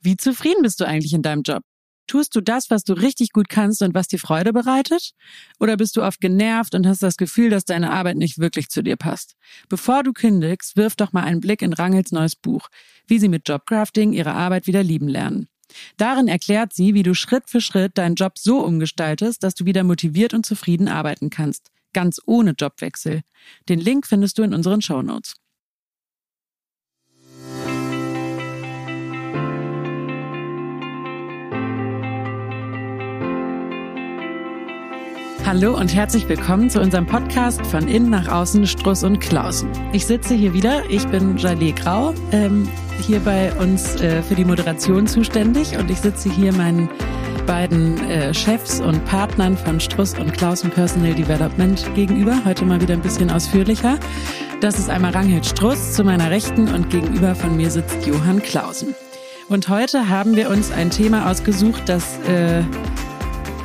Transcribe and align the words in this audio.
Wie 0.00 0.16
zufrieden 0.16 0.62
bist 0.62 0.80
du 0.80 0.86
eigentlich 0.86 1.12
in 1.12 1.22
deinem 1.22 1.42
Job? 1.42 1.62
Tust 2.06 2.34
du 2.34 2.40
das, 2.40 2.70
was 2.70 2.82
du 2.82 2.94
richtig 2.94 3.30
gut 3.30 3.48
kannst 3.48 3.82
und 3.82 3.94
was 3.94 4.08
dir 4.08 4.18
Freude 4.18 4.52
bereitet? 4.52 5.12
Oder 5.60 5.76
bist 5.76 5.96
du 5.96 6.02
oft 6.02 6.20
genervt 6.20 6.74
und 6.74 6.84
hast 6.84 7.04
das 7.04 7.16
Gefühl, 7.16 7.50
dass 7.50 7.64
deine 7.64 7.92
Arbeit 7.92 8.16
nicht 8.16 8.38
wirklich 8.38 8.68
zu 8.68 8.82
dir 8.82 8.96
passt? 8.96 9.36
Bevor 9.68 10.02
du 10.02 10.12
kündigst, 10.12 10.76
wirf 10.76 10.96
doch 10.96 11.12
mal 11.12 11.22
einen 11.22 11.40
Blick 11.40 11.62
in 11.62 11.72
Rangels 11.72 12.10
neues 12.10 12.34
Buch, 12.34 12.68
wie 13.06 13.20
sie 13.20 13.28
mit 13.28 13.48
Jobcrafting 13.48 14.12
ihre 14.12 14.32
Arbeit 14.32 14.66
wieder 14.66 14.82
lieben 14.82 15.06
lernen. 15.06 15.46
Darin 15.98 16.26
erklärt 16.26 16.72
sie, 16.72 16.94
wie 16.94 17.04
du 17.04 17.14
Schritt 17.14 17.48
für 17.48 17.60
Schritt 17.60 17.96
deinen 17.96 18.16
Job 18.16 18.38
so 18.38 18.58
umgestaltest, 18.58 19.44
dass 19.44 19.54
du 19.54 19.64
wieder 19.64 19.84
motiviert 19.84 20.34
und 20.34 20.44
zufrieden 20.44 20.88
arbeiten 20.88 21.30
kannst. 21.30 21.70
Ganz 21.92 22.20
ohne 22.26 22.54
Jobwechsel. 22.58 23.20
Den 23.68 23.78
Link 23.78 24.06
findest 24.06 24.38
du 24.38 24.42
in 24.42 24.54
unseren 24.54 24.82
Shownotes. 24.82 25.34
Hallo 35.52 35.76
und 35.76 35.92
herzlich 35.92 36.28
willkommen 36.28 36.70
zu 36.70 36.80
unserem 36.80 37.06
Podcast 37.06 37.66
von 37.66 37.88
innen 37.88 38.08
nach 38.08 38.28
außen 38.28 38.68
Struss 38.68 39.02
und 39.02 39.18
Klausen. 39.18 39.68
Ich 39.92 40.06
sitze 40.06 40.32
hier 40.32 40.52
wieder, 40.52 40.88
ich 40.88 41.04
bin 41.08 41.36
Jalé 41.36 41.74
Grau, 41.74 42.14
ähm, 42.30 42.68
hier 43.04 43.18
bei 43.18 43.52
uns 43.54 43.96
äh, 43.96 44.22
für 44.22 44.36
die 44.36 44.44
Moderation 44.44 45.08
zuständig 45.08 45.76
und 45.76 45.90
ich 45.90 45.98
sitze 45.98 46.30
hier 46.30 46.52
meinen 46.52 46.88
beiden 47.48 47.98
äh, 48.08 48.32
Chefs 48.32 48.80
und 48.80 49.04
Partnern 49.06 49.56
von 49.56 49.80
Struss 49.80 50.16
und 50.16 50.32
Klausen 50.34 50.70
Personal 50.70 51.14
Development 51.14 51.84
gegenüber. 51.96 52.44
Heute 52.44 52.64
mal 52.64 52.80
wieder 52.80 52.94
ein 52.94 53.02
bisschen 53.02 53.28
ausführlicher. 53.28 53.98
Das 54.60 54.78
ist 54.78 54.88
einmal 54.88 55.10
Ranghild 55.10 55.46
Struss 55.46 55.94
zu 55.94 56.04
meiner 56.04 56.30
Rechten 56.30 56.72
und 56.72 56.90
gegenüber 56.90 57.34
von 57.34 57.56
mir 57.56 57.72
sitzt 57.72 58.06
Johann 58.06 58.40
Klausen. 58.40 58.94
Und 59.48 59.68
heute 59.68 60.08
haben 60.08 60.36
wir 60.36 60.48
uns 60.48 60.70
ein 60.70 60.90
Thema 60.90 61.28
ausgesucht, 61.28 61.82
das 61.86 62.20
äh, 62.28 62.62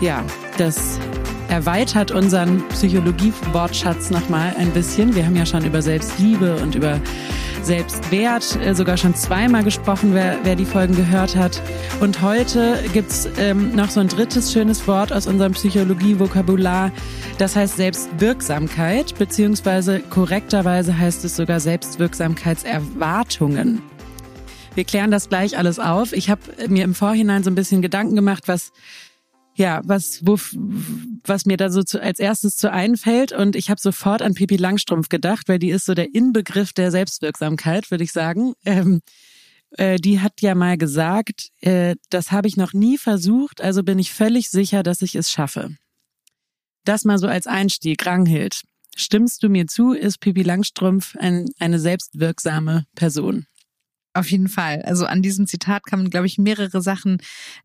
ja, 0.02 0.24
das 0.58 1.00
erweitert 1.50 2.12
unseren 2.12 2.66
Psychologie-Wortschatz 2.70 4.10
nochmal 4.10 4.56
ein 4.58 4.72
bisschen. 4.72 5.14
Wir 5.16 5.26
haben 5.26 5.36
ja 5.36 5.46
schon 5.46 5.66
über 5.66 5.82
Selbstliebe 5.82 6.56
und 6.58 6.76
über 6.76 7.02
Selbstwert 7.62 8.58
äh, 8.62 8.74
sogar 8.76 8.98
schon 8.98 9.16
zweimal 9.16 9.64
gesprochen, 9.64 10.14
wer, 10.14 10.38
wer 10.44 10.56
die 10.56 10.66
Folgen 10.66 10.96
gehört 10.96 11.36
hat. 11.36 11.62
Und 12.00 12.22
heute 12.22 12.78
gibt's 12.94 13.28
ähm, 13.38 13.76
noch 13.76 13.90
so 13.90 14.00
ein 14.00 14.08
drittes 14.08 14.54
schönes 14.54 14.88
Wort 14.88 15.12
aus 15.12 15.28
unserem 15.28 15.52
Psychologie-Vokabular. 15.54 16.92
Das 17.38 17.56
heißt 17.56 17.78
Selbstwirksamkeit, 17.78 19.18
beziehungsweise 19.18 20.00
korrekterweise 20.00 20.98
heißt 20.98 21.26
es 21.26 21.36
sogar 21.36 21.60
Selbstwirksamkeitserwartungen. 21.60 23.82
Wir 24.76 24.84
klären 24.84 25.10
das 25.10 25.30
gleich 25.30 25.58
alles 25.58 25.80
auf. 25.80 26.14
Ich 26.14 26.30
habe 26.30 26.42
mir 26.68 26.84
im 26.84 26.94
Vorhinein 26.94 27.42
so 27.44 27.50
ein 27.50 27.56
bisschen 27.56 27.82
Gedanken 27.82 28.16
gemacht, 28.16 28.48
was 28.48 28.72
ja, 29.56 29.82
was, 29.86 30.22
wo, 30.26 30.38
was 31.28 31.46
mir 31.46 31.58
da 31.58 31.70
so 31.70 31.84
zu, 31.84 32.02
als 32.02 32.20
erstes 32.20 32.58
zu 32.58 32.72
einfällt. 32.72 33.32
Und 33.32 33.56
ich 33.56 33.70
habe 33.70 33.80
sofort 33.80 34.22
an 34.22 34.34
Pipi 34.34 34.58
Langstrumpf 34.58 35.10
gedacht, 35.10 35.48
weil 35.48 35.60
die 35.60 35.70
ist 35.70 35.86
so 35.86 35.94
der 35.94 36.14
Inbegriff 36.14 36.74
der 36.74 36.92
Selbstwirksamkeit, 36.92 37.92
würde 37.92 38.04
ich 38.04 38.12
sagen. 38.12 38.54
Ähm, 38.66 39.02
äh, 39.78 39.98
die 39.98 40.20
hat 40.20 40.42
ja 40.42 40.56
mal 40.56 40.78
gesagt, 40.78 41.50
äh, 41.62 41.96
das 42.10 42.32
habe 42.32 42.48
ich 42.48 42.58
noch 42.58 42.74
nie 42.74 42.98
versucht, 42.98 43.62
also 43.62 43.84
bin 43.84 44.00
ich 44.00 44.14
völlig 44.14 44.50
sicher, 44.50 44.84
dass 44.84 45.02
ich 45.02 45.16
es 45.16 45.32
schaffe. 45.32 45.76
Das 46.84 47.04
mal 47.04 47.18
so 47.18 47.28
als 47.28 47.48
Einstieg, 47.48 48.06
Ranghild. 48.06 48.62
Stimmst 48.96 49.44
du 49.44 49.50
mir 49.50 49.68
zu, 49.68 49.92
ist 49.92 50.20
Pipi 50.20 50.44
Langstrumpf 50.44 51.16
ein, 51.18 51.50
eine 51.60 51.80
selbstwirksame 51.80 52.86
Person? 52.96 53.48
Auf 54.16 54.32
jeden 54.32 54.48
Fall. 54.48 54.82
Also 54.84 55.06
an 55.06 55.22
diesem 55.22 55.46
Zitat 55.46 55.86
kann 55.86 56.00
man, 56.00 56.10
glaube 56.10 56.26
ich, 56.26 56.38
mehrere 56.38 56.82
Sachen 56.82 57.18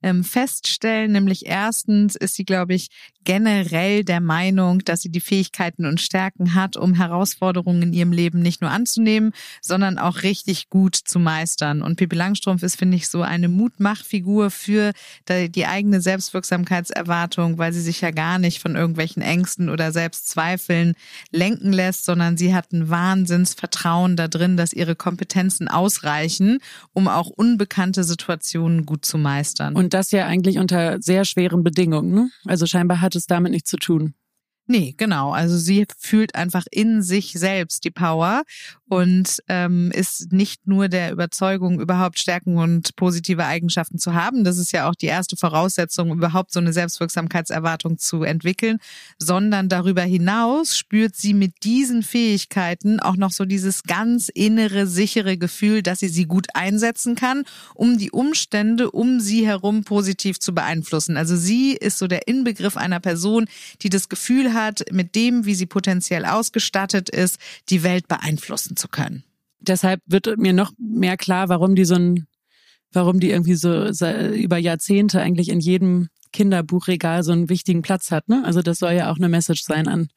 ähm, 0.02 0.24
feststellen. 0.24 1.12
Nämlich 1.12 1.46
erstens 1.46 2.16
ist 2.16 2.34
sie, 2.34 2.44
glaube 2.44 2.74
ich, 2.74 2.88
generell 3.22 4.02
der 4.02 4.20
Meinung, 4.20 4.80
dass 4.80 5.02
sie 5.02 5.10
die 5.10 5.20
Fähigkeiten 5.20 5.84
und 5.86 6.00
Stärken 6.00 6.54
hat, 6.54 6.76
um 6.76 6.94
Herausforderungen 6.94 7.82
in 7.82 7.92
ihrem 7.92 8.12
Leben 8.12 8.40
nicht 8.40 8.62
nur 8.62 8.70
anzunehmen, 8.70 9.32
sondern 9.60 9.98
auch 9.98 10.24
richtig 10.24 10.70
gut 10.70 10.96
zu 10.96 11.20
meistern. 11.20 11.82
Und 11.82 11.94
Pippi 11.96 12.16
Langstrumpf 12.16 12.64
ist, 12.64 12.76
finde 12.76 12.96
ich, 12.96 13.08
so 13.08 13.22
eine 13.22 13.48
Mutmachfigur 13.48 14.50
für 14.50 14.92
die 15.28 15.66
eigene 15.66 16.00
Selbstwirksamkeitserwartung, 16.00 17.58
weil 17.58 17.72
sie 17.72 17.82
sich 17.82 18.00
ja 18.00 18.10
gar 18.10 18.40
nicht 18.40 18.60
von 18.60 18.74
irgendwelchen 18.74 19.22
Ängsten 19.22 19.68
oder 19.68 19.92
Selbstzweifeln 19.92 20.94
lenken 21.30 21.72
lässt, 21.72 22.06
sondern 22.06 22.36
sie 22.36 22.54
hat 22.54 22.72
ein 22.72 22.88
Wahnsinnsvertrauen 22.88 24.16
da 24.16 24.26
drin, 24.26 24.56
dass 24.56 24.72
ihre 24.72 24.96
Kompetenzen 24.96 25.68
ausreichen 25.68 26.39
erreichen, 26.40 26.58
um 26.92 27.08
auch 27.08 27.28
unbekannte 27.28 28.04
Situationen 28.04 28.86
gut 28.86 29.04
zu 29.04 29.18
meistern. 29.18 29.76
Und 29.76 29.94
das 29.94 30.10
ja 30.10 30.26
eigentlich 30.26 30.58
unter 30.58 31.00
sehr 31.00 31.24
schweren 31.24 31.62
Bedingungen. 31.62 32.12
Ne? 32.12 32.30
Also 32.46 32.66
scheinbar 32.66 33.00
hat 33.00 33.14
es 33.14 33.26
damit 33.26 33.52
nichts 33.52 33.70
zu 33.70 33.76
tun. 33.76 34.14
Nee, 34.66 34.94
genau. 34.96 35.32
Also 35.32 35.58
sie 35.58 35.84
fühlt 35.98 36.36
einfach 36.36 36.64
in 36.70 37.02
sich 37.02 37.32
selbst 37.32 37.84
die 37.84 37.90
Power 37.90 38.44
und 38.90 39.40
ähm, 39.46 39.92
ist 39.92 40.32
nicht 40.32 40.66
nur 40.66 40.88
der 40.88 41.12
Überzeugung, 41.12 41.80
überhaupt 41.80 42.18
Stärken 42.18 42.58
und 42.58 42.96
positive 42.96 43.44
Eigenschaften 43.44 43.98
zu 43.98 44.14
haben. 44.14 44.42
Das 44.42 44.58
ist 44.58 44.72
ja 44.72 44.90
auch 44.90 44.96
die 44.96 45.06
erste 45.06 45.36
Voraussetzung, 45.36 46.10
überhaupt 46.10 46.52
so 46.52 46.58
eine 46.58 46.72
Selbstwirksamkeitserwartung 46.72 47.98
zu 47.98 48.24
entwickeln, 48.24 48.78
sondern 49.16 49.68
darüber 49.68 50.02
hinaus 50.02 50.76
spürt 50.76 51.14
sie 51.14 51.34
mit 51.34 51.62
diesen 51.62 52.02
Fähigkeiten 52.02 52.98
auch 52.98 53.14
noch 53.14 53.30
so 53.30 53.44
dieses 53.44 53.84
ganz 53.84 54.28
innere, 54.28 54.88
sichere 54.88 55.38
Gefühl, 55.38 55.84
dass 55.84 56.00
sie 56.00 56.08
sie 56.08 56.24
gut 56.24 56.48
einsetzen 56.54 57.14
kann, 57.14 57.44
um 57.76 57.96
die 57.96 58.10
Umstände 58.10 58.90
um 58.90 59.20
sie 59.20 59.46
herum 59.46 59.84
positiv 59.84 60.40
zu 60.40 60.52
beeinflussen. 60.52 61.16
Also 61.16 61.36
sie 61.36 61.74
ist 61.74 61.98
so 61.98 62.08
der 62.08 62.26
Inbegriff 62.26 62.76
einer 62.76 62.98
Person, 62.98 63.46
die 63.82 63.88
das 63.88 64.08
Gefühl 64.08 64.52
hat, 64.52 64.82
mit 64.90 65.14
dem, 65.14 65.44
wie 65.44 65.54
sie 65.54 65.66
potenziell 65.66 66.24
ausgestattet 66.24 67.08
ist, 67.08 67.38
die 67.68 67.84
Welt 67.84 68.08
beeinflussen 68.08 68.78
zu 68.80 68.88
können. 68.88 69.24
Deshalb 69.60 70.00
wird 70.06 70.38
mir 70.38 70.52
noch 70.52 70.72
mehr 70.78 71.16
klar, 71.16 71.48
warum 71.48 71.74
die 71.74 71.84
so 71.84 71.94
ein, 71.94 72.26
warum 72.92 73.20
die 73.20 73.30
irgendwie 73.30 73.54
so 73.54 73.88
über 74.32 74.56
Jahrzehnte 74.56 75.20
eigentlich 75.20 75.50
in 75.50 75.60
jedem 75.60 76.08
Kinderbuchregal 76.32 77.22
so 77.22 77.32
einen 77.32 77.48
wichtigen 77.48 77.82
Platz 77.82 78.10
hat. 78.10 78.28
Ne? 78.28 78.42
Also 78.44 78.62
das 78.62 78.78
soll 78.78 78.92
ja 78.92 79.10
auch 79.10 79.16
eine 79.16 79.28
Message 79.28 79.62
sein 79.62 79.88
an, 79.88 80.08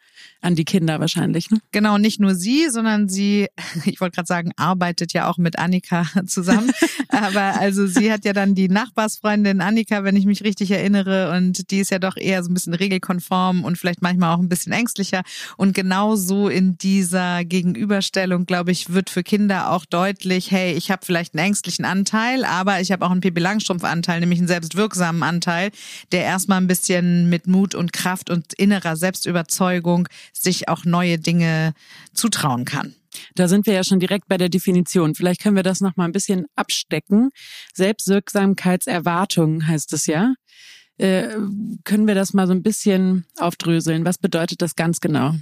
an 0.41 0.55
die 0.55 0.65
Kinder 0.65 0.99
wahrscheinlich. 0.99 1.49
Ne? 1.49 1.59
Genau, 1.71 1.97
nicht 1.97 2.19
nur 2.19 2.35
sie, 2.35 2.69
sondern 2.69 3.09
sie, 3.09 3.47
ich 3.85 3.99
wollte 4.01 4.15
gerade 4.15 4.27
sagen, 4.27 4.51
arbeitet 4.55 5.13
ja 5.13 5.29
auch 5.29 5.37
mit 5.37 5.59
Annika 5.59 6.05
zusammen. 6.27 6.71
Aber 7.09 7.59
also 7.59 7.87
sie 7.87 8.11
hat 8.11 8.25
ja 8.25 8.33
dann 8.33 8.55
die 8.55 8.69
Nachbarsfreundin 8.69 9.61
Annika, 9.61 10.03
wenn 10.03 10.15
ich 10.15 10.25
mich 10.25 10.43
richtig 10.43 10.71
erinnere. 10.71 11.35
Und 11.35 11.71
die 11.71 11.79
ist 11.79 11.91
ja 11.91 11.99
doch 11.99 12.17
eher 12.17 12.43
so 12.43 12.49
ein 12.49 12.53
bisschen 12.53 12.73
regelkonform 12.73 13.63
und 13.63 13.77
vielleicht 13.77 14.01
manchmal 14.01 14.35
auch 14.35 14.39
ein 14.39 14.49
bisschen 14.49 14.73
ängstlicher. 14.73 15.23
Und 15.57 15.73
genau 15.73 16.15
so 16.15 16.49
in 16.49 16.77
dieser 16.77 17.45
Gegenüberstellung, 17.45 18.45
glaube 18.45 18.71
ich, 18.71 18.93
wird 18.93 19.09
für 19.09 19.23
Kinder 19.23 19.71
auch 19.71 19.85
deutlich, 19.85 20.51
hey, 20.51 20.73
ich 20.73 20.91
habe 20.91 21.05
vielleicht 21.05 21.33
einen 21.33 21.45
ängstlichen 21.45 21.85
Anteil, 21.85 22.45
aber 22.45 22.81
ich 22.81 22.91
habe 22.91 23.05
auch 23.05 23.11
einen 23.11 23.21
Pippi 23.21 23.39
Langstrumpf-Anteil, 23.39 24.19
nämlich 24.19 24.39
einen 24.39 24.47
selbstwirksamen 24.47 25.23
Anteil, 25.23 25.71
der 26.11 26.23
erstmal 26.23 26.59
ein 26.59 26.67
bisschen 26.67 27.29
mit 27.29 27.47
Mut 27.47 27.75
und 27.75 27.93
Kraft 27.93 28.29
und 28.29 28.53
innerer 28.53 28.95
Selbstüberzeugung 28.95 30.07
sich 30.33 30.69
auch 30.69 30.85
neue 30.85 31.17
Dinge 31.17 31.73
zutrauen 32.13 32.65
kann. 32.65 32.95
Da 33.35 33.47
sind 33.47 33.65
wir 33.67 33.73
ja 33.73 33.83
schon 33.83 33.99
direkt 33.99 34.27
bei 34.27 34.37
der 34.37 34.49
Definition. 34.49 35.15
Vielleicht 35.15 35.41
können 35.41 35.55
wir 35.55 35.63
das 35.63 35.81
noch 35.81 35.95
mal 35.95 36.05
ein 36.05 36.11
bisschen 36.11 36.45
abstecken. 36.55 37.29
Selbstwirksamkeitserwartung 37.73 39.67
heißt 39.67 39.93
es 39.93 40.07
ja. 40.07 40.33
Äh, 40.99 41.29
können 41.85 42.05
wir 42.05 42.13
das 42.13 42.33
mal 42.33 42.45
so 42.45 42.53
ein 42.53 42.61
bisschen 42.61 43.25
aufdröseln? 43.39 44.05
Was 44.05 44.19
bedeutet 44.19 44.61
das 44.61 44.75
ganz 44.75 44.99
genau? 44.99 45.33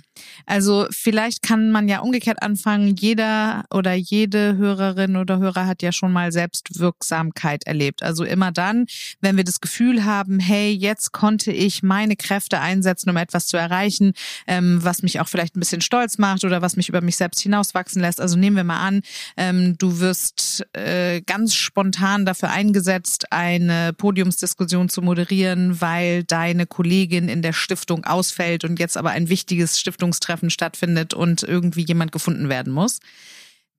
Also 0.45 0.87
vielleicht 0.91 1.41
kann 1.41 1.71
man 1.71 1.89
ja 1.89 1.99
umgekehrt 1.99 2.41
anfangen. 2.41 2.95
Jeder 2.95 3.65
oder 3.69 3.93
jede 3.93 4.55
Hörerin 4.55 5.17
oder 5.17 5.39
Hörer 5.39 5.67
hat 5.67 5.81
ja 5.81 5.91
schon 5.91 6.13
mal 6.13 6.31
Selbstwirksamkeit 6.31 7.65
erlebt. 7.65 8.01
Also 8.01 8.23
immer 8.23 8.53
dann, 8.53 8.85
wenn 9.19 9.35
wir 9.35 9.43
das 9.43 9.59
Gefühl 9.59 10.05
haben, 10.05 10.39
hey, 10.39 10.71
jetzt 10.71 11.11
konnte 11.11 11.51
ich 11.51 11.83
meine 11.83 12.15
Kräfte 12.15 12.61
einsetzen, 12.61 13.09
um 13.09 13.17
etwas 13.17 13.47
zu 13.47 13.57
erreichen, 13.57 14.13
ähm, 14.47 14.79
was 14.81 15.03
mich 15.03 15.19
auch 15.19 15.27
vielleicht 15.27 15.57
ein 15.57 15.59
bisschen 15.59 15.81
stolz 15.81 16.17
macht 16.17 16.45
oder 16.45 16.61
was 16.61 16.77
mich 16.77 16.87
über 16.87 17.01
mich 17.01 17.17
selbst 17.17 17.41
hinauswachsen 17.41 18.01
lässt. 18.01 18.21
Also 18.21 18.37
nehmen 18.37 18.55
wir 18.55 18.63
mal 18.63 18.79
an, 18.79 19.01
ähm, 19.35 19.77
du 19.77 19.99
wirst 19.99 20.65
äh, 20.73 21.21
ganz 21.21 21.55
spontan 21.55 22.25
dafür 22.25 22.51
eingesetzt, 22.51 23.33
eine 23.33 23.91
Podiumsdiskussion 23.91 24.87
zu 24.87 25.01
moderieren 25.01 25.40
frustrieren, 25.41 25.81
weil 25.81 26.23
deine 26.23 26.65
Kollegin 26.65 27.29
in 27.29 27.41
der 27.41 27.53
Stiftung 27.53 28.03
ausfällt 28.05 28.63
und 28.63 28.79
jetzt 28.79 28.97
aber 28.97 29.11
ein 29.11 29.29
wichtiges 29.29 29.79
Stiftungstreffen 29.79 30.49
stattfindet 30.49 31.13
und 31.13 31.43
irgendwie 31.43 31.85
jemand 31.85 32.11
gefunden 32.11 32.49
werden 32.49 32.71
muss, 32.71 32.99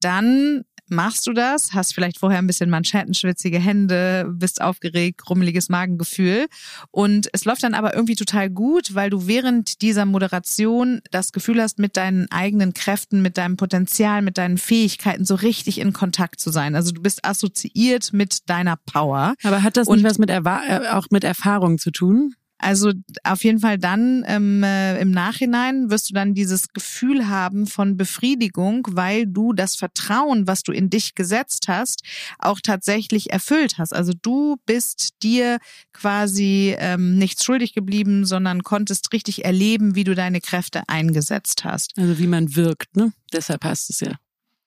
dann 0.00 0.64
machst 0.92 1.26
du 1.26 1.32
das, 1.32 1.72
hast 1.72 1.94
vielleicht 1.94 2.18
vorher 2.18 2.38
ein 2.38 2.46
bisschen 2.46 2.70
manschettenschwitzige 2.70 3.58
Hände, 3.58 4.26
bist 4.30 4.60
aufgeregt, 4.60 5.28
rummeliges 5.28 5.68
Magengefühl 5.68 6.46
und 6.90 7.28
es 7.32 7.44
läuft 7.44 7.62
dann 7.62 7.74
aber 7.74 7.94
irgendwie 7.94 8.14
total 8.14 8.50
gut, 8.50 8.94
weil 8.94 9.10
du 9.10 9.26
während 9.26 9.82
dieser 9.82 10.06
Moderation 10.06 11.00
das 11.10 11.32
Gefühl 11.32 11.60
hast, 11.60 11.78
mit 11.78 11.96
deinen 11.96 12.30
eigenen 12.30 12.74
Kräften, 12.74 13.22
mit 13.22 13.38
deinem 13.38 13.56
Potenzial, 13.56 14.22
mit 14.22 14.38
deinen 14.38 14.58
Fähigkeiten 14.58 15.24
so 15.24 15.34
richtig 15.34 15.80
in 15.80 15.92
Kontakt 15.92 16.40
zu 16.40 16.50
sein. 16.50 16.76
Also 16.76 16.92
du 16.92 17.02
bist 17.02 17.24
assoziiert 17.24 18.12
mit 18.12 18.48
deiner 18.48 18.76
Power. 18.76 19.34
Aber 19.42 19.62
hat 19.62 19.76
das 19.76 19.88
nicht 19.88 20.04
was 20.04 20.18
mit 20.18 20.30
Erwa 20.30 20.62
äh, 20.66 20.88
auch 20.90 21.06
mit 21.10 21.24
Erfahrung 21.24 21.78
zu 21.78 21.90
tun? 21.90 22.34
Also 22.62 22.92
auf 23.24 23.42
jeden 23.44 23.58
Fall 23.58 23.76
dann 23.76 24.24
ähm, 24.26 24.62
äh, 24.62 25.00
im 25.00 25.10
Nachhinein 25.10 25.90
wirst 25.90 26.10
du 26.10 26.14
dann 26.14 26.34
dieses 26.34 26.68
Gefühl 26.68 27.28
haben 27.28 27.66
von 27.66 27.96
Befriedigung, 27.96 28.86
weil 28.90 29.26
du 29.26 29.52
das 29.52 29.76
Vertrauen, 29.76 30.46
was 30.46 30.62
du 30.62 30.72
in 30.72 30.88
dich 30.88 31.14
gesetzt 31.14 31.66
hast, 31.68 32.02
auch 32.38 32.60
tatsächlich 32.60 33.32
erfüllt 33.32 33.78
hast. 33.78 33.92
Also 33.92 34.12
du 34.20 34.56
bist 34.64 35.10
dir 35.22 35.58
quasi 35.92 36.76
ähm, 36.78 37.18
nichts 37.18 37.44
schuldig 37.44 37.74
geblieben, 37.74 38.24
sondern 38.24 38.62
konntest 38.62 39.12
richtig 39.12 39.44
erleben, 39.44 39.94
wie 39.94 40.04
du 40.04 40.14
deine 40.14 40.40
Kräfte 40.40 40.82
eingesetzt 40.86 41.64
hast. 41.64 41.92
Also 41.98 42.18
wie 42.18 42.28
man 42.28 42.54
wirkt, 42.54 42.96
ne? 42.96 43.12
Deshalb 43.32 43.64
heißt 43.64 43.90
es 43.90 44.00
ja 44.00 44.21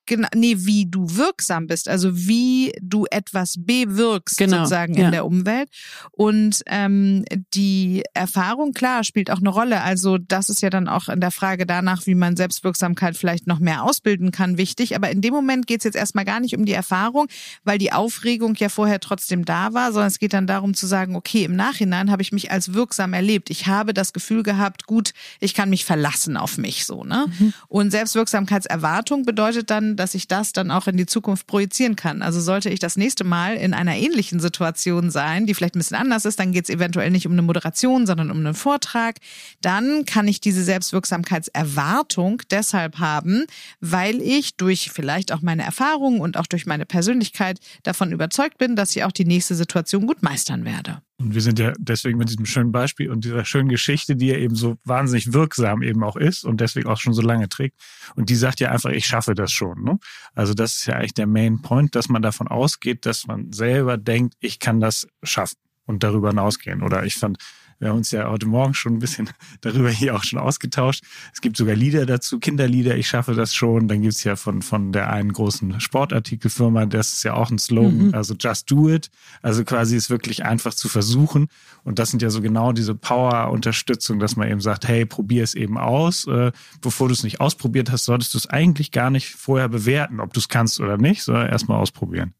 genau, 0.06 0.28
nee, 0.34 0.56
wie 0.58 0.86
du 0.86 1.16
wirksam 1.16 1.66
bist, 1.66 1.88
also 1.88 2.16
wie 2.16 2.72
du 2.80 3.06
etwas 3.10 3.56
bewirkst 3.58 4.38
genau, 4.38 4.58
sozusagen 4.58 4.94
ja. 4.94 5.06
in 5.06 5.12
der 5.12 5.26
Umwelt. 5.26 5.68
Und 6.12 6.62
ähm, 6.66 7.24
die 7.54 8.04
Erfahrung, 8.14 8.72
klar, 8.72 9.04
spielt 9.04 9.30
auch 9.30 9.38
eine 9.38 9.48
Rolle. 9.48 9.82
Also 9.82 10.18
das 10.18 10.48
ist 10.48 10.62
ja 10.62 10.70
dann 10.70 10.88
auch 10.88 11.08
in 11.08 11.20
der 11.20 11.30
Frage 11.30 11.66
danach, 11.66 12.06
wie 12.06 12.14
man 12.14 12.36
Selbstwirksamkeit 12.36 13.16
vielleicht 13.16 13.46
noch 13.46 13.58
mehr 13.58 13.82
ausbilden 13.82 14.30
kann, 14.30 14.58
wichtig. 14.58 14.94
Aber 14.94 15.10
in 15.10 15.20
dem 15.20 15.34
Moment 15.34 15.66
geht 15.66 15.80
es 15.80 15.84
jetzt 15.84 15.96
erstmal 15.96 16.24
gar 16.24 16.40
nicht 16.40 16.56
um 16.56 16.64
die 16.64 16.72
Erfahrung, 16.72 17.26
weil 17.64 17.78
die 17.78 17.92
Aufregung 17.92 18.54
ja 18.56 18.68
vorher 18.68 19.00
trotzdem 19.00 19.44
da 19.44 19.74
war, 19.74 19.92
sondern 19.92 20.08
es 20.08 20.18
geht 20.18 20.32
dann 20.32 20.46
darum 20.46 20.74
zu 20.74 20.86
sagen, 20.86 21.16
okay, 21.16 21.44
im 21.44 21.56
Nachhinein 21.56 22.10
habe 22.10 22.22
ich 22.22 22.32
mich 22.32 22.50
als 22.50 22.72
wirksam 22.72 23.12
erlebt. 23.12 23.50
Ich 23.50 23.66
habe 23.66 23.92
das 23.94 24.12
Gefühl 24.12 24.42
gehabt, 24.42 24.86
gut, 24.86 25.12
ich 25.40 25.54
kann 25.54 25.70
mich 25.70 25.84
verlassen 25.84 26.36
auf 26.36 26.58
mich 26.58 26.86
so. 26.86 27.04
Ne? 27.04 27.26
Mhm. 27.38 27.52
Und 27.68 27.90
Selbstwirksamkeitserwartung 27.90 29.24
bedeutet 29.24 29.70
dann, 29.70 29.95
dass 29.96 30.14
ich 30.14 30.28
das 30.28 30.52
dann 30.52 30.70
auch 30.70 30.86
in 30.86 30.96
die 30.96 31.06
Zukunft 31.06 31.46
projizieren 31.46 31.96
kann. 31.96 32.22
Also 32.22 32.40
sollte 32.40 32.70
ich 32.70 32.78
das 32.78 32.96
nächste 32.96 33.24
Mal 33.24 33.56
in 33.56 33.74
einer 33.74 33.96
ähnlichen 33.96 34.40
Situation 34.40 35.10
sein, 35.10 35.46
die 35.46 35.54
vielleicht 35.54 35.74
ein 35.74 35.80
bisschen 35.80 35.96
anders 35.96 36.24
ist, 36.24 36.38
dann 36.38 36.52
geht 36.52 36.64
es 36.64 36.70
eventuell 36.70 37.10
nicht 37.10 37.26
um 37.26 37.32
eine 37.32 37.42
Moderation, 37.42 38.06
sondern 38.06 38.30
um 38.30 38.38
einen 38.38 38.54
Vortrag, 38.54 39.16
dann 39.60 40.04
kann 40.04 40.28
ich 40.28 40.40
diese 40.40 40.62
Selbstwirksamkeitserwartung 40.62 42.42
deshalb 42.50 42.98
haben, 42.98 43.44
weil 43.80 44.20
ich 44.20 44.56
durch 44.56 44.90
vielleicht 44.90 45.32
auch 45.32 45.42
meine 45.42 45.62
Erfahrungen 45.62 46.20
und 46.20 46.36
auch 46.36 46.46
durch 46.46 46.66
meine 46.66 46.86
Persönlichkeit 46.86 47.58
davon 47.82 48.12
überzeugt 48.12 48.58
bin, 48.58 48.76
dass 48.76 48.94
ich 48.94 49.04
auch 49.04 49.12
die 49.12 49.24
nächste 49.24 49.54
Situation 49.54 50.06
gut 50.06 50.22
meistern 50.22 50.64
werde. 50.64 51.02
Und 51.18 51.34
wir 51.34 51.40
sind 51.40 51.58
ja 51.58 51.72
deswegen 51.78 52.18
mit 52.18 52.28
diesem 52.28 52.44
schönen 52.44 52.72
Beispiel 52.72 53.10
und 53.10 53.24
dieser 53.24 53.44
schönen 53.46 53.70
Geschichte, 53.70 54.16
die 54.16 54.26
ja 54.26 54.36
eben 54.36 54.54
so 54.54 54.76
wahnsinnig 54.84 55.32
wirksam 55.32 55.82
eben 55.82 56.04
auch 56.04 56.16
ist 56.16 56.44
und 56.44 56.60
deswegen 56.60 56.88
auch 56.88 56.98
schon 56.98 57.14
so 57.14 57.22
lange 57.22 57.48
trägt. 57.48 57.80
Und 58.16 58.28
die 58.28 58.34
sagt 58.34 58.60
ja 58.60 58.70
einfach, 58.70 58.90
ich 58.90 59.06
schaffe 59.06 59.34
das 59.34 59.50
schon. 59.50 59.82
Ne? 59.82 59.98
Also 60.34 60.52
das 60.52 60.76
ist 60.76 60.86
ja 60.86 60.96
eigentlich 60.96 61.14
der 61.14 61.26
Main 61.26 61.62
Point, 61.62 61.94
dass 61.94 62.10
man 62.10 62.20
davon 62.20 62.48
ausgeht, 62.48 63.06
dass 63.06 63.26
man 63.26 63.50
selber 63.52 63.96
denkt, 63.96 64.34
ich 64.40 64.58
kann 64.58 64.78
das 64.78 65.08
schaffen 65.22 65.56
und 65.86 66.02
darüber 66.02 66.28
hinausgehen. 66.28 66.82
Oder 66.82 67.04
ich 67.06 67.14
fand 67.14 67.38
wir 67.78 67.88
haben 67.88 67.98
uns 67.98 68.10
ja 68.10 68.28
heute 68.30 68.46
Morgen 68.46 68.74
schon 68.74 68.94
ein 68.94 68.98
bisschen 68.98 69.28
darüber 69.60 69.90
hier 69.90 70.14
auch 70.14 70.24
schon 70.24 70.38
ausgetauscht. 70.38 71.04
Es 71.32 71.40
gibt 71.40 71.56
sogar 71.56 71.74
Lieder 71.74 72.06
dazu, 72.06 72.38
Kinderlieder, 72.38 72.96
ich 72.96 73.08
schaffe 73.08 73.34
das 73.34 73.54
schon. 73.54 73.88
Dann 73.88 74.02
gibt's 74.02 74.24
ja 74.24 74.36
von, 74.36 74.62
von 74.62 74.92
der 74.92 75.10
einen 75.10 75.32
großen 75.32 75.80
Sportartikelfirma, 75.80 76.86
das 76.86 77.14
ist 77.14 77.22
ja 77.24 77.34
auch 77.34 77.50
ein 77.50 77.58
Slogan, 77.58 78.08
mhm. 78.08 78.14
also 78.14 78.34
just 78.38 78.70
do 78.70 78.88
it. 78.88 79.10
Also 79.42 79.64
quasi 79.64 79.96
ist 79.96 80.10
wirklich 80.10 80.44
einfach 80.44 80.74
zu 80.74 80.88
versuchen. 80.88 81.48
Und 81.84 81.98
das 81.98 82.10
sind 82.10 82.22
ja 82.22 82.30
so 82.30 82.40
genau 82.40 82.72
diese 82.72 82.94
Power-Unterstützung, 82.94 84.18
dass 84.18 84.36
man 84.36 84.48
eben 84.48 84.60
sagt, 84.60 84.88
hey, 84.88 85.06
probier 85.06 85.44
es 85.44 85.54
eben 85.54 85.78
aus. 85.78 86.26
Äh, 86.26 86.52
bevor 86.80 87.08
du 87.08 87.12
es 87.12 87.22
nicht 87.22 87.40
ausprobiert 87.40 87.90
hast, 87.90 88.04
solltest 88.04 88.34
du 88.34 88.38
es 88.38 88.46
eigentlich 88.46 88.90
gar 88.90 89.10
nicht 89.10 89.28
vorher 89.28 89.68
bewerten, 89.68 90.20
ob 90.20 90.32
du 90.32 90.40
es 90.40 90.48
kannst 90.48 90.80
oder 90.80 90.96
nicht, 90.96 91.22
sondern 91.22 91.48
erstmal 91.48 91.78
ausprobieren. 91.78 92.34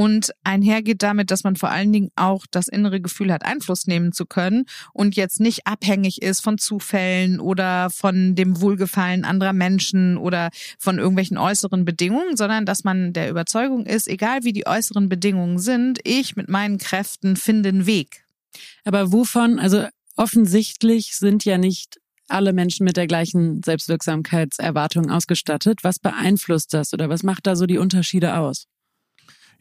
Und 0.00 0.30
einhergeht 0.44 1.02
damit, 1.02 1.30
dass 1.30 1.44
man 1.44 1.56
vor 1.56 1.68
allen 1.68 1.92
Dingen 1.92 2.10
auch 2.16 2.46
das 2.50 2.68
innere 2.68 3.02
Gefühl 3.02 3.30
hat, 3.30 3.44
Einfluss 3.44 3.86
nehmen 3.86 4.12
zu 4.12 4.24
können 4.24 4.64
und 4.94 5.14
jetzt 5.14 5.40
nicht 5.40 5.66
abhängig 5.66 6.22
ist 6.22 6.40
von 6.40 6.56
Zufällen 6.56 7.38
oder 7.38 7.90
von 7.90 8.34
dem 8.34 8.62
Wohlgefallen 8.62 9.26
anderer 9.26 9.52
Menschen 9.52 10.16
oder 10.16 10.48
von 10.78 10.96
irgendwelchen 10.96 11.36
äußeren 11.36 11.84
Bedingungen, 11.84 12.38
sondern 12.38 12.64
dass 12.64 12.82
man 12.82 13.12
der 13.12 13.28
Überzeugung 13.28 13.84
ist, 13.84 14.08
egal 14.08 14.38
wie 14.42 14.54
die 14.54 14.66
äußeren 14.66 15.10
Bedingungen 15.10 15.58
sind, 15.58 15.98
ich 16.04 16.34
mit 16.34 16.48
meinen 16.48 16.78
Kräften 16.78 17.36
finde 17.36 17.68
einen 17.68 17.84
Weg. 17.84 18.24
Aber 18.86 19.12
wovon, 19.12 19.58
also 19.58 19.84
offensichtlich 20.16 21.14
sind 21.14 21.44
ja 21.44 21.58
nicht 21.58 22.00
alle 22.26 22.54
Menschen 22.54 22.84
mit 22.84 22.96
der 22.96 23.06
gleichen 23.06 23.62
Selbstwirksamkeitserwartung 23.62 25.10
ausgestattet. 25.10 25.80
Was 25.82 25.98
beeinflusst 25.98 26.72
das 26.72 26.94
oder 26.94 27.10
was 27.10 27.22
macht 27.22 27.46
da 27.46 27.54
so 27.54 27.66
die 27.66 27.76
Unterschiede 27.76 28.38
aus? 28.38 28.66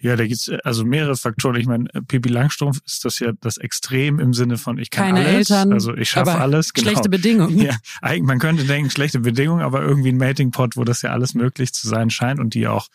Ja, 0.01 0.15
da 0.15 0.25
gibt's 0.25 0.47
äh, 0.47 0.57
also 0.63 0.85
mehrere 0.85 1.15
Faktoren. 1.15 1.55
Ich 1.57 1.67
meine, 1.67 1.93
äh, 1.93 2.01
Pippi 2.01 2.29
Langstrumpf 2.29 2.79
ist 2.85 3.05
das 3.05 3.19
ja 3.19 3.31
das 3.41 3.57
Extrem 3.57 4.19
im 4.19 4.33
Sinne 4.33 4.57
von 4.57 4.77
ich 4.77 4.89
kann 4.89 5.13
Keine 5.13 5.19
alles, 5.19 5.49
Eltern, 5.49 5.73
also 5.73 5.95
ich 5.95 6.09
schaffe 6.09 6.35
alles. 6.35 6.73
Genau. 6.73 6.89
Schlechte 6.89 7.09
Bedingungen. 7.09 7.59
Ja, 7.59 7.75
eigentlich, 8.01 8.27
man 8.27 8.39
könnte 8.39 8.63
denken 8.63 8.89
schlechte 8.89 9.19
Bedingungen, 9.19 9.61
aber 9.61 9.81
irgendwie 9.81 10.09
ein 10.09 10.17
Mating 10.17 10.51
Pot, 10.51 10.77
wo 10.77 10.83
das 10.83 11.01
ja 11.01 11.11
alles 11.11 11.33
möglich 11.33 11.73
zu 11.73 11.87
sein 11.87 12.09
scheint 12.09 12.39
und 12.39 12.53
die 12.53 12.67
auch 12.67 12.87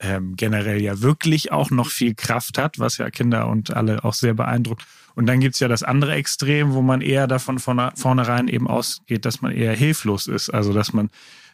ähm, 0.00 0.34
generell 0.36 0.80
ja 0.80 1.00
wirklich 1.00 1.52
auch 1.52 1.70
noch 1.70 1.88
viel 1.88 2.14
Kraft 2.14 2.58
hat, 2.58 2.78
was 2.78 2.98
ja 2.98 3.10
Kinder 3.10 3.48
und 3.48 3.74
alle 3.74 4.04
auch 4.04 4.14
sehr 4.14 4.34
beeindruckt. 4.34 4.84
Und 5.14 5.26
dann 5.26 5.40
gibt's 5.40 5.60
ja 5.60 5.68
das 5.68 5.82
andere 5.82 6.14
Extrem, 6.14 6.72
wo 6.72 6.82
man 6.82 7.00
eher 7.00 7.26
davon 7.26 7.58
von 7.58 7.90
vornherein 7.94 8.48
eben 8.48 8.66
ausgeht, 8.66 9.24
dass 9.24 9.42
man 9.42 9.52
eher 9.52 9.74
hilflos 9.74 10.26
ist. 10.26 10.50
Also 10.50 10.72
dass 10.72 10.92
man 10.92 11.10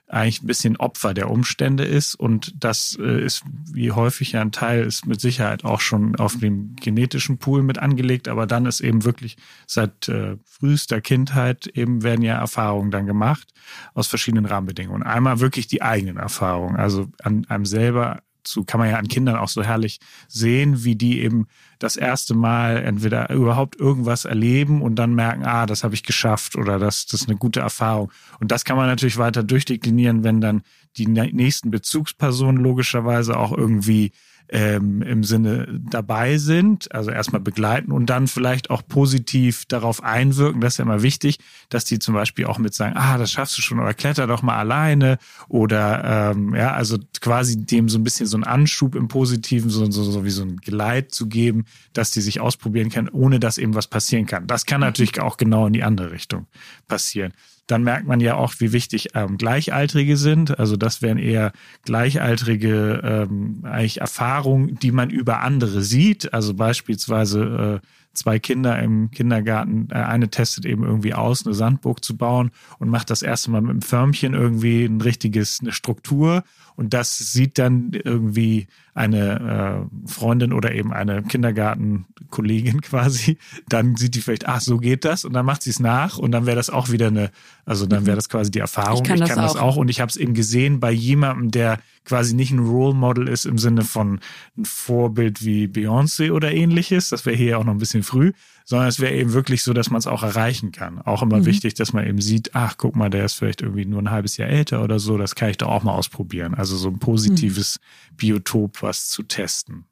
eigentlich 0.08 0.42
ein 0.42 0.46
bisschen 0.46 0.76
Opfer 0.76 1.14
der 1.14 1.30
Umstände 1.30 1.84
ist. 1.84 2.14
Und 2.14 2.54
das 2.62 2.96
äh, 3.00 3.24
ist, 3.24 3.42
wie 3.72 3.92
häufig 3.92 4.32
ja 4.32 4.40
ein 4.40 4.52
Teil, 4.52 4.84
ist 4.84 5.06
mit 5.06 5.20
Sicherheit 5.20 5.64
auch 5.64 5.80
schon 5.80 6.16
auf 6.16 6.38
dem 6.38 6.76
genetischen 6.76 7.38
Pool 7.38 7.62
mit 7.62 7.78
angelegt. 7.78 8.28
Aber 8.28 8.46
dann 8.46 8.66
ist 8.66 8.80
eben 8.80 9.04
wirklich 9.04 9.36
seit 9.66 10.08
äh, 10.08 10.36
frühester 10.44 11.00
Kindheit 11.00 11.66
eben 11.66 12.02
werden 12.02 12.22
ja 12.22 12.38
Erfahrungen 12.38 12.90
dann 12.90 13.06
gemacht 13.06 13.52
aus 13.94 14.06
verschiedenen 14.06 14.46
Rahmenbedingungen. 14.46 15.02
Einmal 15.02 15.40
wirklich 15.40 15.66
die 15.66 15.82
eigenen 15.82 16.18
Erfahrungen, 16.18 16.76
also 16.76 17.08
an 17.22 17.44
einem 17.48 17.66
selber 17.66 18.22
zu, 18.44 18.64
kann 18.64 18.78
man 18.78 18.90
ja 18.90 18.96
an 18.96 19.08
Kindern 19.08 19.36
auch 19.36 19.48
so 19.48 19.62
herrlich 19.62 19.98
sehen, 20.28 20.84
wie 20.84 20.94
die 20.94 21.20
eben 21.20 21.48
das 21.78 21.96
erste 21.96 22.34
Mal 22.34 22.82
entweder 22.82 23.30
überhaupt 23.30 23.78
irgendwas 23.78 24.24
erleben 24.24 24.82
und 24.82 24.96
dann 24.96 25.14
merken, 25.14 25.44
ah, 25.44 25.66
das 25.66 25.84
habe 25.84 25.94
ich 25.94 26.02
geschafft 26.02 26.56
oder 26.56 26.78
das, 26.78 27.06
das 27.06 27.22
ist 27.22 27.28
eine 27.28 27.38
gute 27.38 27.60
Erfahrung. 27.60 28.10
Und 28.40 28.50
das 28.50 28.64
kann 28.64 28.76
man 28.76 28.86
natürlich 28.86 29.18
weiter 29.18 29.42
durchdeklinieren, 29.42 30.24
wenn 30.24 30.40
dann 30.40 30.62
die 30.96 31.06
nächsten 31.06 31.70
Bezugspersonen 31.70 32.62
logischerweise 32.62 33.36
auch 33.36 33.52
irgendwie 33.52 34.12
ähm, 34.48 35.02
im 35.02 35.24
Sinne 35.24 35.80
dabei 35.90 36.38
sind, 36.38 36.92
also 36.92 37.10
erstmal 37.10 37.40
begleiten 37.40 37.92
und 37.92 38.06
dann 38.06 38.28
vielleicht 38.28 38.70
auch 38.70 38.82
positiv 38.86 39.64
darauf 39.66 40.02
einwirken. 40.02 40.60
Das 40.60 40.74
ist 40.74 40.78
ja 40.78 40.84
immer 40.84 41.02
wichtig, 41.02 41.38
dass 41.68 41.84
die 41.84 41.98
zum 41.98 42.14
Beispiel 42.14 42.46
auch 42.46 42.58
mit 42.58 42.74
sagen, 42.74 42.96
ah, 42.96 43.18
das 43.18 43.32
schaffst 43.32 43.58
du 43.58 43.62
schon 43.62 43.80
oder 43.80 43.94
kletter 43.94 44.26
doch 44.26 44.42
mal 44.42 44.56
alleine 44.56 45.18
oder 45.48 46.32
ähm, 46.32 46.54
ja, 46.54 46.72
also 46.72 46.98
quasi 47.20 47.56
dem 47.56 47.88
so 47.88 47.98
ein 47.98 48.04
bisschen 48.04 48.26
so 48.26 48.36
einen 48.36 48.44
Anschub 48.44 48.94
im 48.94 49.08
Positiven, 49.08 49.70
so, 49.70 49.90
so, 49.90 50.04
so 50.04 50.24
wie 50.24 50.30
so 50.30 50.42
ein 50.42 50.58
Geleit 50.58 51.12
zu 51.12 51.28
geben, 51.28 51.64
dass 51.92 52.10
die 52.10 52.20
sich 52.20 52.40
ausprobieren 52.40 52.90
können, 52.90 53.08
ohne 53.08 53.40
dass 53.40 53.58
eben 53.58 53.74
was 53.74 53.88
passieren 53.88 54.26
kann. 54.26 54.46
Das 54.46 54.66
kann 54.66 54.80
natürlich 54.80 55.20
auch 55.20 55.36
genau 55.36 55.66
in 55.66 55.72
die 55.72 55.82
andere 55.82 56.10
Richtung 56.10 56.46
passieren 56.86 57.32
dann 57.66 57.82
merkt 57.82 58.06
man 58.06 58.20
ja 58.20 58.36
auch, 58.36 58.54
wie 58.58 58.72
wichtig 58.72 59.08
ähm, 59.14 59.38
Gleichaltrige 59.38 60.16
sind. 60.16 60.58
Also 60.58 60.76
das 60.76 61.02
wären 61.02 61.18
eher 61.18 61.52
gleichaltrige 61.84 63.00
ähm, 63.02 63.60
eigentlich 63.64 64.00
Erfahrungen, 64.00 64.78
die 64.78 64.92
man 64.92 65.10
über 65.10 65.40
andere 65.40 65.82
sieht. 65.82 66.32
Also 66.32 66.54
beispielsweise 66.54 67.80
äh, 67.82 67.86
zwei 68.16 68.38
Kinder 68.38 68.78
im 68.82 69.10
Kindergarten, 69.10 69.88
äh, 69.90 69.94
eine 69.94 70.28
testet 70.28 70.64
eben 70.64 70.82
irgendwie 70.82 71.14
aus, 71.14 71.46
eine 71.46 71.54
Sandburg 71.54 72.04
zu 72.04 72.16
bauen 72.16 72.50
und 72.78 72.88
macht 72.88 73.10
das 73.10 73.22
erste 73.22 73.50
Mal 73.50 73.60
mit 73.60 73.70
einem 73.70 73.82
Förmchen 73.82 74.34
irgendwie 74.34 74.84
ein 74.84 75.00
richtiges, 75.00 75.60
eine 75.60 75.72
Struktur 75.72 76.42
und 76.74 76.92
das 76.92 77.16
sieht 77.16 77.58
dann 77.58 77.90
irgendwie 77.92 78.66
eine 78.94 79.88
äh, 80.06 80.10
Freundin 80.10 80.52
oder 80.52 80.72
eben 80.72 80.92
eine 80.92 81.22
Kindergartenkollegin 81.22 82.80
quasi, 82.82 83.38
dann 83.68 83.96
sieht 83.96 84.14
die 84.14 84.20
vielleicht, 84.20 84.46
ach, 84.46 84.60
so 84.60 84.78
geht 84.78 85.04
das 85.04 85.24
und 85.24 85.32
dann 85.32 85.46
macht 85.46 85.62
sie 85.62 85.70
es 85.70 85.80
nach 85.80 86.18
und 86.18 86.32
dann 86.32 86.46
wäre 86.46 86.56
das 86.56 86.70
auch 86.70 86.90
wieder 86.90 87.08
eine 87.08 87.30
Also 87.68 87.84
dann 87.84 88.06
wäre 88.06 88.14
das 88.14 88.28
quasi 88.28 88.50
die 88.52 88.60
Erfahrung. 88.60 89.02
Ich 89.02 89.08
kann, 89.08 89.18
das, 89.18 89.34
das, 89.34 89.56
auch. 89.56 89.60
auch 89.60 89.76
und 89.76 89.88
ich 89.88 90.00
habe 90.00 90.08
es 90.08 90.16
eben 90.16 90.34
gesehen 90.34 90.78
bei 90.78 90.92
jemandem, 90.92 91.50
der 91.50 91.80
quasi 92.04 92.34
nicht 92.36 92.52
ein 92.52 92.60
Role 92.60 92.94
Model 92.94 93.26
ist 93.26 93.44
im 93.44 93.58
Sinne 93.58 93.82
von 93.82 94.20
ein 94.56 94.64
Vorbild 94.64 95.44
wie 95.44 95.66
Beyoncé 95.66 96.30
oder 96.30 96.52
ähnliches. 96.52 97.08
Das 97.08 97.26
wäre 97.26 97.34
hier 97.36 97.58
auch 97.58 97.64
noch 97.64 97.72
ein 97.72 97.78
bisschen 97.78 98.04
früh, 98.04 98.32
sondern 98.64 98.86
es 98.86 99.00
wäre 99.00 99.14
eben 99.14 99.32
wirklich 99.32 99.64
so, 99.64 99.72
dass 99.72 99.90
man 99.90 99.98
es 99.98 100.06
auch 100.06 100.22
erreichen 100.22 100.70
kann. 100.70 101.00
Auch 101.02 101.22
immer 101.22 101.38
Mhm. 101.38 101.46
wichtig, 101.46 101.74
dass 101.74 101.92
man 101.92 102.06
eben 102.06 102.20
sieht, 102.20 102.54
ach, 102.54 102.76
guck 102.78 102.94
mal, 102.94 103.10
der 103.10 103.24
ist 103.24 103.34
vielleicht 103.34 103.62
irgendwie 103.62 103.84
nur 103.84 104.00
ein 104.00 104.12
halbes 104.12 104.36
Jahr 104.36 104.48
älter 104.48 104.84
oder 104.84 105.00
so. 105.00 105.18
Das 105.18 105.34
kann 105.34 105.50
ich 105.50 105.58
doch 105.58 105.68
auch 105.68 105.82
mal 105.82 105.92
ausprobieren. 105.94 106.54
Also 106.54 106.76
so 106.76 106.88
ein 106.88 107.00
positives 107.00 107.80
Biotop, 108.16 108.80
was 108.82 109.08
zu 109.08 109.24
testen. 109.24 109.86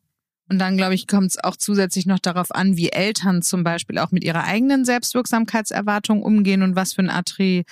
Und 0.55 0.61
dann, 0.61 0.77
glaube 0.77 0.95
ich, 0.95 1.09
kommt 1.09 1.33
es 1.33 1.43
auch 1.43 1.57
zusätzlich 1.57 2.07
noch 2.07 2.21
darauf 2.21 2.55
an, 2.55 2.77
wie 2.77 2.91
Eltern 2.91 3.43
zum 3.43 3.65
Beispiel 3.65 3.99
auch 3.99 4.13
mit 4.13 4.23
ihrer 4.23 4.45
eigenen 4.45 4.85
Selbstwirksamkeitserwartung 4.85 6.23
umgehen 6.23 6.63
und 6.63 6.77
was 6.77 6.93
für 6.93 7.03
ein 7.03 7.11
Attri, 7.11 7.65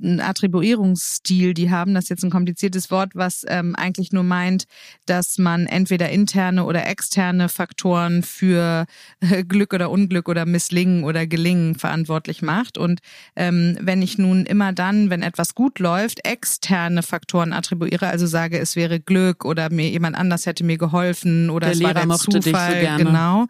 ähm, 0.00 0.16
Bu- 0.16 0.18
ein 0.18 0.20
Attribuierungsstil 0.20 1.54
die 1.54 1.70
haben. 1.70 1.94
Das 1.94 2.04
ist 2.04 2.10
jetzt 2.10 2.24
ein 2.24 2.30
kompliziertes 2.30 2.90
Wort, 2.90 3.10
was 3.14 3.44
ähm, 3.48 3.74
eigentlich 3.76 4.12
nur 4.12 4.22
meint, 4.22 4.64
dass 5.06 5.38
man 5.38 5.66
entweder 5.66 6.10
interne 6.10 6.64
oder 6.64 6.86
externe 6.86 7.48
Faktoren 7.48 8.22
für 8.22 8.86
äh, 9.20 9.44
Glück 9.44 9.74
oder 9.74 9.90
Unglück 9.90 10.28
oder 10.28 10.46
Misslingen 10.46 11.04
oder 11.04 11.26
Gelingen 11.26 11.74
verantwortlich 11.74 12.42
macht. 12.42 12.78
Und 12.78 13.00
ähm, 13.36 13.76
wenn 13.80 14.02
ich 14.02 14.18
nun 14.18 14.46
immer 14.46 14.72
dann, 14.72 15.10
wenn 15.10 15.22
etwas 15.22 15.54
gut 15.54 15.78
läuft, 15.78 16.24
externe 16.24 17.02
Faktoren 17.02 17.52
attribuiere, 17.52 18.08
also 18.08 18.26
sage, 18.26 18.58
es 18.58 18.76
wäre 18.76 19.00
Glück 19.00 19.44
oder 19.44 19.70
mir 19.70 19.88
jemand 19.88 20.16
anders 20.16 20.46
hätte 20.46 20.64
mir 20.64 20.78
geholfen 20.78 21.50
oder 21.50 21.66
Der 21.66 21.74
es 21.74 21.82
war 21.82 21.94
Lehrer 21.94 22.06
der 22.06 22.16
dich 22.16 22.22
so 22.22 22.38
Zufall, 22.40 22.80
gerne. 22.80 23.04
genau. 23.04 23.46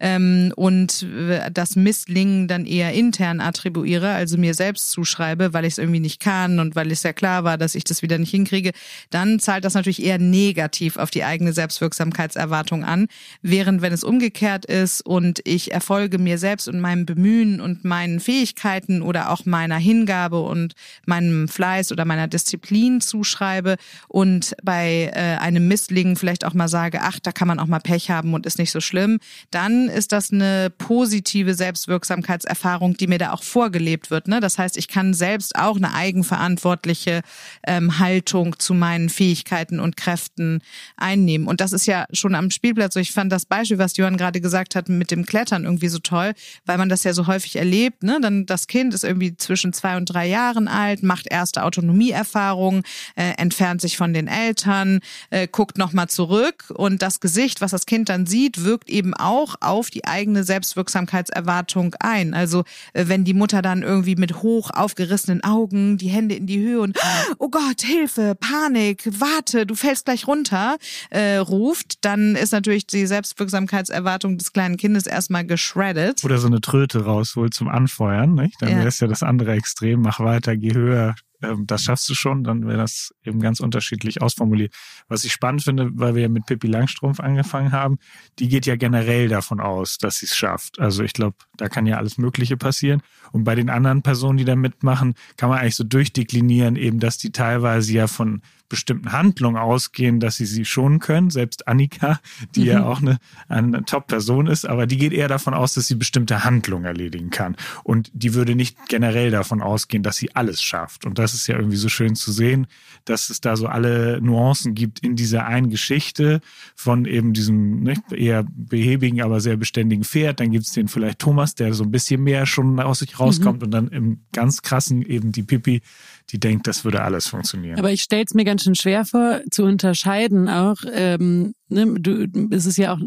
Ähm, 0.00 0.52
und 0.56 1.04
äh, 1.04 1.50
das 1.52 1.76
Misslingen 1.76 2.48
dann 2.48 2.66
eher 2.66 2.92
intern 2.92 3.40
attribuiere, 3.40 4.10
also 4.10 4.36
mir 4.36 4.54
selbst 4.54 4.90
zuschreibe, 4.90 5.52
weil 5.52 5.64
ich 5.64 5.74
es 5.74 5.78
irgendwie 5.78 5.91
nicht 6.00 6.20
kann 6.20 6.58
und 6.58 6.74
weil 6.76 6.90
es 6.90 7.02
ja 7.02 7.12
klar 7.12 7.44
war, 7.44 7.58
dass 7.58 7.74
ich 7.74 7.84
das 7.84 8.02
wieder 8.02 8.18
nicht 8.18 8.30
hinkriege, 8.30 8.72
dann 9.10 9.38
zahlt 9.38 9.64
das 9.64 9.74
natürlich 9.74 10.02
eher 10.02 10.18
negativ 10.18 10.96
auf 10.96 11.10
die 11.10 11.24
eigene 11.24 11.52
Selbstwirksamkeitserwartung 11.52 12.84
an. 12.84 13.08
Während 13.42 13.82
wenn 13.82 13.92
es 13.92 14.04
umgekehrt 14.04 14.64
ist 14.64 15.04
und 15.04 15.40
ich 15.44 15.72
Erfolge 15.72 16.18
mir 16.18 16.38
selbst 16.38 16.68
und 16.68 16.80
meinem 16.80 17.06
Bemühen 17.06 17.60
und 17.60 17.84
meinen 17.84 18.20
Fähigkeiten 18.20 19.02
oder 19.02 19.30
auch 19.30 19.44
meiner 19.44 19.76
Hingabe 19.76 20.40
und 20.40 20.74
meinem 21.06 21.48
Fleiß 21.48 21.92
oder 21.92 22.04
meiner 22.04 22.28
Disziplin 22.28 23.00
zuschreibe 23.00 23.76
und 24.08 24.54
bei 24.62 25.10
äh, 25.14 25.36
einem 25.38 25.68
Misslingen 25.68 26.16
vielleicht 26.16 26.44
auch 26.44 26.54
mal 26.54 26.68
sage, 26.68 27.00
ach, 27.02 27.18
da 27.20 27.32
kann 27.32 27.48
man 27.48 27.58
auch 27.58 27.66
mal 27.66 27.80
Pech 27.80 28.10
haben 28.10 28.34
und 28.34 28.46
ist 28.46 28.58
nicht 28.58 28.70
so 28.70 28.80
schlimm, 28.80 29.18
dann 29.50 29.88
ist 29.88 30.12
das 30.12 30.32
eine 30.32 30.70
positive 30.70 31.54
Selbstwirksamkeitserfahrung, 31.54 32.96
die 32.96 33.06
mir 33.06 33.18
da 33.18 33.32
auch 33.32 33.42
vorgelebt 33.42 34.10
wird. 34.10 34.28
Ne? 34.28 34.40
Das 34.40 34.58
heißt, 34.58 34.76
ich 34.76 34.88
kann 34.88 35.14
selbst 35.14 35.56
auch 35.56 35.78
eine 35.82 35.94
eigenverantwortliche 35.94 37.22
ähm, 37.66 37.98
Haltung 37.98 38.58
zu 38.58 38.74
meinen 38.74 39.08
Fähigkeiten 39.08 39.80
und 39.80 39.96
Kräften 39.96 40.62
einnehmen. 40.96 41.46
Und 41.46 41.60
das 41.60 41.72
ist 41.72 41.86
ja 41.86 42.06
schon 42.12 42.34
am 42.34 42.50
Spielplatz 42.50 42.94
so. 42.94 43.00
Ich 43.00 43.12
fand 43.12 43.32
das 43.32 43.46
Beispiel, 43.46 43.78
was 43.78 43.96
Johann 43.96 44.16
gerade 44.16 44.40
gesagt 44.40 44.74
hat, 44.74 44.88
mit 44.88 45.10
dem 45.10 45.26
Klettern 45.26 45.64
irgendwie 45.64 45.88
so 45.88 45.98
toll, 45.98 46.32
weil 46.64 46.78
man 46.78 46.88
das 46.88 47.04
ja 47.04 47.12
so 47.12 47.26
häufig 47.26 47.56
erlebt. 47.56 48.02
Ne? 48.02 48.18
Dann 48.20 48.46
das 48.46 48.66
Kind 48.66 48.94
ist 48.94 49.04
irgendwie 49.04 49.36
zwischen 49.36 49.72
zwei 49.72 49.96
und 49.96 50.06
drei 50.06 50.26
Jahren 50.26 50.68
alt, 50.68 51.02
macht 51.02 51.26
erste 51.26 51.64
Autonomieerfahrungen, 51.64 52.82
äh, 53.16 53.32
entfernt 53.36 53.80
sich 53.80 53.96
von 53.96 54.12
den 54.12 54.28
Eltern, 54.28 55.00
äh, 55.30 55.48
guckt 55.48 55.78
nochmal 55.78 56.08
zurück 56.08 56.72
und 56.74 57.02
das 57.02 57.20
Gesicht, 57.20 57.60
was 57.60 57.70
das 57.70 57.86
Kind 57.86 58.08
dann 58.08 58.26
sieht, 58.26 58.64
wirkt 58.64 58.90
eben 58.90 59.14
auch 59.14 59.56
auf 59.60 59.90
die 59.90 60.04
eigene 60.04 60.44
Selbstwirksamkeitserwartung 60.44 61.94
ein. 62.00 62.34
Also 62.34 62.64
äh, 62.92 63.04
wenn 63.08 63.24
die 63.24 63.34
Mutter 63.34 63.62
dann 63.62 63.82
irgendwie 63.82 64.16
mit 64.16 64.42
hoch 64.42 64.70
aufgerissenen 64.70 65.42
Augen 65.44 65.71
die 65.72 66.08
Hände 66.08 66.34
in 66.34 66.46
die 66.46 66.60
Höhe 66.60 66.80
und 66.80 66.98
oh 67.38 67.48
Gott, 67.48 67.80
Hilfe, 67.82 68.34
Panik, 68.38 69.08
warte, 69.18 69.66
du 69.66 69.74
fällst 69.74 70.04
gleich 70.04 70.26
runter, 70.26 70.76
äh, 71.10 71.36
ruft, 71.36 72.04
dann 72.04 72.36
ist 72.36 72.52
natürlich 72.52 72.86
die 72.86 73.06
Selbstwirksamkeitserwartung 73.06 74.38
des 74.38 74.52
kleinen 74.52 74.76
Kindes 74.76 75.06
erstmal 75.06 75.44
geschreddet. 75.46 76.24
Oder 76.24 76.38
so 76.38 76.46
eine 76.46 76.60
Tröte 76.60 77.04
rausholt 77.04 77.54
zum 77.54 77.68
Anfeuern, 77.68 78.34
nicht? 78.34 78.60
Dann 78.60 78.70
Ja. 78.70 78.76
wäre 78.78 78.88
es 78.88 79.00
ja 79.00 79.06
das 79.06 79.22
andere 79.22 79.52
Extrem, 79.52 80.00
mach 80.02 80.20
weiter, 80.20 80.56
geh 80.56 80.74
höher, 80.74 81.14
ähm, 81.42 81.66
das 81.66 81.84
schaffst 81.84 82.08
du 82.08 82.14
schon, 82.14 82.44
dann 82.44 82.66
wäre 82.66 82.78
das 82.78 83.14
eben 83.24 83.40
ganz 83.40 83.60
unterschiedlich 83.60 84.22
ausformuliert. 84.22 84.74
Was 85.08 85.24
ich 85.24 85.32
spannend 85.32 85.62
finde, 85.62 85.90
weil 85.94 86.14
wir 86.14 86.22
ja 86.22 86.28
mit 86.28 86.46
Pippi 86.46 86.66
Langstrumpf 86.66 87.20
angefangen 87.20 87.72
haben, 87.72 87.98
die 88.38 88.48
geht 88.48 88.66
ja 88.66 88.76
generell 88.76 89.28
davon 89.28 89.60
aus, 89.60 89.98
dass 89.98 90.18
sie 90.18 90.26
es 90.26 90.36
schafft. 90.36 90.78
Also 90.78 91.02
ich 91.02 91.12
glaube, 91.12 91.36
da 91.56 91.68
kann 91.68 91.86
ja 91.86 91.96
alles 91.96 92.18
Mögliche 92.18 92.56
passieren. 92.56 93.02
Und 93.32 93.44
bei 93.44 93.54
den 93.54 93.70
anderen 93.70 94.02
Personen, 94.02 94.38
die 94.38 94.44
da 94.44 94.56
mitmachen, 94.56 95.14
kann 95.36 95.48
man 95.48 95.58
eigentlich 95.58 95.76
so 95.76 95.84
durchdeklinieren, 95.84 96.76
eben, 96.76 97.00
dass 97.00 97.18
die 97.18 97.32
teilweise 97.32 97.92
ja 97.92 98.06
von 98.06 98.42
bestimmten 98.72 99.12
Handlungen 99.12 99.58
ausgehen, 99.58 100.18
dass 100.18 100.36
sie 100.36 100.46
sie 100.46 100.64
schonen 100.64 100.98
können. 100.98 101.28
Selbst 101.28 101.68
Annika, 101.68 102.20
die 102.54 102.64
ja 102.64 102.86
auch 102.86 103.02
eine, 103.02 103.18
eine 103.48 103.84
Top-Person 103.84 104.46
ist, 104.46 104.64
aber 104.64 104.86
die 104.86 104.96
geht 104.96 105.12
eher 105.12 105.28
davon 105.28 105.52
aus, 105.52 105.74
dass 105.74 105.88
sie 105.88 105.94
bestimmte 105.94 106.42
Handlungen 106.42 106.86
erledigen 106.86 107.28
kann. 107.28 107.54
Und 107.84 108.10
die 108.14 108.32
würde 108.32 108.54
nicht 108.54 108.78
generell 108.88 109.30
davon 109.30 109.60
ausgehen, 109.60 110.02
dass 110.02 110.16
sie 110.16 110.34
alles 110.34 110.62
schafft. 110.62 111.04
Und 111.04 111.18
das 111.18 111.34
ist 111.34 111.48
ja 111.48 111.56
irgendwie 111.56 111.76
so 111.76 111.90
schön 111.90 112.16
zu 112.16 112.32
sehen, 112.32 112.66
dass 113.04 113.28
es 113.28 113.42
da 113.42 113.56
so 113.56 113.66
alle 113.66 114.22
Nuancen 114.22 114.74
gibt 114.74 115.00
in 115.00 115.16
dieser 115.16 115.44
einen 115.44 115.68
Geschichte 115.68 116.40
von 116.74 117.04
eben 117.04 117.34
diesem 117.34 117.82
nicht, 117.82 118.10
eher 118.10 118.46
behäbigen, 118.48 119.20
aber 119.20 119.40
sehr 119.40 119.58
beständigen 119.58 120.04
Pferd. 120.04 120.40
Dann 120.40 120.50
gibt 120.50 120.64
es 120.64 120.72
den 120.72 120.88
vielleicht 120.88 121.18
Thomas, 121.18 121.54
der 121.54 121.74
so 121.74 121.84
ein 121.84 121.90
bisschen 121.90 122.22
mehr 122.22 122.46
schon 122.46 122.80
aus 122.80 123.00
sich 123.00 123.20
rauskommt 123.20 123.62
und 123.62 123.70
dann 123.70 123.88
im 123.88 124.20
ganz 124.32 124.62
krassen 124.62 125.02
eben 125.02 125.30
die 125.30 125.42
Pippi, 125.42 125.82
die 126.30 126.40
denkt, 126.40 126.66
das 126.66 126.84
würde 126.84 127.02
alles 127.02 127.26
funktionieren. 127.26 127.78
Aber 127.78 127.92
ich 127.92 128.02
stelle 128.02 128.24
es 128.24 128.34
mir 128.34 128.44
ganz 128.44 128.64
schön 128.64 128.74
schwer 128.74 129.04
vor, 129.04 129.40
zu 129.50 129.64
unterscheiden 129.64 130.48
auch. 130.48 130.76
Ähm, 130.92 131.54
ne, 131.68 131.86
du, 131.98 132.26
es 132.50 132.66
ist 132.66 132.78
ja 132.78 132.94
auch, 132.94 133.00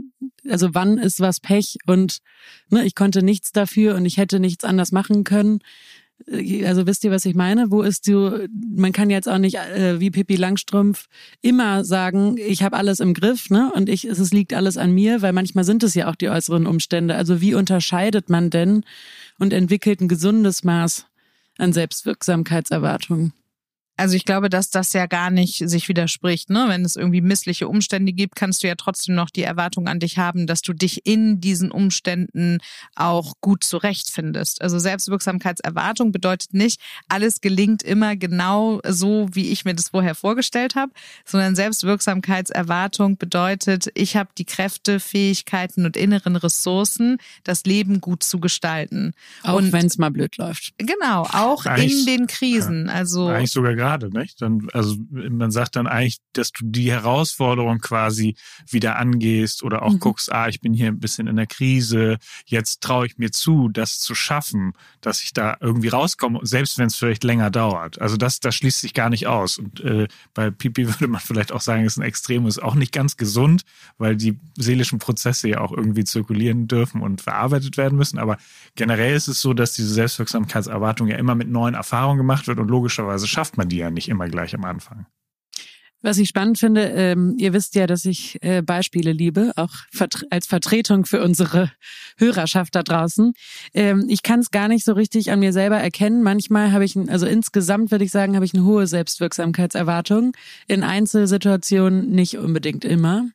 also 0.50 0.74
wann 0.74 0.98
ist 0.98 1.20
was 1.20 1.40
Pech 1.40 1.78
und 1.88 2.20
ne, 2.70 2.86
ich 2.86 2.96
konnte 2.96 3.24
nichts 3.24 3.52
dafür 3.52 3.96
und 3.96 4.06
ich 4.06 4.18
hätte 4.18 4.40
nichts 4.40 4.64
anders 4.64 4.92
machen 4.92 5.24
können. 5.24 5.60
Äh, 6.28 6.66
Also 6.66 6.86
wisst 6.88 7.04
ihr, 7.04 7.12
was 7.12 7.26
ich 7.26 7.36
meine? 7.36 7.72
Wo 7.72 7.82
ist 7.82 8.08
du? 8.08 8.48
Man 8.76 8.92
kann 8.92 9.10
jetzt 9.10 9.28
auch 9.28 9.38
nicht 9.38 9.56
äh, 9.56 10.00
wie 10.00 10.12
Pippi 10.12 10.36
Langstrumpf 10.36 11.08
immer 11.42 11.84
sagen, 11.84 12.38
ich 12.38 12.64
habe 12.64 12.78
alles 12.78 13.00
im 13.00 13.14
Griff, 13.14 13.50
ne? 13.50 13.72
Und 13.74 13.90
ich, 13.90 14.06
es 14.06 14.20
es 14.20 14.32
liegt 14.32 14.54
alles 14.54 14.78
an 14.78 14.92
mir, 14.92 15.22
weil 15.22 15.34
manchmal 15.34 15.64
sind 15.64 15.84
es 15.84 15.94
ja 15.94 16.10
auch 16.10 16.16
die 16.16 16.30
äußeren 16.30 16.68
Umstände. 16.68 17.16
Also 17.16 17.42
wie 17.42 17.56
unterscheidet 17.56 18.30
man 18.30 18.50
denn 18.50 18.84
und 19.40 19.52
entwickelt 19.54 20.02
ein 20.02 20.08
gesundes 20.08 20.64
Maß 20.64 21.08
an 21.58 21.74
Selbstwirksamkeitserwartungen? 21.74 23.34
Also 23.98 24.16
ich 24.16 24.26
glaube, 24.26 24.50
dass 24.50 24.70
das 24.70 24.92
ja 24.94 25.06
gar 25.06 25.30
nicht 25.32 25.68
sich 25.70 25.88
widerspricht. 25.88 26.50
Ne? 26.50 26.66
Wenn 26.68 26.84
es 26.84 26.96
irgendwie 26.96 27.22
missliche 27.22 27.68
Umstände 27.68 28.12
gibt, 28.14 28.36
kannst 28.36 28.62
du 28.64 28.68
ja 28.68 28.76
trotzdem 28.76 29.16
noch 29.16 29.30
die 29.30 29.44
Erwartung 29.44 29.88
an 29.88 30.00
dich 30.00 30.18
haben, 30.18 30.48
dass 30.48 30.62
du 30.62 30.74
dich 30.74 31.06
in 31.06 31.40
diesen 31.40 31.72
Umständen 31.72 32.58
auch 32.96 33.34
gut 33.42 33.64
zurechtfindest. 33.64 34.62
Also 34.62 34.80
Selbstwirksamkeitserwartung 34.80 36.12
bedeutet 36.12 36.54
nicht, 36.54 36.82
alles 37.08 37.42
gelingt 37.42 37.84
immer 37.84 38.16
genau 38.16 38.82
so, 38.88 39.28
wie 39.32 39.50
ich 39.52 39.66
mir 39.66 39.76
das 39.76 39.90
vorher 39.90 40.16
vorgestellt 40.16 40.76
habe, 40.76 40.92
sondern 41.26 41.56
Selbstwirksamkeitserwartung 41.56 43.18
bedeutet, 43.18 43.90
ich 43.94 44.16
habe 44.16 44.30
die 44.38 44.46
Kräfte, 44.46 45.00
Fähigkeiten 45.00 45.86
und 45.86 45.98
inneren 45.98 46.36
Ressourcen, 46.36 47.18
das 47.44 47.64
Leben 47.66 48.02
gut 48.02 48.24
zu 48.24 48.40
gestalten. 48.40 49.14
Auch 49.44 49.56
Und- 49.58 49.72
wenn 49.72 49.86
es 49.86 49.98
mal 49.98 50.12
blöd 50.12 50.38
läuft. 50.38 50.74
Genau, 50.78 51.24
auch 51.24 51.66
Eigentlich- 51.66 52.00
in 52.00 52.06
den 52.06 52.28
Krisen. 52.28 52.90
Also 52.90 53.28
Eigentlich 53.30 53.52
sogar 53.52 53.74
gerade, 53.86 54.10
nicht? 54.10 54.42
Dann, 54.42 54.68
also 54.74 54.96
man 55.12 55.52
sagt 55.52 55.76
dann 55.76 55.86
eigentlich, 55.86 56.18
dass 56.34 56.52
du 56.52 56.66
die 56.66 56.92
Herausforderung 56.92 57.80
quasi 57.80 58.36
wieder 58.70 58.96
angehst 58.98 59.62
oder 59.64 59.84
auch 59.84 59.94
Mhm. 59.94 60.00
guckst, 60.00 60.32
ah, 60.32 60.48
ich 60.48 60.60
bin 60.60 60.74
hier 60.74 60.88
ein 60.88 61.00
bisschen 61.00 61.28
in 61.28 61.36
der 61.36 61.46
Krise, 61.46 62.18
jetzt 62.48 62.82
traue 62.82 63.06
ich 63.06 63.18
mir 63.18 63.32
zu, 63.32 63.70
das 63.70 64.00
zu 64.00 64.16
schaffen, 64.16 64.74
dass 65.02 65.22
ich 65.22 65.34
da 65.34 65.58
irgendwie 65.60 65.90
rauskomme, 65.90 66.40
selbst 66.44 66.78
wenn 66.80 66.88
es 66.88 66.96
vielleicht 66.96 67.24
länger 67.24 67.52
dauert. 67.52 68.02
Also 68.02 68.18
das, 68.18 68.40
das 68.40 68.56
schließt 68.56 68.82
sich 68.82 68.94
gar 68.94 69.10
nicht 69.10 69.28
aus. 69.28 69.60
Und 69.60 69.82
äh, 69.82 70.08
bei 70.34 70.50
Pipi 70.50 70.88
würde 70.94 71.08
man 71.08 71.22
vielleicht 71.22 71.52
auch 71.52 71.62
sagen, 71.62 71.86
ist 71.86 71.98
ein 71.98 72.02
Extrem, 72.04 72.48
ist 72.48 72.62
auch 72.62 72.76
nicht 72.76 72.92
ganz 72.92 73.18
gesund, 73.18 73.62
weil 74.00 74.16
die 74.16 74.40
seelischen 74.58 74.98
Prozesse 75.00 75.48
ja 75.50 75.62
auch 75.62 75.72
irgendwie 75.72 76.04
zirkulieren 76.06 76.68
dürfen 76.68 77.02
und 77.02 77.22
verarbeitet 77.22 77.78
werden 77.78 77.98
müssen. 77.98 78.18
Aber 78.18 78.38
generell 78.76 79.16
ist 79.16 79.28
es 79.28 79.42
so, 79.42 79.54
dass 79.54 79.74
diese 79.74 79.94
Selbstwirksamkeitserwartung 79.94 81.08
ja 81.08 81.18
immer 81.18 81.36
mit 81.36 81.50
neuen 81.50 81.76
Erfahrungen 81.76 82.18
gemacht 82.18 82.48
wird 82.48 82.58
und 82.60 82.68
logischerweise 82.70 83.28
schafft 83.28 83.58
man 83.58 83.70
die 83.70 83.75
ja 83.76 83.92
nicht 83.92 84.10
immer 84.10 84.28
gleich 84.28 84.56
am 84.56 84.66
Anfang. 84.66 85.06
Was 86.06 86.20
ich 86.20 86.30
spannend 86.30 86.60
finde, 86.60 86.84
ähm, 86.90 87.34
ihr 87.40 87.52
wisst 87.52 87.74
ja, 87.74 87.88
dass 87.88 88.06
ich 88.06 88.38
äh, 88.44 88.62
Beispiele 88.62 89.12
liebe, 89.12 89.54
auch 89.56 89.72
vert 89.92 90.24
als 90.30 90.46
Vertretung 90.46 91.06
für 91.06 91.24
unsere 91.24 91.72
Hörerschaft 92.20 92.76
da 92.76 92.84
draußen. 92.84 93.34
Ähm, 93.74 94.06
ich 94.08 94.22
kann 94.22 94.42
es 94.42 94.52
gar 94.52 94.68
nicht 94.68 94.86
so 94.86 94.94
richtig 94.94 95.32
an 95.32 95.40
mir 95.40 95.52
selber 95.52 95.78
erkennen. 95.78 96.22
Manchmal 96.22 96.74
habe 96.74 96.86
ich, 96.86 96.96
ein, 96.96 97.10
also 97.10 97.26
insgesamt 97.26 97.90
würde 97.90 98.06
ich 98.06 98.12
sagen, 98.12 98.36
habe 98.36 98.46
ich 98.46 98.54
eine 98.54 98.66
hohe 98.66 98.86
Selbstwirksamkeitserwartung. 98.86 100.34
In 100.68 100.84
Einzelsituationen 100.84 102.12
nicht 102.12 102.38
unbedingt 102.38 102.86
immer. 102.86 103.28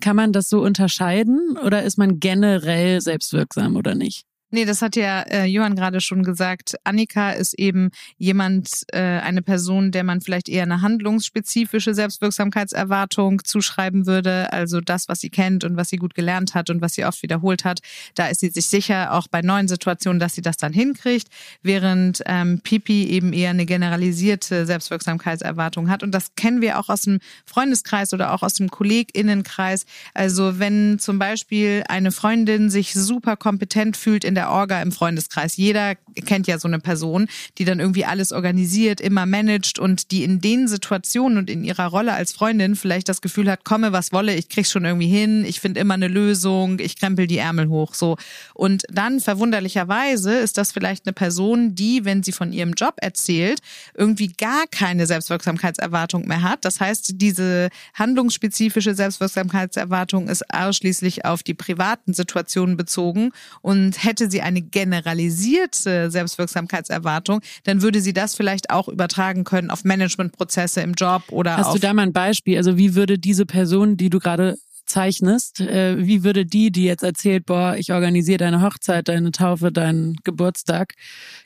Kann 0.00 0.16
man 0.16 0.32
das 0.32 0.48
so 0.48 0.62
unterscheiden 0.62 1.58
oder 1.62 1.82
ist 1.82 1.98
man 1.98 2.20
generell 2.20 3.02
selbstwirksam 3.02 3.76
oder 3.76 3.94
nicht? 3.94 4.24
Nee, 4.54 4.66
das 4.66 4.82
hat 4.82 4.96
ja 4.96 5.22
äh, 5.22 5.46
Johann 5.46 5.76
gerade 5.76 6.02
schon 6.02 6.24
gesagt. 6.24 6.76
Annika 6.84 7.30
ist 7.30 7.54
eben 7.54 7.90
jemand, 8.18 8.82
äh, 8.92 9.00
eine 9.00 9.40
Person, 9.40 9.92
der 9.92 10.04
man 10.04 10.20
vielleicht 10.20 10.50
eher 10.50 10.64
eine 10.64 10.82
handlungsspezifische 10.82 11.94
Selbstwirksamkeitserwartung 11.94 13.42
zuschreiben 13.44 14.06
würde. 14.06 14.52
Also 14.52 14.82
das, 14.82 15.08
was 15.08 15.20
sie 15.20 15.30
kennt 15.30 15.64
und 15.64 15.78
was 15.78 15.88
sie 15.88 15.96
gut 15.96 16.14
gelernt 16.14 16.54
hat 16.54 16.68
und 16.68 16.82
was 16.82 16.92
sie 16.92 17.06
oft 17.06 17.22
wiederholt 17.22 17.64
hat. 17.64 17.80
Da 18.14 18.26
ist 18.26 18.40
sie 18.40 18.50
sich 18.50 18.66
sicher, 18.66 19.14
auch 19.14 19.26
bei 19.26 19.40
neuen 19.40 19.68
Situationen, 19.68 20.20
dass 20.20 20.34
sie 20.34 20.42
das 20.42 20.58
dann 20.58 20.74
hinkriegt. 20.74 21.28
Während 21.62 22.22
ähm, 22.26 22.60
Pipi 22.62 23.06
eben 23.06 23.32
eher 23.32 23.50
eine 23.50 23.64
generalisierte 23.64 24.66
Selbstwirksamkeitserwartung 24.66 25.88
hat. 25.88 26.02
Und 26.02 26.12
das 26.12 26.34
kennen 26.34 26.60
wir 26.60 26.78
auch 26.78 26.90
aus 26.90 27.00
dem 27.00 27.20
Freundeskreis 27.46 28.12
oder 28.12 28.34
auch 28.34 28.42
aus 28.42 28.52
dem 28.52 28.68
KollegInnenkreis. 28.68 29.86
Also 30.12 30.58
wenn 30.58 30.98
zum 30.98 31.18
Beispiel 31.18 31.84
eine 31.88 32.12
Freundin 32.12 32.68
sich 32.68 32.92
super 32.92 33.38
kompetent 33.38 33.96
fühlt 33.96 34.24
in 34.24 34.34
der 34.34 34.41
der 34.42 34.50
Orga 34.50 34.82
im 34.82 34.90
Freundeskreis. 34.90 35.56
Jeder 35.56 35.94
kennt 36.26 36.48
ja 36.48 36.58
so 36.58 36.66
eine 36.66 36.80
Person, 36.80 37.28
die 37.58 37.64
dann 37.64 37.78
irgendwie 37.78 38.04
alles 38.04 38.32
organisiert, 38.32 39.00
immer 39.00 39.24
managt 39.24 39.78
und 39.78 40.10
die 40.10 40.24
in 40.24 40.40
den 40.40 40.66
Situationen 40.66 41.38
und 41.38 41.48
in 41.48 41.62
ihrer 41.62 41.86
Rolle 41.86 42.12
als 42.12 42.32
Freundin 42.32 42.74
vielleicht 42.74 43.08
das 43.08 43.20
Gefühl 43.20 43.48
hat, 43.48 43.64
komme 43.64 43.92
was 43.92 44.12
wolle, 44.12 44.34
ich 44.34 44.48
krieg's 44.48 44.72
schon 44.72 44.84
irgendwie 44.84 45.06
hin, 45.06 45.44
ich 45.44 45.60
finde 45.60 45.78
immer 45.78 45.94
eine 45.94 46.08
Lösung, 46.08 46.80
ich 46.80 46.98
krempel 46.98 47.28
die 47.28 47.38
Ärmel 47.38 47.68
hoch, 47.68 47.94
so. 47.94 48.16
Und 48.52 48.82
dann 48.90 49.20
verwunderlicherweise 49.20 50.34
ist 50.34 50.58
das 50.58 50.72
vielleicht 50.72 51.06
eine 51.06 51.12
Person, 51.12 51.76
die, 51.76 52.04
wenn 52.04 52.24
sie 52.24 52.32
von 52.32 52.52
ihrem 52.52 52.72
Job 52.72 52.94
erzählt, 52.96 53.60
irgendwie 53.94 54.32
gar 54.32 54.66
keine 54.72 55.06
Selbstwirksamkeitserwartung 55.06 56.26
mehr 56.26 56.42
hat. 56.42 56.64
Das 56.64 56.80
heißt, 56.80 57.12
diese 57.14 57.68
handlungsspezifische 57.94 58.96
Selbstwirksamkeitserwartung 58.96 60.28
ist 60.28 60.52
ausschließlich 60.52 61.24
auf 61.24 61.44
die 61.44 61.54
privaten 61.54 62.12
Situationen 62.12 62.76
bezogen 62.76 63.30
und 63.60 64.02
hätte 64.02 64.31
sie 64.32 64.42
eine 64.42 64.62
generalisierte 64.62 66.10
Selbstwirksamkeitserwartung, 66.10 67.40
dann 67.62 67.82
würde 67.82 68.00
sie 68.00 68.12
das 68.12 68.34
vielleicht 68.34 68.70
auch 68.70 68.88
übertragen 68.88 69.44
können 69.44 69.70
auf 69.70 69.84
Managementprozesse 69.84 70.80
im 70.80 70.94
Job 70.94 71.22
oder 71.30 71.56
Hast 71.56 71.74
du 71.74 71.78
da 71.78 71.94
mal 71.94 72.02
ein 72.02 72.12
Beispiel? 72.12 72.56
Also 72.56 72.76
wie 72.76 72.96
würde 72.96 73.18
diese 73.18 73.46
Person, 73.46 73.96
die 73.96 74.10
du 74.10 74.18
gerade 74.18 74.56
zeichnest, 74.86 75.60
äh, 75.60 75.96
wie 76.04 76.24
würde 76.24 76.44
die, 76.44 76.70
die 76.70 76.84
jetzt 76.84 77.02
erzählt, 77.02 77.46
boah, 77.46 77.76
ich 77.78 77.92
organisiere 77.92 78.38
deine 78.38 78.62
Hochzeit, 78.62 79.08
deine 79.08 79.32
Taufe, 79.32 79.72
deinen 79.72 80.16
Geburtstag, 80.24 80.94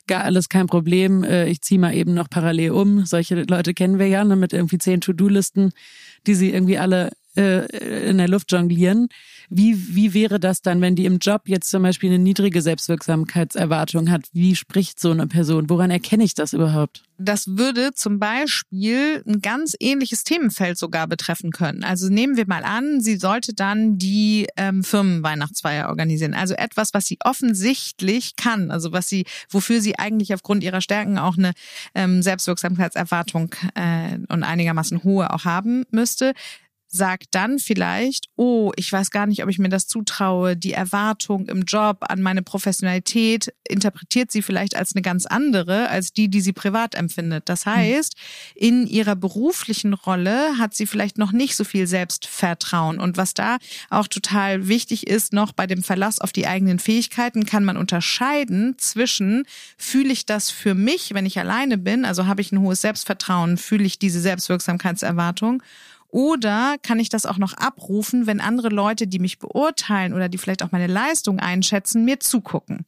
gar 0.07 0.23
alles 0.23 0.49
kein 0.49 0.67
Problem, 0.67 1.23
äh, 1.23 1.47
ich 1.47 1.61
ziehe 1.61 1.79
mal 1.79 1.93
eben 1.93 2.13
noch 2.13 2.29
parallel 2.29 2.71
um. 2.71 3.05
Solche 3.05 3.43
Leute 3.43 3.73
kennen 3.73 3.99
wir 3.99 4.07
ja, 4.07 4.23
ne, 4.23 4.35
mit 4.35 4.53
irgendwie 4.53 4.79
zehn 4.79 5.01
To-Do-Listen, 5.01 5.71
die 6.25 6.35
sie 6.35 6.51
irgendwie 6.51 6.77
alle 6.77 7.11
äh, 7.37 8.09
in 8.09 8.17
der 8.17 8.27
Luft 8.27 8.51
jonglieren. 8.51 9.09
Wie, 9.49 9.95
wie 9.95 10.13
wäre 10.13 10.39
das 10.39 10.61
dann, 10.61 10.81
wenn 10.81 10.95
die 10.95 11.05
im 11.05 11.19
Job 11.19 11.43
jetzt 11.45 11.69
zum 11.69 11.83
Beispiel 11.83 12.09
eine 12.09 12.19
niedrige 12.19 12.61
Selbstwirksamkeitserwartung 12.61 14.09
hat? 14.09 14.25
Wie 14.33 14.55
spricht 14.55 14.99
so 14.99 15.11
eine 15.11 15.27
Person? 15.27 15.69
Woran 15.69 15.91
erkenne 15.91 16.23
ich 16.23 16.33
das 16.33 16.53
überhaupt? 16.53 17.03
Das 17.19 17.47
würde 17.57 17.93
zum 17.93 18.19
Beispiel 18.19 19.23
ein 19.25 19.41
ganz 19.41 19.75
ähnliches 19.79 20.23
Themenfeld 20.23 20.77
sogar 20.77 21.07
betreffen 21.07 21.51
können. 21.51 21.83
Also 21.83 22.09
nehmen 22.09 22.37
wir 22.37 22.47
mal 22.47 22.63
an, 22.63 23.01
sie 23.01 23.17
sollte 23.17 23.53
dann 23.53 23.97
die 23.97 24.47
ähm, 24.57 24.83
Firmenweihnachtsfeier 24.83 25.89
organisieren. 25.89 26.33
Also 26.33 26.53
etwas, 26.53 26.93
was 26.93 27.07
sie 27.07 27.17
offensichtlich 27.23 28.35
kann, 28.35 28.69
also 28.69 28.91
was 28.91 29.07
sie, 29.07 29.25
wofür 29.49 29.81
sie 29.81 29.97
eigentlich 29.97 30.33
aufgrund 30.33 30.63
ihrer 30.63 30.81
Stärken 30.81 31.17
auch 31.17 31.37
eine 31.37 31.53
ähm, 31.95 32.21
Selbstwirksamkeitserwartung 32.21 33.55
äh, 33.75 34.17
und 34.27 34.43
einigermaßen 34.43 35.03
hohe 35.03 35.33
auch 35.33 35.45
haben 35.45 35.85
müsste 35.91 36.33
sagt 36.97 37.27
dann 37.31 37.59
vielleicht, 37.59 38.25
oh, 38.35 38.71
ich 38.75 38.91
weiß 38.91 39.11
gar 39.11 39.27
nicht, 39.27 39.43
ob 39.43 39.49
ich 39.49 39.59
mir 39.59 39.69
das 39.69 39.87
zutraue, 39.87 40.57
die 40.57 40.73
Erwartung 40.73 41.47
im 41.47 41.61
Job 41.61 41.99
an 42.01 42.21
meine 42.21 42.41
Professionalität 42.41 43.53
interpretiert 43.69 44.31
sie 44.31 44.41
vielleicht 44.41 44.75
als 44.75 44.95
eine 44.95 45.01
ganz 45.01 45.25
andere, 45.25 45.89
als 45.89 46.13
die, 46.13 46.29
die 46.29 46.41
sie 46.41 46.53
privat 46.53 46.95
empfindet. 46.95 47.47
Das 47.47 47.65
hm. 47.65 47.75
heißt, 47.75 48.15
in 48.55 48.87
ihrer 48.87 49.15
beruflichen 49.15 49.93
Rolle 49.93 50.57
hat 50.57 50.73
sie 50.73 50.85
vielleicht 50.85 51.17
noch 51.17 51.31
nicht 51.31 51.55
so 51.55 51.63
viel 51.63 51.87
Selbstvertrauen. 51.87 52.99
Und 52.99 53.17
was 53.17 53.33
da 53.33 53.57
auch 53.89 54.07
total 54.07 54.67
wichtig 54.67 55.07
ist, 55.07 55.33
noch 55.33 55.51
bei 55.51 55.67
dem 55.67 55.83
Verlass 55.83 56.19
auf 56.19 56.31
die 56.31 56.47
eigenen 56.47 56.79
Fähigkeiten, 56.79 57.45
kann 57.45 57.63
man 57.63 57.77
unterscheiden 57.77 58.75
zwischen, 58.77 59.45
fühle 59.77 60.11
ich 60.11 60.25
das 60.25 60.49
für 60.49 60.73
mich, 60.73 61.13
wenn 61.13 61.25
ich 61.25 61.39
alleine 61.39 61.77
bin, 61.77 62.05
also 62.05 62.25
habe 62.25 62.41
ich 62.41 62.51
ein 62.51 62.59
hohes 62.59 62.81
Selbstvertrauen, 62.81 63.57
fühle 63.57 63.83
ich 63.83 63.99
diese 63.99 64.19
Selbstwirksamkeitserwartung 64.19 65.61
oder 66.09 66.75
kann 66.81 66.99
ich 66.99 67.09
das 67.09 67.25
auch 67.25 67.37
noch 67.37 67.53
abrufen, 67.53 68.27
wenn 68.27 68.39
andere 68.39 68.69
Leute, 68.69 69.07
die 69.07 69.19
mich 69.19 69.39
beurteilen 69.39 70.13
oder 70.13 70.29
die 70.29 70.37
vielleicht 70.37 70.63
auch 70.63 70.71
meine 70.71 70.87
Leistung 70.87 71.39
einschätzen, 71.39 72.05
mir 72.05 72.19
zugucken? 72.19 72.85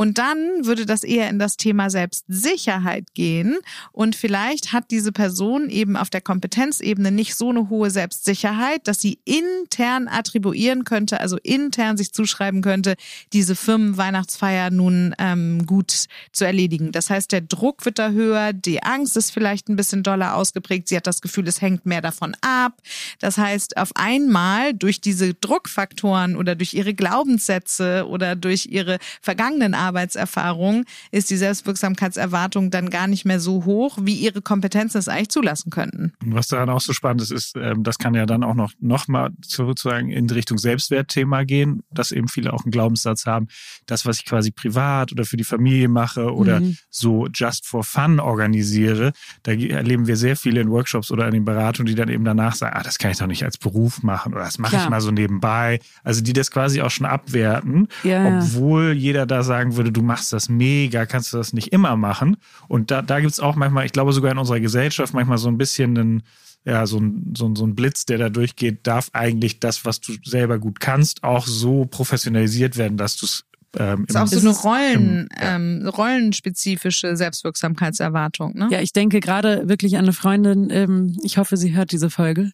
Und 0.00 0.16
dann 0.16 0.64
würde 0.64 0.86
das 0.86 1.04
eher 1.04 1.28
in 1.28 1.38
das 1.38 1.58
Thema 1.58 1.90
Selbstsicherheit 1.90 3.12
gehen. 3.12 3.58
Und 3.92 4.16
vielleicht 4.16 4.72
hat 4.72 4.90
diese 4.90 5.12
Person 5.12 5.68
eben 5.68 5.94
auf 5.94 6.08
der 6.08 6.22
Kompetenzebene 6.22 7.10
nicht 7.10 7.34
so 7.34 7.50
eine 7.50 7.68
hohe 7.68 7.90
Selbstsicherheit, 7.90 8.88
dass 8.88 8.98
sie 8.98 9.18
intern 9.26 10.08
attribuieren 10.08 10.84
könnte, 10.84 11.20
also 11.20 11.36
intern 11.42 11.98
sich 11.98 12.14
zuschreiben 12.14 12.62
könnte, 12.62 12.94
diese 13.34 13.54
Firmenweihnachtsfeier 13.54 14.70
nun 14.70 15.14
ähm, 15.18 15.66
gut 15.66 16.06
zu 16.32 16.46
erledigen. 16.46 16.92
Das 16.92 17.10
heißt, 17.10 17.30
der 17.30 17.42
Druck 17.42 17.84
wird 17.84 17.98
da 17.98 18.08
höher, 18.08 18.54
die 18.54 18.82
Angst 18.82 19.18
ist 19.18 19.30
vielleicht 19.30 19.68
ein 19.68 19.76
bisschen 19.76 20.02
doller 20.02 20.34
ausgeprägt. 20.34 20.88
Sie 20.88 20.96
hat 20.96 21.06
das 21.06 21.20
Gefühl, 21.20 21.46
es 21.46 21.60
hängt 21.60 21.84
mehr 21.84 22.00
davon 22.00 22.34
ab. 22.40 22.72
Das 23.18 23.36
heißt, 23.36 23.76
auf 23.76 23.90
einmal 23.96 24.72
durch 24.72 25.02
diese 25.02 25.34
Druckfaktoren 25.34 26.36
oder 26.36 26.54
durch 26.54 26.72
ihre 26.72 26.94
Glaubenssätze 26.94 28.06
oder 28.08 28.34
durch 28.34 28.64
ihre 28.64 28.96
vergangenen 29.20 29.74
Arbeiten 29.74 29.89
Arbeitserfahrung 29.90 30.84
ist 31.10 31.30
die 31.30 31.36
Selbstwirksamkeitserwartung 31.36 32.70
dann 32.70 32.90
gar 32.90 33.08
nicht 33.08 33.24
mehr 33.24 33.40
so 33.40 33.64
hoch, 33.64 33.98
wie 34.00 34.14
ihre 34.14 34.40
Kompetenzen 34.40 34.98
es 34.98 35.08
eigentlich 35.08 35.30
zulassen 35.30 35.70
könnten. 35.70 36.12
Was 36.24 36.48
daran 36.48 36.70
auch 36.70 36.80
so 36.80 36.92
spannend 36.92 37.22
ist, 37.22 37.32
ist, 37.32 37.56
ähm, 37.56 37.82
das 37.82 37.98
kann 37.98 38.14
ja 38.14 38.24
dann 38.24 38.44
auch 38.44 38.54
noch, 38.54 38.72
noch 38.80 39.08
mal 39.08 39.30
sozusagen 39.44 40.10
in 40.10 40.30
Richtung 40.30 40.58
Selbstwertthema 40.58 41.42
gehen, 41.42 41.82
dass 41.90 42.12
eben 42.12 42.28
viele 42.28 42.52
auch 42.52 42.64
einen 42.64 42.70
Glaubenssatz 42.70 43.26
haben, 43.26 43.48
das, 43.86 44.06
was 44.06 44.18
ich 44.18 44.26
quasi 44.26 44.52
privat 44.52 45.10
oder 45.10 45.24
für 45.24 45.36
die 45.36 45.44
Familie 45.44 45.88
mache 45.88 46.32
oder 46.32 46.60
mhm. 46.60 46.76
so 46.88 47.26
just 47.34 47.66
for 47.66 47.82
fun 47.82 48.20
organisiere, 48.20 49.12
da 49.42 49.52
erleben 49.52 50.06
wir 50.06 50.16
sehr 50.16 50.36
viele 50.36 50.60
in 50.60 50.70
Workshops 50.70 51.10
oder 51.10 51.26
in 51.26 51.34
den 51.34 51.44
Beratungen, 51.44 51.86
die 51.86 51.96
dann 51.96 52.08
eben 52.08 52.24
danach 52.24 52.54
sagen, 52.54 52.76
ah, 52.76 52.82
das 52.82 52.98
kann 52.98 53.10
ich 53.10 53.18
doch 53.18 53.26
nicht 53.26 53.44
als 53.44 53.58
Beruf 53.58 54.02
machen 54.02 54.34
oder 54.34 54.44
das 54.44 54.58
mache 54.58 54.72
Klar. 54.72 54.84
ich 54.84 54.90
mal 54.90 55.00
so 55.00 55.10
nebenbei. 55.10 55.80
Also 56.04 56.22
die 56.22 56.32
das 56.32 56.50
quasi 56.50 56.80
auch 56.80 56.90
schon 56.90 57.06
abwerten, 57.06 57.88
ja. 58.04 58.38
obwohl 58.38 58.92
jeder 58.92 59.26
da 59.26 59.42
sagen 59.42 59.76
würde, 59.76 59.79
würde, 59.80 59.92
du 59.92 60.02
machst 60.02 60.32
das 60.32 60.50
mega, 60.50 61.06
kannst 61.06 61.32
du 61.32 61.38
das 61.38 61.54
nicht 61.54 61.72
immer 61.72 61.96
machen. 61.96 62.36
Und 62.68 62.90
da, 62.90 63.00
da 63.00 63.20
gibt 63.20 63.32
es 63.32 63.40
auch 63.40 63.56
manchmal, 63.56 63.86
ich 63.86 63.92
glaube 63.92 64.12
sogar 64.12 64.30
in 64.30 64.38
unserer 64.38 64.60
Gesellschaft, 64.60 65.14
manchmal 65.14 65.38
so 65.38 65.48
ein 65.48 65.56
bisschen 65.56 65.96
einen, 65.96 66.22
ja, 66.66 66.86
so 66.86 66.98
ein, 66.98 67.32
so, 67.34 67.46
ein, 67.48 67.56
so 67.56 67.64
ein 67.64 67.74
Blitz, 67.74 68.04
der 68.04 68.18
da 68.18 68.28
durchgeht, 68.28 68.86
darf 68.86 69.08
eigentlich 69.14 69.58
das, 69.58 69.86
was 69.86 70.00
du 70.00 70.12
selber 70.22 70.58
gut 70.58 70.80
kannst, 70.80 71.24
auch 71.24 71.46
so 71.46 71.86
professionalisiert 71.86 72.76
werden, 72.76 72.98
dass 72.98 73.16
du 73.16 73.24
es 73.24 73.46
ähm, 73.78 74.04
das 74.08 74.32
ist 74.32 74.38
auch 74.38 74.40
so 74.40 74.48
eine 74.48 74.58
Rollen, 74.58 75.28
im, 75.30 75.40
ja. 75.40 75.54
ähm, 75.54 75.86
rollenspezifische 75.86 77.16
Selbstwirksamkeitserwartung. 77.16 78.54
Ne? 78.54 78.68
Ja, 78.70 78.80
ich 78.80 78.92
denke 78.92 79.20
gerade 79.20 79.68
wirklich 79.68 79.96
an 79.96 80.06
eine 80.06 80.12
Freundin, 80.12 80.70
ähm, 80.70 81.16
ich 81.22 81.38
hoffe, 81.38 81.56
sie 81.56 81.74
hört 81.74 81.92
diese 81.92 82.10
Folge, 82.10 82.50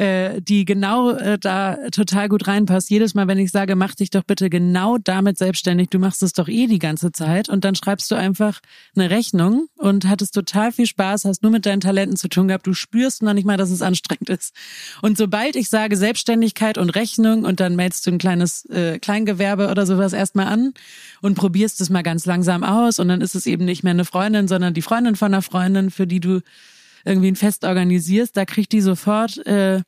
äh, 0.00 0.40
die 0.40 0.64
genau 0.64 1.10
äh, 1.10 1.38
da 1.38 1.76
total 1.90 2.30
gut 2.30 2.46
reinpasst. 2.46 2.88
Jedes 2.88 3.12
Mal, 3.14 3.28
wenn 3.28 3.36
ich 3.36 3.50
sage, 3.50 3.76
mach 3.76 3.94
dich 3.94 4.08
doch 4.08 4.22
bitte 4.24 4.48
genau 4.48 4.96
damit 4.96 5.36
selbstständig, 5.36 5.90
du 5.90 5.98
machst 5.98 6.22
es 6.22 6.32
doch 6.32 6.48
eh 6.48 6.66
die 6.66 6.78
ganze 6.78 7.12
Zeit 7.12 7.50
und 7.50 7.66
dann 7.66 7.74
schreibst 7.74 8.10
du 8.10 8.14
einfach 8.14 8.60
eine 8.96 9.10
Rechnung 9.10 9.66
und 9.76 10.08
hattest 10.08 10.34
total 10.34 10.72
viel 10.72 10.86
Spaß, 10.86 11.26
hast 11.26 11.42
nur 11.42 11.52
mit 11.52 11.66
deinen 11.66 11.80
Talenten 11.80 12.16
zu 12.16 12.28
tun 12.28 12.48
gehabt, 12.48 12.66
du 12.66 12.72
spürst 12.72 13.22
noch 13.22 13.34
nicht 13.34 13.44
mal, 13.44 13.58
dass 13.58 13.68
es 13.68 13.82
anstrengend 13.82 14.30
ist. 14.30 14.54
Und 15.02 15.18
sobald 15.18 15.54
ich 15.54 15.68
sage 15.68 15.98
Selbstständigkeit 15.98 16.78
und 16.78 16.88
Rechnung 16.90 17.44
und 17.44 17.60
dann 17.60 17.76
meldest 17.76 18.06
du 18.06 18.12
ein 18.12 18.18
kleines 18.18 18.64
äh, 18.70 18.98
Kleingewerbe 18.98 19.68
oder 19.68 19.84
sowas 19.84 20.14
erstmal 20.14 20.46
an 20.46 20.72
und 21.20 21.34
probierst 21.34 21.78
es 21.82 21.90
mal 21.90 22.02
ganz 22.02 22.24
langsam 22.24 22.64
aus 22.64 23.00
und 23.00 23.08
dann 23.08 23.20
ist 23.20 23.34
es 23.34 23.44
eben 23.44 23.66
nicht 23.66 23.82
mehr 23.82 23.92
eine 23.92 24.06
Freundin, 24.06 24.48
sondern 24.48 24.72
die 24.72 24.82
Freundin 24.82 25.16
von 25.16 25.34
einer 25.34 25.42
Freundin, 25.42 25.90
für 25.90 26.06
die 26.06 26.20
du 26.20 26.40
irgendwie 27.04 27.30
ein 27.30 27.36
Fest 27.36 27.64
organisierst, 27.64 28.36
da 28.36 28.44
kriegt 28.44 28.72
die 28.72 28.80
sofort 28.80 29.44
äh, 29.46 29.82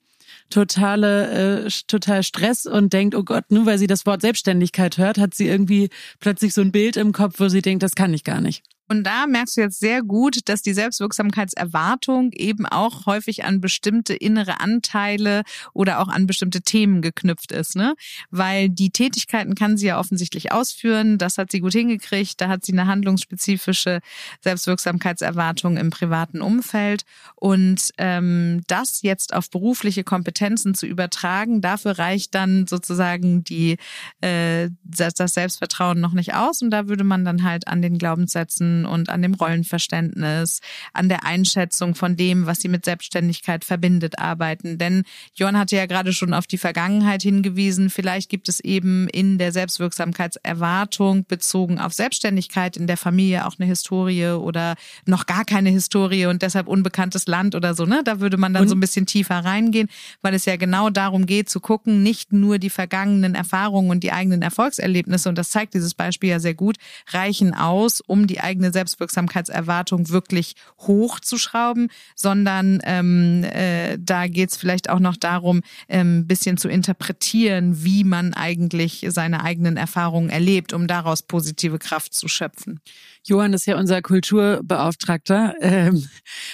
totale, 0.50 1.64
äh, 1.66 1.70
total 1.86 2.22
Stress 2.22 2.66
und 2.66 2.92
denkt, 2.92 3.14
oh 3.14 3.24
Gott, 3.24 3.44
nur 3.50 3.66
weil 3.66 3.78
sie 3.78 3.86
das 3.86 4.06
Wort 4.06 4.20
Selbstständigkeit 4.20 4.98
hört, 4.98 5.18
hat 5.18 5.34
sie 5.34 5.48
irgendwie 5.48 5.90
plötzlich 6.20 6.54
so 6.54 6.60
ein 6.60 6.72
Bild 6.72 6.96
im 6.96 7.12
Kopf, 7.12 7.40
wo 7.40 7.48
sie 7.48 7.62
denkt, 7.62 7.82
das 7.82 7.94
kann 7.94 8.14
ich 8.14 8.24
gar 8.24 8.40
nicht. 8.40 8.62
Und 8.88 9.04
da 9.04 9.26
merkst 9.26 9.56
du 9.56 9.62
jetzt 9.62 9.80
sehr 9.80 10.02
gut, 10.02 10.40
dass 10.46 10.62
die 10.62 10.74
Selbstwirksamkeitserwartung 10.74 12.32
eben 12.32 12.66
auch 12.66 13.06
häufig 13.06 13.44
an 13.44 13.60
bestimmte 13.60 14.14
innere 14.14 14.60
Anteile 14.60 15.42
oder 15.72 16.00
auch 16.00 16.08
an 16.08 16.26
bestimmte 16.26 16.62
Themen 16.62 17.00
geknüpft 17.00 17.52
ist, 17.52 17.76
ne? 17.76 17.94
Weil 18.30 18.68
die 18.68 18.90
Tätigkeiten 18.90 19.54
kann 19.54 19.76
sie 19.76 19.86
ja 19.86 19.98
offensichtlich 19.98 20.52
ausführen. 20.52 21.18
Das 21.18 21.38
hat 21.38 21.50
sie 21.52 21.60
gut 21.60 21.72
hingekriegt. 21.72 22.40
Da 22.40 22.48
hat 22.48 22.64
sie 22.64 22.72
eine 22.72 22.86
handlungsspezifische 22.86 24.00
Selbstwirksamkeitserwartung 24.40 25.76
im 25.76 25.90
privaten 25.90 26.40
Umfeld. 26.40 27.04
Und 27.36 27.92
ähm, 27.98 28.62
das 28.66 29.02
jetzt 29.02 29.32
auf 29.32 29.50
berufliche 29.50 30.04
Kompetenzen 30.04 30.74
zu 30.74 30.86
übertragen, 30.86 31.60
dafür 31.60 31.98
reicht 31.98 32.34
dann 32.34 32.66
sozusagen 32.66 33.44
die 33.44 33.78
äh, 34.20 34.68
das 34.84 35.34
Selbstvertrauen 35.34 36.00
noch 36.00 36.12
nicht 36.12 36.34
aus. 36.34 36.62
Und 36.62 36.70
da 36.70 36.88
würde 36.88 37.04
man 37.04 37.24
dann 37.24 37.42
halt 37.42 37.68
an 37.68 37.80
den 37.80 37.98
Glaubenssätzen 37.98 38.81
und 38.86 39.08
an 39.08 39.22
dem 39.22 39.34
Rollenverständnis, 39.34 40.60
an 40.92 41.08
der 41.08 41.24
Einschätzung 41.24 41.94
von 41.94 42.16
dem, 42.16 42.46
was 42.46 42.60
sie 42.60 42.68
mit 42.68 42.84
Selbstständigkeit 42.84 43.64
verbindet, 43.64 44.18
arbeiten. 44.18 44.78
Denn 44.78 45.04
Jörn 45.34 45.58
hatte 45.58 45.76
ja 45.76 45.86
gerade 45.86 46.12
schon 46.12 46.34
auf 46.34 46.46
die 46.46 46.58
Vergangenheit 46.58 47.22
hingewiesen. 47.22 47.90
Vielleicht 47.90 48.28
gibt 48.28 48.48
es 48.48 48.60
eben 48.60 49.08
in 49.08 49.38
der 49.38 49.52
Selbstwirksamkeitserwartung 49.52 51.24
bezogen 51.26 51.78
auf 51.78 51.92
Selbstständigkeit 51.92 52.76
in 52.76 52.86
der 52.86 52.96
Familie 52.96 53.46
auch 53.46 53.54
eine 53.58 53.68
Historie 53.68 54.28
oder 54.28 54.76
noch 55.06 55.26
gar 55.26 55.44
keine 55.44 55.70
Historie 55.70 56.26
und 56.26 56.42
deshalb 56.42 56.68
unbekanntes 56.68 57.26
Land 57.26 57.54
oder 57.54 57.74
so. 57.74 57.84
Ne? 57.84 58.02
Da 58.04 58.20
würde 58.20 58.36
man 58.36 58.52
dann 58.52 58.62
und? 58.62 58.68
so 58.68 58.74
ein 58.74 58.80
bisschen 58.80 59.06
tiefer 59.06 59.44
reingehen, 59.44 59.88
weil 60.20 60.34
es 60.34 60.44
ja 60.44 60.56
genau 60.56 60.90
darum 60.90 61.26
geht 61.26 61.48
zu 61.48 61.60
gucken, 61.60 62.02
nicht 62.02 62.32
nur 62.32 62.58
die 62.58 62.70
vergangenen 62.70 63.34
Erfahrungen 63.34 63.90
und 63.90 64.02
die 64.02 64.12
eigenen 64.12 64.42
Erfolgserlebnisse, 64.42 65.28
und 65.28 65.36
das 65.36 65.50
zeigt 65.50 65.74
dieses 65.74 65.94
Beispiel 65.94 66.30
ja 66.30 66.38
sehr 66.38 66.54
gut, 66.54 66.76
reichen 67.10 67.54
aus, 67.54 68.00
um 68.00 68.26
die 68.26 68.40
eigene 68.40 68.61
Selbstwirksamkeitserwartung 68.70 70.10
wirklich 70.10 70.54
hochzuschrauben, 70.78 71.88
sondern 72.14 72.80
ähm, 72.84 73.44
äh, 73.44 73.96
da 73.98 74.28
geht 74.28 74.50
es 74.50 74.56
vielleicht 74.56 74.90
auch 74.90 75.00
noch 75.00 75.16
darum, 75.16 75.62
ähm, 75.88 76.26
bisschen 76.26 76.58
zu 76.58 76.68
interpretieren, 76.68 77.82
wie 77.82 78.04
man 78.04 78.34
eigentlich 78.34 79.06
seine 79.08 79.42
eigenen 79.42 79.76
Erfahrungen 79.76 80.28
erlebt, 80.28 80.72
um 80.72 80.86
daraus 80.86 81.22
positive 81.22 81.78
Kraft 81.78 82.14
zu 82.14 82.28
schöpfen. 82.28 82.80
Johann 83.24 83.52
ist 83.52 83.66
ja 83.66 83.78
unser 83.78 84.02
Kulturbeauftragter. 84.02 85.54
Ähm, 85.60 86.08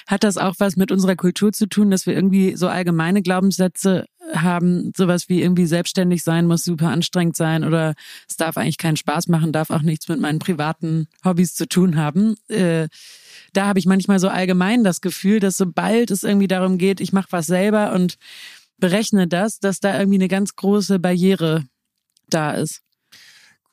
hat 0.07 0.23
das 0.23 0.37
auch 0.37 0.55
was 0.59 0.77
mit 0.77 0.93
unserer 0.93 1.17
Kultur 1.17 1.53
zu 1.53 1.67
tun, 1.67 1.91
dass 1.91 2.07
wir 2.07 2.15
irgendwie 2.15 2.57
so 2.57 2.69
allgemeine 2.69 3.23
Glaubenssätze 3.23 4.07
haben, 4.35 4.93
sowas 4.97 5.29
wie 5.29 5.43
irgendwie 5.43 5.67
selbstständig 5.67 6.23
sein 6.23 6.47
muss 6.47 6.65
super 6.65 6.89
anstrengend 6.89 7.37
sein 7.37 7.65
oder 7.65 7.95
es 8.29 8.37
darf 8.37 8.57
eigentlich 8.57 8.79
keinen 8.79 8.97
Spaß 8.97 9.29
machen, 9.29 9.53
darf 9.53 9.71
auch 9.71 9.83
nichts 9.83 10.09
mit 10.09 10.21
meinen 10.21 10.39
privaten 10.39 11.09
Hobbys 11.25 11.55
zu 11.55 11.69
tun 11.69 11.97
haben. 11.97 12.35
Äh, 12.49 12.89
da 13.53 13.67
habe 13.67 13.79
ich 13.79 13.87
manchmal 13.87 14.19
so 14.19 14.29
allgemein 14.29 14.85
das 14.85 15.01
Gefühl, 15.01 15.41
dass 15.41 15.57
sobald 15.57 16.11
es 16.11 16.23
irgendwie 16.23 16.49
darum 16.49 16.79
geht, 16.79 17.01
ich 17.01 17.13
mache 17.13 17.29
was 17.31 17.47
selber 17.47 17.93
und 17.93 18.17
berechne 18.79 19.27
das, 19.27 19.59
dass 19.59 19.81
da 19.81 19.99
irgendwie 19.99 20.19
eine 20.19 20.29
ganz 20.29 20.57
große 20.57 20.99
Barriere 20.99 21.67
da 22.29 22.53
ist. 22.53 22.83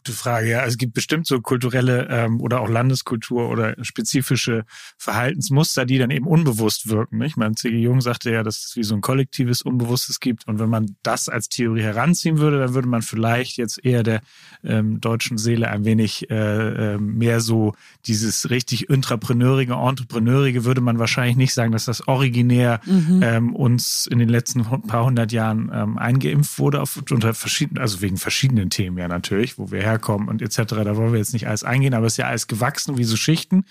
Gute 0.05 0.17
Frage, 0.17 0.51
ja. 0.51 0.63
Es 0.65 0.77
gibt 0.77 0.93
bestimmt 0.93 1.25
so 1.25 1.41
kulturelle 1.41 2.07
ähm, 2.11 2.39
oder 2.39 2.61
auch 2.61 2.69
Landeskultur 2.69 3.49
oder 3.49 3.75
spezifische 3.83 4.63
Verhaltensmuster, 4.99 5.87
die 5.87 5.97
dann 5.97 6.11
eben 6.11 6.27
unbewusst 6.27 6.89
wirken. 6.89 7.17
Nicht? 7.17 7.37
Mein 7.37 7.55
C.G. 7.55 7.75
Jung 7.75 8.01
sagte 8.01 8.29
ja, 8.29 8.43
dass 8.43 8.65
es 8.65 8.75
wie 8.75 8.83
so 8.83 8.93
ein 8.93 9.01
kollektives 9.01 9.63
Unbewusstes 9.63 10.19
gibt. 10.19 10.47
Und 10.47 10.59
wenn 10.59 10.69
man 10.69 10.95
das 11.01 11.27
als 11.27 11.49
Theorie 11.49 11.81
heranziehen 11.81 12.37
würde, 12.37 12.59
dann 12.59 12.75
würde 12.75 12.87
man 12.87 13.01
vielleicht 13.01 13.57
jetzt 13.57 13.83
eher 13.83 14.03
der 14.03 14.21
ähm, 14.63 15.01
deutschen 15.01 15.39
Seele 15.39 15.69
ein 15.69 15.85
wenig 15.85 16.29
äh, 16.29 16.93
äh, 16.93 16.97
mehr 16.99 17.41
so 17.41 17.73
dieses 18.05 18.51
richtig 18.51 18.91
intrapreneurige, 18.91 19.73
entrepreneurige, 19.73 20.65
würde 20.65 20.81
man 20.81 20.99
wahrscheinlich 20.99 21.35
nicht 21.35 21.55
sagen, 21.55 21.71
dass 21.71 21.85
das 21.85 22.07
originär 22.07 22.79
mhm. 22.85 23.21
ähm, 23.23 23.55
uns 23.55 24.05
in 24.05 24.19
den 24.19 24.29
letzten 24.29 24.63
paar 24.63 25.05
hundert 25.05 25.31
Jahren 25.31 25.71
ähm, 25.73 25.97
eingeimpft 25.97 26.59
wurde, 26.59 26.83
auf, 26.83 27.01
unter 27.09 27.33
verschiedenen, 27.33 27.81
also 27.81 28.01
wegen 28.01 28.17
verschiedenen 28.17 28.69
Themen 28.69 28.99
ja 28.99 29.07
natürlich, 29.07 29.57
wo 29.57 29.71
wir 29.71 29.81
her 29.81 29.94
herkommen 29.95 30.27
und 30.27 30.41
etc. 30.41 30.75
Da 30.83 30.95
wollen 30.95 31.11
wir 31.11 31.19
jetzt 31.19 31.33
nicht 31.33 31.47
alles 31.47 31.63
eingehen, 31.63 31.93
aber 31.93 32.07
es 32.07 32.13
ist 32.13 32.17
ja 32.17 32.27
alles 32.27 32.47
gewachsen 32.47 32.97
wie 32.97 33.03
so 33.03 33.15
Schichten. 33.15 33.65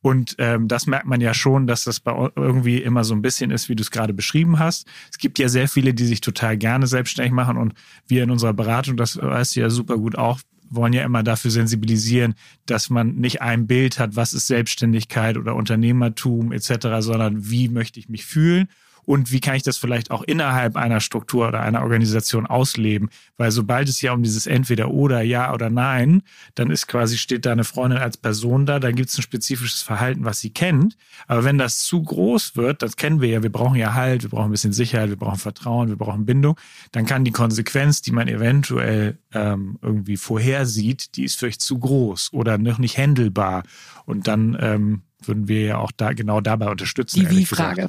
Und 0.00 0.36
ähm, 0.38 0.68
das 0.68 0.86
merkt 0.86 1.06
man 1.06 1.20
ja 1.20 1.34
schon, 1.34 1.66
dass 1.66 1.82
das 1.84 1.98
bei 1.98 2.12
irgendwie 2.36 2.78
immer 2.78 3.02
so 3.02 3.14
ein 3.14 3.22
bisschen 3.22 3.50
ist, 3.50 3.68
wie 3.68 3.74
du 3.74 3.82
es 3.82 3.90
gerade 3.90 4.14
beschrieben 4.14 4.60
hast. 4.60 4.86
Es 5.10 5.18
gibt 5.18 5.40
ja 5.40 5.48
sehr 5.48 5.68
viele, 5.68 5.92
die 5.92 6.04
sich 6.04 6.20
total 6.20 6.56
gerne 6.56 6.86
selbstständig 6.86 7.32
machen 7.32 7.56
und 7.56 7.74
wir 8.06 8.22
in 8.22 8.30
unserer 8.30 8.52
Beratung, 8.52 8.96
das 8.96 9.20
weißt 9.20 9.56
du 9.56 9.60
ja 9.60 9.70
super 9.70 9.96
gut 9.96 10.16
auch, 10.16 10.38
wollen 10.70 10.92
ja 10.92 11.02
immer 11.02 11.24
dafür 11.24 11.50
sensibilisieren, 11.50 12.34
dass 12.66 12.90
man 12.90 13.16
nicht 13.16 13.42
ein 13.42 13.66
Bild 13.66 13.98
hat, 13.98 14.14
was 14.14 14.34
ist 14.34 14.46
Selbstständigkeit 14.46 15.36
oder 15.36 15.56
Unternehmertum 15.56 16.52
etc., 16.52 16.88
sondern 17.00 17.50
wie 17.50 17.68
möchte 17.68 17.98
ich 17.98 18.08
mich 18.08 18.24
fühlen 18.24 18.68
und 19.08 19.32
wie 19.32 19.40
kann 19.40 19.54
ich 19.54 19.62
das 19.62 19.78
vielleicht 19.78 20.10
auch 20.10 20.22
innerhalb 20.22 20.76
einer 20.76 21.00
Struktur 21.00 21.48
oder 21.48 21.62
einer 21.62 21.80
Organisation 21.80 22.44
ausleben. 22.44 23.08
Weil 23.38 23.50
sobald 23.52 23.88
es 23.88 24.02
ja 24.02 24.12
um 24.12 24.22
dieses 24.22 24.46
entweder 24.46 24.90
oder 24.90 25.22
ja 25.22 25.54
oder 25.54 25.70
nein, 25.70 26.20
dann 26.56 26.70
ist 26.70 26.88
quasi, 26.88 27.16
steht 27.16 27.46
da 27.46 27.52
eine 27.52 27.64
Freundin 27.64 28.00
als 28.00 28.18
Person 28.18 28.66
da, 28.66 28.78
da 28.78 28.90
gibt 28.90 29.08
es 29.08 29.16
ein 29.16 29.22
spezifisches 29.22 29.80
Verhalten, 29.80 30.26
was 30.26 30.40
sie 30.40 30.50
kennt. 30.50 30.98
Aber 31.26 31.42
wenn 31.44 31.56
das 31.56 31.78
zu 31.78 32.02
groß 32.02 32.56
wird, 32.56 32.82
das 32.82 32.96
kennen 32.96 33.22
wir 33.22 33.30
ja, 33.30 33.42
wir 33.42 33.50
brauchen 33.50 33.76
ja 33.76 33.94
Halt, 33.94 34.24
wir 34.24 34.28
brauchen 34.28 34.50
ein 34.50 34.50
bisschen 34.50 34.74
Sicherheit, 34.74 35.08
wir 35.08 35.16
brauchen 35.16 35.38
Vertrauen, 35.38 35.88
wir 35.88 35.96
brauchen 35.96 36.26
Bindung, 36.26 36.60
dann 36.92 37.06
kann 37.06 37.24
die 37.24 37.30
Konsequenz, 37.30 38.02
die 38.02 38.12
man 38.12 38.28
eventuell 38.28 39.16
ähm, 39.32 39.78
irgendwie 39.80 40.18
vorhersieht, 40.18 41.16
die 41.16 41.24
ist 41.24 41.38
vielleicht 41.38 41.62
zu 41.62 41.78
groß 41.78 42.34
oder 42.34 42.58
noch 42.58 42.76
nicht 42.76 42.98
handelbar. 42.98 43.62
Und 44.04 44.28
dann 44.28 44.54
ähm, 44.60 45.00
würden 45.22 45.48
wir 45.48 45.62
ja 45.62 45.78
auch 45.78 45.92
da 45.96 46.12
genau 46.12 46.42
dabei 46.42 46.68
unterstützen. 46.68 47.20
Die 47.20 47.30
Wie-Frage. 47.30 47.88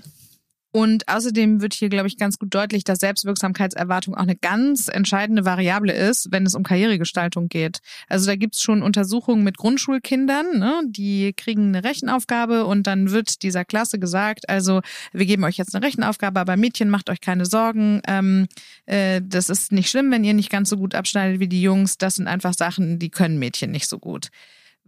Und 0.72 1.08
außerdem 1.08 1.62
wird 1.62 1.74
hier, 1.74 1.90
glaube 1.90 2.08
ich, 2.08 2.18
ganz 2.18 2.38
gut 2.38 2.54
deutlich, 2.54 2.84
dass 2.84 3.00
Selbstwirksamkeitserwartung 3.00 4.14
auch 4.14 4.22
eine 4.22 4.36
ganz 4.36 4.88
entscheidende 4.88 5.44
Variable 5.44 5.92
ist, 5.92 6.32
wenn 6.32 6.46
es 6.46 6.54
um 6.54 6.62
Karrieregestaltung 6.62 7.50
geht. 7.50 7.80
Also 8.08 8.28
da 8.28 8.36
gibt's 8.36 8.62
schon 8.62 8.84
Untersuchungen 8.84 9.44
mit 9.44 9.58
Grundschulkindern, 9.58 10.60
ne? 10.60 10.82
die 10.86 11.34
kriegen 11.34 11.70
eine 11.70 11.84
Rechenaufgabe 11.84 12.66
und 12.66 12.86
dann 12.86 13.10
wird 13.10 13.42
dieser 13.42 13.66
Klasse 13.66 13.98
gesagt, 13.98 14.48
also 14.48 14.82
wir 15.12 15.26
geben 15.26 15.44
euch 15.44 15.58
jetzt 15.58 15.74
eine 15.74 15.86
Rechenaufgabe, 15.86 16.40
aber 16.40 16.56
Mädchen 16.56 16.90
macht 16.90 17.10
euch 17.10 17.22
keine 17.22 17.46
Sorgen. 17.46 18.02
Ähm, 18.08 18.48
äh, 18.86 19.22
das 19.26 19.50
ist 19.50 19.72
nicht 19.72 19.90
schlimm, 19.90 20.12
wenn 20.12 20.24
ihr 20.24 20.36
nicht 20.36 20.52
ganz 20.52 20.70
so 20.70 20.78
gut 20.78 20.94
abschneidet 20.94 21.40
wie 21.40 21.48
die 21.48 21.64
Jungs. 21.64 21.98
Das 21.98 22.16
sind 22.16 22.28
einfach 22.28 22.54
Sachen, 22.54 23.00
die 23.00 23.10
können 23.10 23.40
Mädchen 23.40 23.72
nicht 23.72 23.88
so 23.88 23.98
gut 23.98 24.30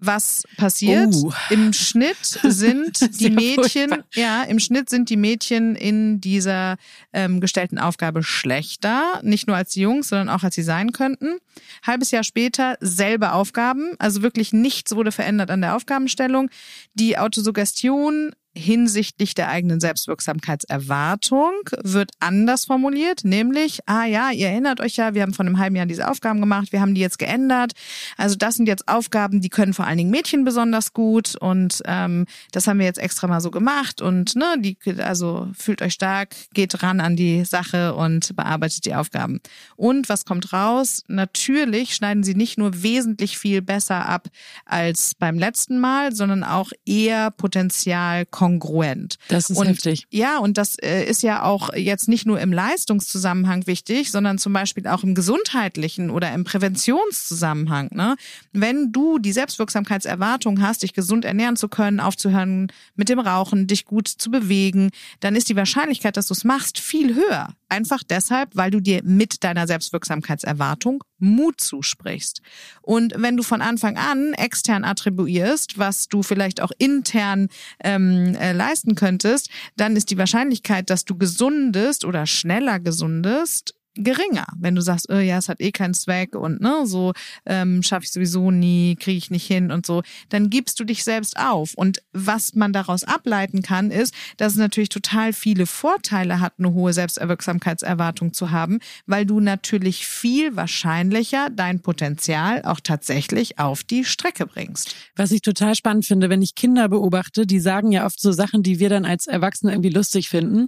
was 0.02 0.44
passiert. 0.58 1.14
Uh. 1.14 1.32
Im 1.52 1.72
Schnitt 1.74 2.18
sind 2.44 3.00
die 3.20 3.30
Mädchen, 3.30 3.90
furchtbar. 3.90 4.06
ja, 4.16 4.44
im 4.44 4.60
Schnitt 4.60 4.90
sind 4.90 5.10
die 5.10 5.16
Mädchen 5.16 5.76
in 5.76 6.20
dieser 6.20 6.78
ähm, 7.14 7.40
gestellten 7.40 7.78
Aufgabe 7.78 8.24
schlechter, 8.24 9.22
nicht 9.24 9.48
nur 9.48 9.56
als 9.56 9.72
die 9.72 9.82
Jungs, 9.82 10.10
sondern 10.10 10.30
auch 10.30 10.44
als 10.44 10.56
sie 10.56 10.64
sein 10.64 10.92
könnten. 10.92 11.38
Halbes 11.86 12.12
Jahr 12.12 12.24
später 12.24 12.78
selbe 12.82 13.32
Aufgaben, 13.34 13.92
also 14.00 14.24
wirklich 14.24 14.54
nichts 14.54 14.96
wurde 14.96 15.12
verändert 15.12 15.52
an 15.52 15.62
der 15.62 15.76
Aufgabenstellung. 15.76 16.50
Die 16.96 17.18
Autosuggestion 17.18 18.32
hinsichtlich 18.54 19.34
der 19.34 19.50
eigenen 19.50 19.80
Selbstwirksamkeitserwartung 19.80 21.52
wird 21.84 22.12
anders 22.20 22.66
formuliert, 22.66 23.24
nämlich, 23.24 23.80
ah 23.86 24.06
ja, 24.06 24.32
ihr 24.32 24.50
erinnert 24.50 24.82
euch 24.82 24.98
ja, 24.98 25.14
wir 25.14 25.22
haben 25.22 25.34
vor 25.34 25.46
einem 25.46 25.58
halben 25.58 25.76
Jahr 25.76 25.86
diese 25.86 26.10
Aufgaben 26.10 26.42
gemacht, 26.42 26.72
wir 26.72 26.82
haben 26.82 26.94
die 26.94 27.02
jetzt 27.02 27.18
geändert. 27.18 27.72
Also 28.18 28.36
das 28.36 28.56
sind 28.56 28.68
jetzt 28.68 28.88
Aufgaben, 28.90 29.40
die 29.40 29.50
können 29.50 29.74
vor 29.74 29.88
allen 29.88 29.98
Dingen 29.98 30.12
Mädchen 30.12 30.44
besonders 30.44 30.94
gut 30.94 31.36
und 31.36 31.82
ähm, 31.86 32.26
das 32.52 32.68
haben 32.68 32.80
wir 32.80 32.86
jetzt 32.86 33.00
extra 33.00 33.28
mal 33.28 33.40
so 33.40 33.52
gemacht 33.52 34.02
und 34.02 34.36
ne, 34.36 34.56
die, 34.60 34.78
also 35.00 35.48
fühlt 35.54 35.82
euch 35.82 35.94
stark, 35.94 36.36
geht 36.54 36.84
ran 36.84 37.00
an 37.00 37.16
die 37.16 37.46
Sache 37.46 37.96
und 37.96 38.36
bearbeitet 38.36 38.86
die 38.86 38.96
Aufgaben. 38.96 39.40
Und 39.78 40.10
was 40.10 40.26
kommt 40.26 40.52
raus? 40.52 41.04
Natürlich 41.08 41.96
schneiden 41.96 42.24
sie 42.24 42.36
nicht 42.36 42.58
nur 42.58 42.84
wesentlich 42.84 43.38
viel 43.38 43.62
besser 43.62 44.08
ab 44.08 44.28
als 44.66 45.16
beim 45.16 45.40
letzten 45.40 45.80
Mal, 45.80 46.14
sondern 46.14 46.44
auch 46.44 46.72
eher 46.86 47.32
Potenzial 47.32 48.26
kongruent. 48.42 49.18
Das 49.28 49.52
ist 49.52 49.58
und, 49.58 49.68
heftig. 49.68 50.08
Ja, 50.10 50.40
und 50.40 50.58
das 50.58 50.76
äh, 50.80 51.04
ist 51.06 51.22
ja 51.22 51.44
auch 51.44 51.72
jetzt 51.76 52.08
nicht 52.08 52.26
nur 52.26 52.40
im 52.40 52.52
Leistungszusammenhang 52.52 53.68
wichtig, 53.68 54.10
sondern 54.10 54.40
zum 54.40 54.52
Beispiel 54.52 54.88
auch 54.88 55.04
im 55.04 55.14
gesundheitlichen 55.14 56.10
oder 56.10 56.34
im 56.34 56.44
Präventionszusammenhang. 56.44 57.90
Ne? 57.92 58.16
Wenn 58.52 58.92
du 58.92 59.20
die 59.20 59.32
Selbstwirksamkeitserwartung 59.32 60.60
hast, 60.60 60.82
dich 60.82 60.94
gesund 60.94 61.24
ernähren 61.24 61.56
zu 61.56 61.70
können, 61.70 62.00
aufzuhören 62.00 62.72
mit 62.96 63.10
dem 63.10 63.20
Rauchen, 63.20 63.68
dich 63.68 63.86
gut 63.86 64.08
zu 64.08 64.32
bewegen, 64.32 64.90
dann 65.20 65.36
ist 65.36 65.48
die 65.50 65.56
Wahrscheinlichkeit, 65.56 66.18
dass 66.18 66.26
du 66.26 66.34
es 66.34 66.44
machst, 66.44 66.80
viel 66.80 67.14
höher. 67.14 67.50
Einfach 67.70 68.02
deshalb, 68.02 68.50
weil 68.56 68.72
du 68.72 68.80
dir 68.80 69.02
mit 69.04 69.44
deiner 69.44 69.68
Selbstwirksamkeitserwartung 69.68 71.04
Mut 71.20 71.62
zusprichst. 71.62 72.42
Und 72.82 73.14
wenn 73.16 73.38
du 73.38 73.44
von 73.44 73.62
Anfang 73.62 73.98
an 73.98 74.34
extern 74.34 74.84
attribuierst, 74.84 75.78
was 75.78 76.08
du 76.08 76.24
vielleicht 76.24 76.62
auch 76.62 76.72
intern 76.80 77.48
ähm, 77.84 78.31
äh, 78.36 78.54
leisten 78.54 78.96
könntest, 78.96 79.50
dann 79.76 79.96
ist 79.96 80.12
die 80.12 80.18
Wahrscheinlichkeit, 80.18 80.90
dass 80.90 81.06
du 81.06 81.18
gesundest 81.18 82.06
oder 82.06 82.26
schneller 82.26 82.80
gesundest, 82.80 83.76
geringer. 83.96 84.48
Wenn 84.58 84.76
du 84.76 84.82
sagst, 84.82 85.10
oh, 85.10 85.18
ja, 85.18 85.38
es 85.38 85.50
hat 85.50 85.60
eh 85.60 85.72
keinen 85.72 85.94
Zweck 85.94 86.36
und 86.36 86.62
ne, 86.62 86.86
so 86.86 87.14
ähm, 87.46 87.84
schaffe 87.84 88.06
ich 88.06 88.12
sowieso 88.12 88.52
nie, 88.52 88.96
kriege 88.96 89.18
ich 89.18 89.32
nicht 89.32 89.46
hin 89.46 89.72
und 89.72 89.86
so, 89.86 90.02
dann 90.30 90.50
gibst 90.50 90.80
du 90.80 90.84
dich 90.84 91.04
selbst 91.04 91.38
auf. 91.38 91.74
Und 91.74 92.02
was 92.14 92.56
man 92.56 92.74
daraus 92.74 93.04
ableiten 93.04 93.62
kann, 93.62 93.92
ist, 93.92 94.14
dass 94.38 94.54
es 94.54 94.60
natürlich 94.60 94.90
total 94.90 95.34
viele 95.34 95.66
Vorteile 95.66 96.40
hat, 96.40 96.54
eine 96.58 96.74
hohe 96.74 96.94
Selbsterwirksamkeitserwartung 96.94 98.34
zu 98.34 98.52
haben, 98.52 98.80
weil 99.06 99.26
du 99.26 99.40
natürlich 99.40 100.08
viel 100.08 100.56
wahrscheinlicher 100.56 101.50
dein 101.50 101.82
Potenzial 101.82 102.62
auch 102.64 102.80
tatsächlich 102.80 103.60
auf 103.60 103.84
die 103.84 104.06
Strecke 104.06 104.46
bringst. 104.46 104.96
Was 105.16 105.32
ich 105.32 105.42
total 105.42 105.76
spannend 105.76 106.06
finde, 106.06 106.30
wenn 106.30 106.42
ich 106.42 106.56
Kinder 106.56 106.88
beobachte, 106.88 107.46
die 107.46 107.60
sagen 107.60 107.92
ja 107.92 108.06
oft 108.06 108.22
so 108.22 108.32
Sachen, 108.32 108.64
die 108.64 108.80
wir 108.80 108.90
dann 108.90 109.06
als 109.06 109.28
Erwachsene 109.28 109.74
irgendwie 109.74 109.90
lustig 109.90 110.30
finden, 110.30 110.68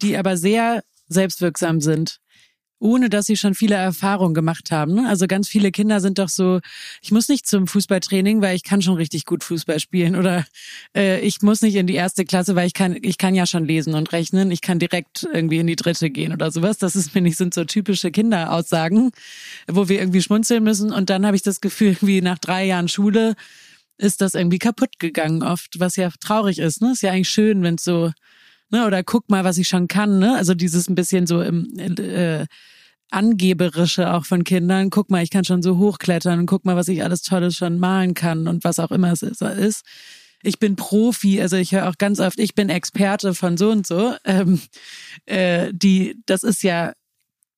die 0.00 0.16
aber 0.16 0.36
sehr 0.36 0.82
selbstwirksam 1.08 1.80
sind 1.80 2.21
ohne 2.82 3.08
dass 3.08 3.26
sie 3.26 3.36
schon 3.36 3.54
viele 3.54 3.76
Erfahrungen 3.76 4.34
gemacht 4.34 4.72
haben. 4.72 4.94
Ne? 4.94 5.08
Also 5.08 5.26
ganz 5.28 5.48
viele 5.48 5.70
Kinder 5.70 6.00
sind 6.00 6.18
doch 6.18 6.28
so, 6.28 6.60
ich 7.00 7.12
muss 7.12 7.28
nicht 7.28 7.46
zum 7.46 7.68
Fußballtraining, 7.68 8.42
weil 8.42 8.56
ich 8.56 8.64
kann 8.64 8.82
schon 8.82 8.96
richtig 8.96 9.24
gut 9.24 9.44
Fußball 9.44 9.78
spielen 9.78 10.16
oder 10.16 10.44
äh, 10.94 11.20
ich 11.20 11.42
muss 11.42 11.62
nicht 11.62 11.76
in 11.76 11.86
die 11.86 11.94
erste 11.94 12.24
Klasse, 12.24 12.56
weil 12.56 12.66
ich 12.66 12.74
kann, 12.74 12.96
ich 13.00 13.18
kann 13.18 13.36
ja 13.36 13.46
schon 13.46 13.64
lesen 13.64 13.94
und 13.94 14.10
rechnen, 14.12 14.50
ich 14.50 14.62
kann 14.62 14.80
direkt 14.80 15.28
irgendwie 15.32 15.58
in 15.58 15.68
die 15.68 15.76
dritte 15.76 16.10
gehen 16.10 16.32
oder 16.32 16.50
sowas. 16.50 16.78
Das 16.78 16.96
ist, 16.96 17.12
finde 17.12 17.30
ich, 17.30 17.36
sind 17.36 17.54
so 17.54 17.64
typische 17.64 18.10
Kinderaussagen, 18.10 19.12
wo 19.68 19.88
wir 19.88 20.00
irgendwie 20.00 20.22
schmunzeln 20.22 20.64
müssen 20.64 20.92
und 20.92 21.08
dann 21.08 21.24
habe 21.24 21.36
ich 21.36 21.42
das 21.42 21.60
Gefühl, 21.60 21.96
wie 22.00 22.20
nach 22.20 22.38
drei 22.38 22.64
Jahren 22.64 22.88
Schule 22.88 23.36
ist 23.96 24.20
das 24.20 24.34
irgendwie 24.34 24.58
kaputt 24.58 24.98
gegangen 24.98 25.44
oft, 25.44 25.78
was 25.78 25.94
ja 25.94 26.10
traurig 26.20 26.58
ist. 26.58 26.82
Ne? 26.82 26.92
Ist 26.92 27.02
ja 27.02 27.12
eigentlich 27.12 27.28
schön, 27.28 27.62
wenn 27.62 27.76
es 27.76 27.84
so 27.84 28.10
ne, 28.72 28.86
oder 28.86 29.02
guck 29.04 29.30
mal, 29.30 29.44
was 29.44 29.58
ich 29.58 29.68
schon 29.68 29.86
kann, 29.86 30.18
ne? 30.18 30.36
Also 30.36 30.54
dieses 30.54 30.88
ein 30.88 30.94
bisschen 30.94 31.26
so 31.26 31.42
im 31.42 31.78
äh, 31.78 32.46
angeberische 33.10 34.12
auch 34.12 34.24
von 34.24 34.42
Kindern. 34.42 34.90
Guck 34.90 35.10
mal, 35.10 35.22
ich 35.22 35.30
kann 35.30 35.44
schon 35.44 35.62
so 35.62 35.78
hochklettern 35.78 36.40
und 36.40 36.46
guck 36.46 36.64
mal, 36.64 36.76
was 36.76 36.88
ich 36.88 37.04
alles 37.04 37.22
Tolles 37.22 37.54
schon 37.54 37.78
malen 37.78 38.14
kann 38.14 38.48
und 38.48 38.64
was 38.64 38.78
auch 38.78 38.90
immer 38.90 39.12
es 39.12 39.22
ist. 39.22 39.82
Ich 40.42 40.58
bin 40.58 40.74
Profi, 40.74 41.40
also 41.40 41.56
ich 41.56 41.72
höre 41.72 41.88
auch 41.88 41.98
ganz 41.98 42.18
oft, 42.18 42.38
ich 42.40 42.54
bin 42.54 42.68
Experte 42.68 43.34
von 43.34 43.56
so 43.56 43.70
und 43.70 43.86
so. 43.86 44.14
Ähm, 44.24 44.60
äh, 45.26 45.72
die, 45.72 46.16
das 46.26 46.42
ist 46.42 46.62
ja, 46.62 46.94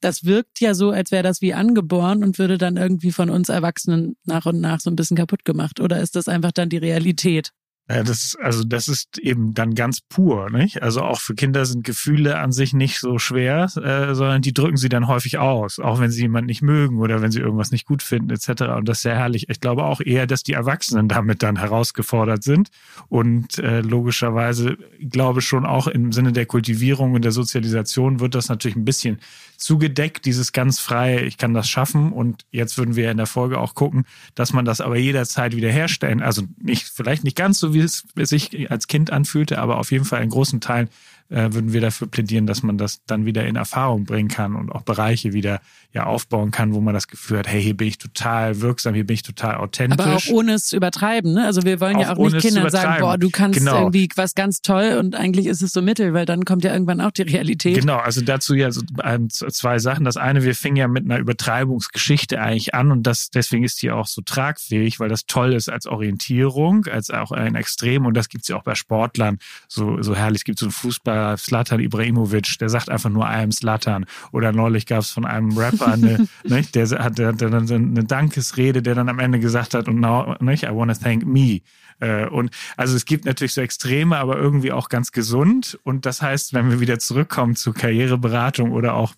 das 0.00 0.24
wirkt 0.24 0.60
ja 0.60 0.74
so, 0.74 0.90
als 0.90 1.10
wäre 1.10 1.22
das 1.22 1.40
wie 1.40 1.54
angeboren 1.54 2.22
und 2.22 2.38
würde 2.38 2.58
dann 2.58 2.76
irgendwie 2.76 3.12
von 3.12 3.30
uns 3.30 3.48
Erwachsenen 3.48 4.16
nach 4.24 4.44
und 4.44 4.60
nach 4.60 4.80
so 4.80 4.90
ein 4.90 4.96
bisschen 4.96 5.16
kaputt 5.16 5.46
gemacht. 5.46 5.80
Oder 5.80 6.00
ist 6.00 6.16
das 6.16 6.28
einfach 6.28 6.52
dann 6.52 6.68
die 6.68 6.76
Realität? 6.76 7.52
Ja, 7.86 8.02
das 8.02 8.34
also 8.40 8.64
das 8.64 8.88
ist 8.88 9.18
eben 9.18 9.52
dann 9.52 9.74
ganz 9.74 10.00
pur, 10.00 10.48
nicht? 10.50 10.82
Also 10.82 11.02
auch 11.02 11.20
für 11.20 11.34
Kinder 11.34 11.66
sind 11.66 11.84
Gefühle 11.84 12.38
an 12.38 12.50
sich 12.50 12.72
nicht 12.72 12.98
so 12.98 13.18
schwer, 13.18 13.64
äh, 13.76 14.14
sondern 14.14 14.40
die 14.40 14.54
drücken 14.54 14.78
sie 14.78 14.88
dann 14.88 15.06
häufig 15.06 15.36
aus, 15.36 15.78
auch 15.78 16.00
wenn 16.00 16.10
sie 16.10 16.22
jemanden 16.22 16.46
nicht 16.46 16.62
mögen 16.62 17.00
oder 17.00 17.20
wenn 17.20 17.30
sie 17.30 17.40
irgendwas 17.40 17.72
nicht 17.72 17.84
gut 17.84 18.02
finden, 18.02 18.30
etc. 18.30 18.62
Und 18.78 18.88
das 18.88 18.98
ist 18.98 19.02
sehr 19.02 19.16
herrlich. 19.16 19.50
Ich 19.50 19.60
glaube 19.60 19.84
auch 19.84 20.00
eher, 20.00 20.26
dass 20.26 20.42
die 20.42 20.54
Erwachsenen 20.54 21.08
damit 21.08 21.42
dann 21.42 21.58
herausgefordert 21.58 22.42
sind. 22.42 22.70
Und 23.08 23.58
äh, 23.58 23.82
logischerweise 23.82 24.78
glaube 24.98 25.42
schon 25.42 25.66
auch 25.66 25.86
im 25.86 26.10
Sinne 26.10 26.32
der 26.32 26.46
Kultivierung 26.46 27.12
und 27.12 27.22
der 27.22 27.32
Sozialisation 27.32 28.18
wird 28.18 28.34
das 28.34 28.48
natürlich 28.48 28.76
ein 28.76 28.86
bisschen 28.86 29.18
zugedeckt, 29.64 30.26
dieses 30.26 30.52
ganz 30.52 30.78
freie, 30.78 31.20
ich 31.20 31.38
kann 31.38 31.54
das 31.54 31.70
schaffen. 31.70 32.12
Und 32.12 32.44
jetzt 32.50 32.76
würden 32.76 32.96
wir 32.96 33.10
in 33.10 33.16
der 33.16 33.26
Folge 33.26 33.58
auch 33.58 33.74
gucken, 33.74 34.04
dass 34.34 34.52
man 34.52 34.66
das 34.66 34.82
aber 34.82 34.96
jederzeit 34.96 35.56
wieder 35.56 35.70
herstellen. 35.70 36.22
Also 36.22 36.42
nicht, 36.60 36.86
vielleicht 36.86 37.24
nicht 37.24 37.36
ganz 37.36 37.60
so, 37.60 37.72
wie 37.72 37.80
es 37.80 38.04
sich 38.14 38.70
als 38.70 38.88
Kind 38.88 39.10
anfühlte, 39.10 39.58
aber 39.58 39.78
auf 39.78 39.90
jeden 39.90 40.04
Fall 40.04 40.22
in 40.22 40.28
großen 40.28 40.60
Teilen 40.60 40.90
äh, 41.30 41.52
würden 41.52 41.72
wir 41.72 41.80
dafür 41.80 42.06
plädieren, 42.06 42.46
dass 42.46 42.62
man 42.62 42.78
das 42.78 43.00
dann 43.06 43.24
wieder 43.24 43.46
in 43.46 43.56
Erfahrung 43.56 44.04
bringen 44.04 44.28
kann 44.28 44.54
und 44.54 44.70
auch 44.70 44.82
Bereiche 44.82 45.32
wieder 45.32 45.60
ja 45.92 46.04
aufbauen 46.04 46.50
kann, 46.50 46.74
wo 46.74 46.80
man 46.80 46.92
das 46.92 47.08
Gefühl 47.08 47.38
hat, 47.38 47.48
hey, 47.48 47.62
hier 47.62 47.76
bin 47.76 47.88
ich 47.88 47.98
total 47.98 48.60
wirksam, 48.60 48.94
hier 48.94 49.06
bin 49.06 49.14
ich 49.14 49.22
total 49.22 49.56
authentisch. 49.56 50.04
Aber 50.04 50.16
auch 50.16 50.26
ohne 50.28 50.54
es 50.54 50.66
zu 50.66 50.76
übertreiben, 50.76 51.32
ne? 51.32 51.46
Also 51.46 51.62
wir 51.62 51.80
wollen 51.80 51.96
auch 51.96 52.00
ja 52.00 52.16
auch 52.16 52.30
nicht 52.30 52.40
Kindern 52.40 52.68
sagen, 52.68 53.00
boah, 53.00 53.16
du 53.16 53.30
kannst 53.30 53.60
genau. 53.60 53.78
irgendwie 53.78 54.08
was 54.16 54.34
ganz 54.34 54.60
toll 54.60 54.96
und 54.98 55.14
eigentlich 55.14 55.46
ist 55.46 55.62
es 55.62 55.72
so 55.72 55.82
mittel, 55.82 56.12
weil 56.12 56.26
dann 56.26 56.44
kommt 56.44 56.64
ja 56.64 56.72
irgendwann 56.72 57.00
auch 57.00 57.12
die 57.12 57.22
Realität. 57.22 57.78
Genau, 57.80 57.96
also 57.96 58.20
dazu 58.20 58.54
ja 58.54 58.70
so 58.70 58.82
zwei 59.28 59.78
Sachen. 59.78 60.04
Das 60.04 60.16
eine, 60.16 60.42
wir 60.42 60.54
fingen 60.54 60.76
ja 60.76 60.88
mit 60.88 61.04
einer 61.04 61.18
Übertreibungsgeschichte 61.18 62.40
eigentlich 62.40 62.74
an 62.74 62.90
und 62.90 63.04
das 63.04 63.30
deswegen 63.30 63.64
ist 63.64 63.80
die 63.82 63.90
auch 63.90 64.06
so 64.06 64.20
tragfähig, 64.22 65.00
weil 65.00 65.08
das 65.08 65.26
toll 65.26 65.54
ist 65.54 65.68
als 65.68 65.86
Orientierung, 65.86 66.86
als 66.86 67.10
auch 67.10 67.32
ein 67.32 67.54
Extrem 67.54 68.04
und 68.04 68.14
das 68.14 68.28
gibt's 68.28 68.48
ja 68.48 68.56
auch 68.56 68.64
bei 68.64 68.74
Sportlern 68.74 69.38
so, 69.68 70.02
so 70.02 70.14
herrlich. 70.14 70.40
Es 70.40 70.44
gibt 70.44 70.58
so 70.58 70.66
einen 70.66 70.72
Fußballer, 71.14 71.36
Slatan 71.36 71.80
Ibrahimovic, 71.80 72.58
der 72.58 72.68
sagt 72.68 72.90
einfach 72.90 73.10
nur 73.10 73.28
am 73.28 73.52
Slatan 73.52 74.06
oder 74.32 74.52
neulich 74.52 74.86
gab's 74.86 75.10
von 75.10 75.24
einem 75.24 75.56
Rapper 75.56 75.92
eine, 75.92 76.28
nicht, 76.44 76.74
der 76.74 76.88
hat, 76.90 77.18
der, 77.18 77.32
der 77.32 77.50
dann 77.50 77.66
so 77.66 77.74
eine 77.74 78.04
Dankesrede, 78.04 78.82
der 78.82 78.94
dann 78.94 79.08
am 79.08 79.18
Ende 79.18 79.38
gesagt 79.38 79.74
hat, 79.74 79.88
und 79.88 80.00
now, 80.00 80.34
nicht, 80.40 80.64
I 80.64 80.70
want 80.70 80.92
to 80.92 81.02
thank 81.02 81.24
me. 81.26 81.60
Äh, 82.00 82.26
und 82.26 82.50
also 82.76 82.96
es 82.96 83.04
gibt 83.04 83.24
natürlich 83.24 83.54
so 83.54 83.60
Extreme, 83.60 84.16
aber 84.16 84.36
irgendwie 84.36 84.72
auch 84.72 84.88
ganz 84.88 85.12
gesund. 85.12 85.78
Und 85.84 86.06
das 86.06 86.22
heißt, 86.22 86.52
wenn 86.52 86.70
wir 86.70 86.80
wieder 86.80 86.98
zurückkommen 86.98 87.54
zu 87.54 87.72
Karriereberatung 87.72 88.72
oder 88.72 88.94
auch 88.94 89.14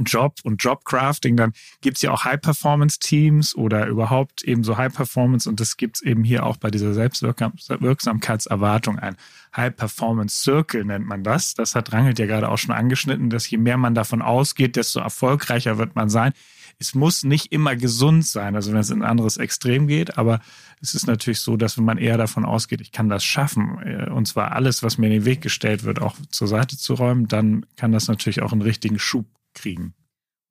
Job 0.00 0.36
und 0.44 0.62
Jobcrafting, 0.62 1.36
dann 1.36 1.52
gibt's 1.80 2.02
ja 2.02 2.10
auch 2.10 2.24
High-Performance-Teams 2.24 3.54
oder 3.54 3.86
überhaupt 3.86 4.42
eben 4.42 4.64
so 4.64 4.76
High-Performance 4.76 5.48
und 5.48 5.60
das 5.60 5.76
gibt's 5.76 6.02
eben 6.02 6.24
hier 6.24 6.44
auch 6.46 6.56
bei 6.56 6.70
dieser 6.70 6.94
Selbstwirksamkeitserwartung 6.94 8.98
ein 8.98 9.16
High-Performance-Circle 9.56 10.84
nennt 10.84 11.06
man 11.06 11.22
das. 11.22 11.54
Das 11.54 11.74
hat 11.74 11.92
Rangelt 11.92 12.18
ja 12.18 12.26
gerade 12.26 12.48
auch 12.48 12.58
schon 12.58 12.74
angeschnitten, 12.74 13.30
dass 13.30 13.48
je 13.50 13.58
mehr 13.58 13.76
man 13.76 13.94
davon 13.94 14.22
ausgeht, 14.22 14.76
desto 14.76 15.00
erfolgreicher 15.00 15.78
wird 15.78 15.94
man 15.94 16.08
sein. 16.08 16.32
Es 16.78 16.94
muss 16.94 17.22
nicht 17.22 17.52
immer 17.52 17.76
gesund 17.76 18.26
sein, 18.26 18.56
also 18.56 18.72
wenn 18.72 18.80
es 18.80 18.90
in 18.90 19.02
ein 19.02 19.10
anderes 19.10 19.36
Extrem 19.36 19.86
geht, 19.86 20.16
aber 20.16 20.40
es 20.80 20.94
ist 20.94 21.06
natürlich 21.06 21.40
so, 21.40 21.56
dass 21.56 21.76
wenn 21.76 21.84
man 21.84 21.98
eher 21.98 22.16
davon 22.16 22.44
ausgeht, 22.44 22.80
ich 22.80 22.92
kann 22.92 23.08
das 23.08 23.24
schaffen, 23.24 23.78
äh, 23.84 24.10
und 24.10 24.26
zwar 24.26 24.52
alles, 24.52 24.82
was 24.82 24.98
mir 24.98 25.06
in 25.06 25.12
den 25.12 25.24
Weg 25.24 25.42
gestellt 25.42 25.84
wird, 25.84 26.00
auch 26.00 26.16
zur 26.30 26.48
Seite 26.48 26.78
zu 26.78 26.94
räumen, 26.94 27.28
dann 27.28 27.66
kann 27.76 27.92
das 27.92 28.08
natürlich 28.08 28.42
auch 28.42 28.52
einen 28.52 28.62
richtigen 28.62 28.98
Schub 28.98 29.26
kriegen. 29.54 29.94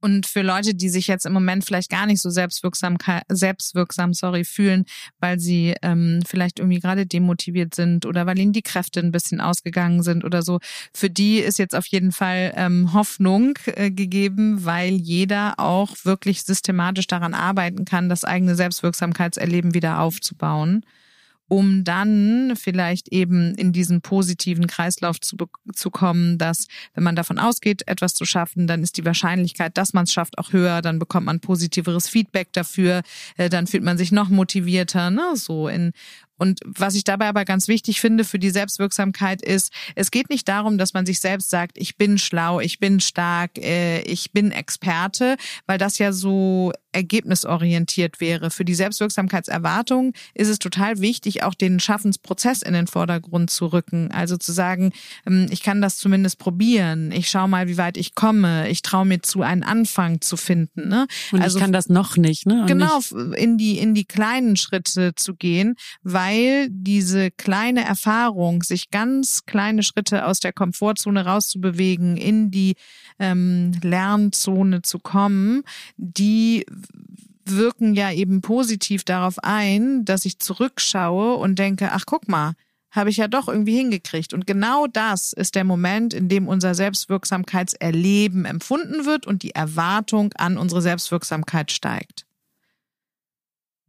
Und 0.01 0.25
für 0.25 0.41
Leute, 0.41 0.73
die 0.73 0.89
sich 0.89 1.07
jetzt 1.07 1.27
im 1.27 1.33
Moment 1.33 1.63
vielleicht 1.63 1.91
gar 1.91 2.07
nicht 2.07 2.21
so 2.21 2.31
selbstwirksam, 2.31 2.97
selbstwirksam 3.29 4.13
sorry, 4.13 4.43
fühlen, 4.43 4.85
weil 5.19 5.39
sie 5.39 5.75
ähm, 5.83 6.21
vielleicht 6.25 6.57
irgendwie 6.59 6.79
gerade 6.79 7.05
demotiviert 7.05 7.75
sind 7.75 8.07
oder 8.07 8.25
weil 8.25 8.39
ihnen 8.39 8.51
die 8.51 8.63
Kräfte 8.63 8.99
ein 8.99 9.11
bisschen 9.11 9.39
ausgegangen 9.39 10.01
sind 10.01 10.25
oder 10.25 10.41
so, 10.41 10.59
für 10.91 11.11
die 11.11 11.37
ist 11.37 11.59
jetzt 11.59 11.75
auf 11.75 11.85
jeden 11.85 12.11
Fall 12.11 12.51
ähm, 12.55 12.93
Hoffnung 12.93 13.53
äh, 13.67 13.91
gegeben, 13.91 14.65
weil 14.65 14.93
jeder 14.93 15.59
auch 15.59 15.95
wirklich 16.03 16.43
systematisch 16.43 17.05
daran 17.05 17.35
arbeiten 17.35 17.85
kann, 17.85 18.09
das 18.09 18.25
eigene 18.25 18.55
Selbstwirksamkeitserleben 18.55 19.75
wieder 19.75 19.99
aufzubauen 19.99 20.83
um 21.51 21.83
dann 21.83 22.53
vielleicht 22.55 23.09
eben 23.09 23.55
in 23.55 23.73
diesen 23.73 23.99
positiven 23.99 24.67
Kreislauf 24.67 25.19
zu, 25.19 25.35
zu 25.73 25.91
kommen, 25.91 26.37
dass 26.37 26.67
wenn 26.93 27.03
man 27.03 27.17
davon 27.17 27.39
ausgeht, 27.39 27.85
etwas 27.87 28.13
zu 28.13 28.23
schaffen, 28.23 28.67
dann 28.67 28.83
ist 28.83 28.95
die 28.95 29.03
Wahrscheinlichkeit, 29.03 29.77
dass 29.77 29.91
man 29.91 30.05
es 30.05 30.13
schafft, 30.13 30.37
auch 30.37 30.53
höher, 30.53 30.81
dann 30.81 30.97
bekommt 30.97 31.25
man 31.25 31.41
positiveres 31.41 32.07
Feedback 32.07 32.53
dafür, 32.53 33.01
äh, 33.35 33.49
dann 33.49 33.67
fühlt 33.67 33.83
man 33.83 33.97
sich 33.97 34.13
noch 34.13 34.29
motivierter, 34.29 35.09
ne, 35.09 35.33
so 35.35 35.67
in 35.67 35.91
und 36.41 36.59
was 36.65 36.95
ich 36.95 37.03
dabei 37.03 37.27
aber 37.27 37.45
ganz 37.45 37.67
wichtig 37.67 38.01
finde 38.01 38.23
für 38.23 38.39
die 38.39 38.49
Selbstwirksamkeit 38.49 39.43
ist, 39.43 39.71
es 39.93 40.09
geht 40.09 40.31
nicht 40.31 40.47
darum, 40.47 40.79
dass 40.79 40.95
man 40.95 41.05
sich 41.05 41.19
selbst 41.19 41.51
sagt, 41.51 41.77
ich 41.77 41.97
bin 41.97 42.17
schlau, 42.17 42.59
ich 42.59 42.79
bin 42.79 42.99
stark, 42.99 43.59
äh, 43.59 44.01
ich 44.01 44.31
bin 44.31 44.51
Experte, 44.51 45.37
weil 45.67 45.77
das 45.77 45.99
ja 45.99 46.11
so 46.11 46.71
ergebnisorientiert 46.93 48.19
wäre. 48.19 48.49
Für 48.49 48.65
die 48.65 48.73
Selbstwirksamkeitserwartung 48.73 50.13
ist 50.33 50.49
es 50.49 50.57
total 50.57 50.99
wichtig, 50.99 51.43
auch 51.43 51.53
den 51.53 51.79
Schaffensprozess 51.79 52.63
in 52.63 52.73
den 52.73 52.87
Vordergrund 52.87 53.51
zu 53.51 53.67
rücken. 53.67 54.09
Also 54.11 54.35
zu 54.35 54.51
sagen, 54.51 54.93
ähm, 55.27 55.45
ich 55.51 55.61
kann 55.61 55.79
das 55.79 55.97
zumindest 55.97 56.39
probieren, 56.39 57.11
ich 57.11 57.29
schaue 57.29 57.49
mal, 57.49 57.67
wie 57.67 57.77
weit 57.77 57.97
ich 57.97 58.15
komme, 58.15 58.67
ich 58.67 58.81
traue 58.81 59.05
mir 59.05 59.21
zu, 59.21 59.43
einen 59.43 59.63
Anfang 59.63 60.21
zu 60.21 60.37
finden. 60.37 60.89
Ne? 60.89 61.05
Und 61.31 61.43
also, 61.43 61.59
ich 61.59 61.61
kann 61.61 61.71
das 61.71 61.87
noch 61.87 62.17
nicht. 62.17 62.47
Ne? 62.47 62.61
Und 62.61 62.67
genau, 62.67 62.99
in 63.35 63.59
die 63.59 63.77
in 63.77 63.93
die 63.93 64.05
kleinen 64.05 64.55
Schritte 64.55 65.13
zu 65.15 65.35
gehen, 65.35 65.75
weil 66.01 66.30
weil 66.31 66.69
diese 66.69 67.29
kleine 67.31 67.83
Erfahrung, 67.83 68.63
sich 68.63 68.89
ganz 68.89 69.45
kleine 69.45 69.83
Schritte 69.83 70.25
aus 70.25 70.39
der 70.39 70.53
Komfortzone 70.53 71.25
rauszubewegen, 71.25 72.15
in 72.17 72.51
die 72.51 72.75
ähm, 73.19 73.73
Lernzone 73.81 74.81
zu 74.81 74.99
kommen, 74.99 75.63
die 75.97 76.65
wirken 77.43 77.95
ja 77.95 78.11
eben 78.11 78.41
positiv 78.41 79.03
darauf 79.03 79.39
ein, 79.43 80.05
dass 80.05 80.25
ich 80.25 80.39
zurückschaue 80.39 81.35
und 81.35 81.59
denke, 81.59 81.91
ach 81.91 82.05
guck 82.05 82.29
mal, 82.29 82.53
habe 82.91 83.09
ich 83.09 83.17
ja 83.17 83.27
doch 83.27 83.47
irgendwie 83.47 83.75
hingekriegt. 83.75 84.33
Und 84.33 84.47
genau 84.47 84.87
das 84.87 85.33
ist 85.33 85.55
der 85.55 85.63
Moment, 85.63 86.13
in 86.13 86.29
dem 86.29 86.47
unser 86.47 86.75
Selbstwirksamkeitserleben 86.75 88.45
empfunden 88.45 89.05
wird 89.05 89.27
und 89.27 89.43
die 89.43 89.55
Erwartung 89.55 90.31
an 90.37 90.57
unsere 90.57 90.81
Selbstwirksamkeit 90.81 91.71
steigt. 91.71 92.25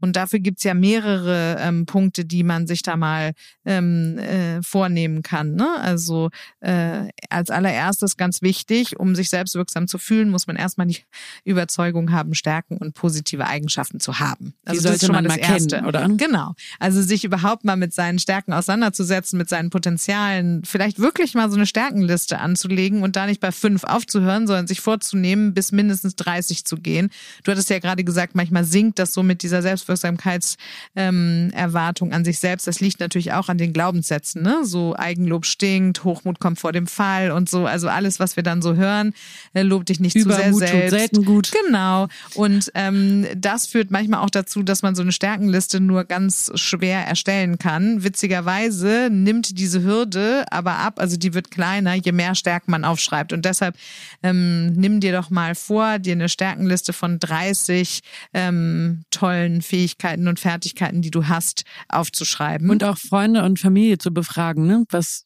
Und 0.02 0.16
dafür 0.16 0.40
gibt's 0.40 0.64
ja 0.64 0.74
mehrere 0.74 1.56
ähm, 1.60 1.86
Punkte, 1.86 2.24
die 2.24 2.42
man 2.42 2.66
sich 2.66 2.82
da 2.82 2.96
mal 2.96 3.32
ähm, 3.64 4.18
äh, 4.18 4.60
vornehmen 4.62 5.22
kann. 5.22 5.54
Ne? 5.54 5.68
Also 5.80 6.30
äh, 6.60 7.08
als 7.30 7.50
allererstes 7.50 8.16
ganz 8.16 8.42
wichtig, 8.42 8.98
um 8.98 9.14
sich 9.14 9.30
selbstwirksam 9.30 9.86
zu 9.86 9.98
fühlen, 9.98 10.28
muss 10.28 10.48
man 10.48 10.56
erstmal 10.56 10.88
die 10.88 10.98
Überzeugung 11.44 12.10
haben, 12.10 12.34
Stärken 12.34 12.76
und 12.76 12.94
positive 12.94 13.46
Eigenschaften 13.46 14.00
zu 14.00 14.18
haben. 14.18 14.54
Also 14.64 14.82
das 14.82 14.96
ist 14.96 15.06
schon 15.06 15.14
mal 15.14 15.22
das 15.22 15.36
Erste. 15.36 15.76
Kennen, 15.76 15.86
oder? 15.86 16.08
Genau. 16.08 16.54
Also 16.80 17.00
sich 17.00 17.24
überhaupt 17.24 17.64
mal 17.64 17.76
mit 17.76 17.94
seinen 17.94 18.18
Stärken 18.18 18.52
auseinanderzusetzen, 18.52 19.38
mit 19.38 19.48
seinen 19.48 19.70
Potenzialen, 19.70 20.64
vielleicht 20.64 20.98
wirklich 20.98 21.34
mal 21.34 21.48
so 21.48 21.56
eine 21.56 21.66
Stärkenliste 21.66 22.40
anzulegen 22.40 23.02
und 23.02 23.14
da 23.14 23.26
nicht 23.26 23.40
bei 23.40 23.52
fünf 23.52 23.84
aufzuhören, 23.84 24.48
sondern 24.48 24.66
sich 24.66 24.80
vorzunehmen, 24.80 25.54
bis 25.54 25.70
mindestens 25.70 26.16
30 26.16 26.64
zu 26.64 26.76
gehen. 26.76 27.10
Du 27.44 27.52
hattest 27.52 27.70
ja 27.70 27.78
gerade 27.78 28.02
gesagt, 28.02 28.34
manchmal 28.34 28.64
sinkt 28.64 28.98
das 28.98 29.14
so 29.14 29.22
mit 29.22 29.42
dieser 29.42 29.62
Selbstwirksamkeitserwartung 29.96 32.08
ähm, 32.08 32.14
an 32.14 32.24
sich 32.24 32.38
selbst. 32.38 32.66
Das 32.66 32.80
liegt 32.80 33.00
natürlich 33.00 33.32
auch 33.32 33.48
an 33.48 33.58
den 33.58 33.72
Glaubenssätzen, 33.72 34.42
ne? 34.42 34.60
So 34.64 34.94
Eigenlob 34.96 35.46
stinkt, 35.46 36.04
Hochmut 36.04 36.40
kommt 36.40 36.60
vor 36.60 36.72
dem 36.72 36.86
Fall 36.86 37.30
und 37.30 37.48
so. 37.48 37.66
Also 37.66 37.88
alles, 37.88 38.20
was 38.20 38.36
wir 38.36 38.42
dann 38.42 38.62
so 38.62 38.74
hören, 38.74 39.14
äh, 39.54 39.62
lob 39.62 39.86
dich 39.86 40.00
nicht 40.00 40.16
Übermut 40.16 40.44
zu 40.44 40.58
sehr 40.58 40.68
selbst. 40.68 40.90
Selten 40.90 41.24
gut. 41.24 41.52
Genau. 41.64 42.08
Und 42.34 42.70
ähm, 42.74 43.26
das 43.36 43.66
führt 43.66 43.90
manchmal 43.90 44.20
auch 44.20 44.30
dazu, 44.30 44.62
dass 44.62 44.82
man 44.82 44.94
so 44.94 45.02
eine 45.02 45.12
Stärkenliste 45.12 45.80
nur 45.80 46.04
ganz 46.04 46.50
schwer 46.54 47.06
erstellen 47.06 47.58
kann. 47.58 48.04
Witzigerweise 48.04 49.08
nimmt 49.10 49.58
diese 49.58 49.82
Hürde 49.82 50.44
aber 50.50 50.78
ab, 50.78 50.98
also 50.98 51.16
die 51.16 51.34
wird 51.34 51.50
kleiner, 51.50 51.94
je 51.94 52.12
mehr 52.12 52.34
Stärken 52.34 52.70
man 52.70 52.84
aufschreibt. 52.84 53.32
Und 53.32 53.44
deshalb 53.44 53.76
ähm, 54.22 54.72
nimm 54.72 55.00
dir 55.00 55.12
doch 55.12 55.30
mal 55.30 55.54
vor, 55.54 55.98
dir 55.98 56.12
eine 56.12 56.28
Stärkenliste 56.28 56.92
von 56.92 57.18
30 57.18 58.00
ähm, 58.34 59.04
tollen 59.10 59.62
Fähigkeiten 59.62 59.81
und 60.28 60.40
Fertigkeiten, 60.40 61.02
die 61.02 61.10
du 61.10 61.28
hast, 61.28 61.64
aufzuschreiben. 61.88 62.70
Und 62.70 62.84
auch 62.84 62.98
Freunde 62.98 63.44
und 63.44 63.60
Familie 63.60 63.98
zu 63.98 64.12
befragen, 64.12 64.66
ne? 64.66 64.84
Was 64.90 65.24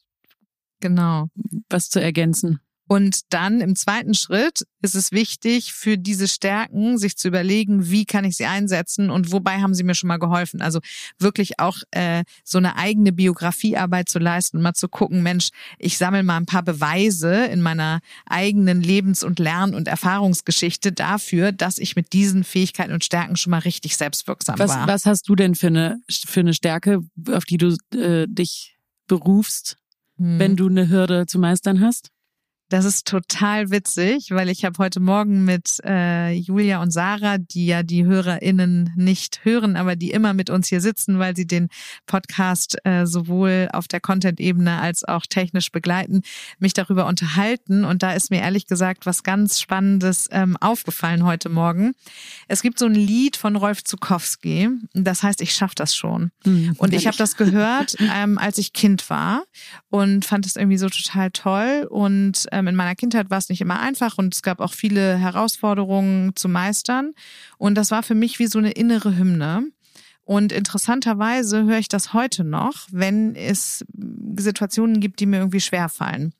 genau, 0.79 1.27
was 1.69 1.89
zu 1.89 2.01
ergänzen. 2.01 2.59
Und 2.87 3.33
dann 3.33 3.59
im 3.59 3.75
zweiten 3.75 4.13
Schritt 4.13 4.65
ist 4.81 4.95
es 4.95 5.11
wichtig, 5.11 5.73
für 5.73 5.97
diese 5.97 6.27
Stärken 6.27 6.97
sich 6.97 7.17
zu 7.17 7.27
überlegen, 7.27 7.89
wie 7.89 8.05
kann 8.05 8.23
ich 8.23 8.37
sie 8.37 8.45
einsetzen 8.45 9.09
und 9.09 9.31
wobei 9.33 9.61
haben 9.61 9.73
sie 9.73 9.83
mir 9.83 9.95
schon 9.95 10.07
mal 10.07 10.17
geholfen. 10.17 10.61
Also 10.61 10.79
wirklich 11.19 11.59
auch 11.59 11.77
äh, 11.91 12.23
so 12.45 12.57
eine 12.57 12.77
eigene 12.77 13.11
Biografiearbeit 13.11 14.07
zu 14.07 14.19
leisten 14.19 14.57
und 14.57 14.63
mal 14.63 14.73
zu 14.73 14.87
gucken, 14.87 15.21
Mensch, 15.21 15.49
ich 15.77 15.97
sammle 15.97 16.23
mal 16.23 16.37
ein 16.37 16.45
paar 16.45 16.63
Beweise 16.63 17.45
in 17.45 17.61
meiner 17.61 17.99
eigenen 18.25 18.81
Lebens- 18.81 19.23
und 19.23 19.39
Lern- 19.39 19.75
und 19.75 19.89
Erfahrungsgeschichte 19.89 20.93
dafür, 20.93 21.51
dass 21.51 21.79
ich 21.79 21.95
mit 21.97 22.13
diesen 22.13 22.45
Fähigkeiten 22.45 22.93
und 22.93 23.03
Stärken 23.03 23.35
schon 23.35 23.51
mal 23.51 23.59
richtig 23.59 23.97
selbstwirksam 23.97 24.57
was, 24.59 24.71
war. 24.71 24.87
Was 24.87 25.05
hast 25.05 25.27
du 25.27 25.35
denn 25.35 25.55
für 25.55 25.67
eine, 25.67 25.99
für 26.09 26.39
eine 26.39 26.53
Stärke, 26.53 27.01
auf 27.31 27.43
die 27.43 27.57
du 27.57 27.75
äh, 27.93 28.27
dich 28.27 28.77
berufst, 29.07 29.77
hm. 30.17 30.39
wenn 30.39 30.55
du 30.55 30.67
eine 30.69 30.87
Hürde 30.87 31.25
zu 31.25 31.37
meistern 31.37 31.81
hast? 31.81 32.11
Das 32.69 32.83
ist 32.83 33.07
total 33.07 33.71
witzig, 33.71 34.31
weil 34.31 34.49
ich 34.49 34.65
habe 34.65 34.77
heute 34.79 34.99
Morgen 34.99 35.45
mit 35.45 35.79
äh, 35.85 36.33
Julia 36.33 36.81
und 36.81 36.91
Sarah, 36.91 37.37
die 37.37 37.65
ja 37.65 37.81
die 37.81 38.03
HörerInnen 38.03 38.91
nicht 38.97 39.45
hören, 39.45 39.77
aber 39.77 39.95
die 39.95 40.11
immer 40.11 40.33
mit 40.33 40.49
uns 40.49 40.67
hier 40.67 40.81
sitzen, 40.81 41.17
weil 41.17 41.33
sie 41.33 41.47
den 41.47 41.69
Podcast 42.07 42.77
äh, 42.83 43.05
sowohl 43.05 43.69
auf 43.71 43.87
der 43.87 44.01
Content-Ebene 44.01 44.81
als 44.81 45.05
auch 45.05 45.25
technisch 45.25 45.71
begleiten, 45.71 46.23
mich 46.59 46.73
darüber 46.73 47.05
unterhalten. 47.05 47.85
Und 47.85 48.03
da 48.03 48.11
ist 48.11 48.31
mir 48.31 48.41
ehrlich 48.41 48.67
gesagt 48.67 49.05
was 49.05 49.23
ganz 49.23 49.61
Spannendes 49.61 50.27
ähm, 50.33 50.57
aufgefallen 50.59 51.23
heute 51.23 51.47
Morgen. 51.47 51.93
Es 52.49 52.61
gibt 52.61 52.79
so 52.79 52.85
ein 52.85 52.95
Lied 52.95 53.37
von 53.37 53.55
Rolf 53.55 53.85
Zukowski, 53.85 54.67
das 54.93 55.23
heißt, 55.23 55.39
ich 55.39 55.53
schaff 55.53 55.73
das 55.73 55.95
schon. 55.95 56.31
Mhm, 56.43 56.75
und 56.79 56.93
ich 56.93 57.07
habe 57.07 57.15
das 57.15 57.37
gehört, 57.37 57.95
ähm, 58.13 58.37
als 58.37 58.57
ich 58.57 58.73
Kind 58.73 59.09
war 59.09 59.43
und 59.89 60.25
fand 60.25 60.45
es 60.45 60.57
irgendwie 60.57 60.77
so 60.77 60.89
total 60.89 61.31
toll 61.31 61.87
und 61.89 62.45
ähm, 62.51 62.56
in 62.65 62.75
meiner 62.75 62.95
Kindheit 62.95 63.29
war 63.29 63.37
es 63.37 63.49
nicht 63.49 63.61
immer 63.61 63.79
einfach 63.79 64.17
und 64.17 64.33
es 64.33 64.41
gab 64.41 64.59
auch 64.59 64.73
viele 64.73 65.17
Herausforderungen 65.17 66.35
zu 66.35 66.49
meistern. 66.49 67.13
Und 67.57 67.75
das 67.75 67.91
war 67.91 68.01
für 68.01 68.15
mich 68.15 68.39
wie 68.39 68.47
so 68.47 68.57
eine 68.57 68.71
innere 68.71 69.15
Hymne. 69.15 69.67
Und 70.23 70.51
interessanterweise 70.51 71.65
höre 71.65 71.77
ich 71.77 71.87
das 71.87 72.13
heute 72.13 72.43
noch, 72.43 72.87
wenn 72.91 73.35
es 73.35 73.85
Situationen 74.37 74.99
gibt, 74.99 75.19
die 75.19 75.25
mir 75.25 75.37
irgendwie 75.37 75.61
schwer 75.61 75.87
fallen. 75.87 76.33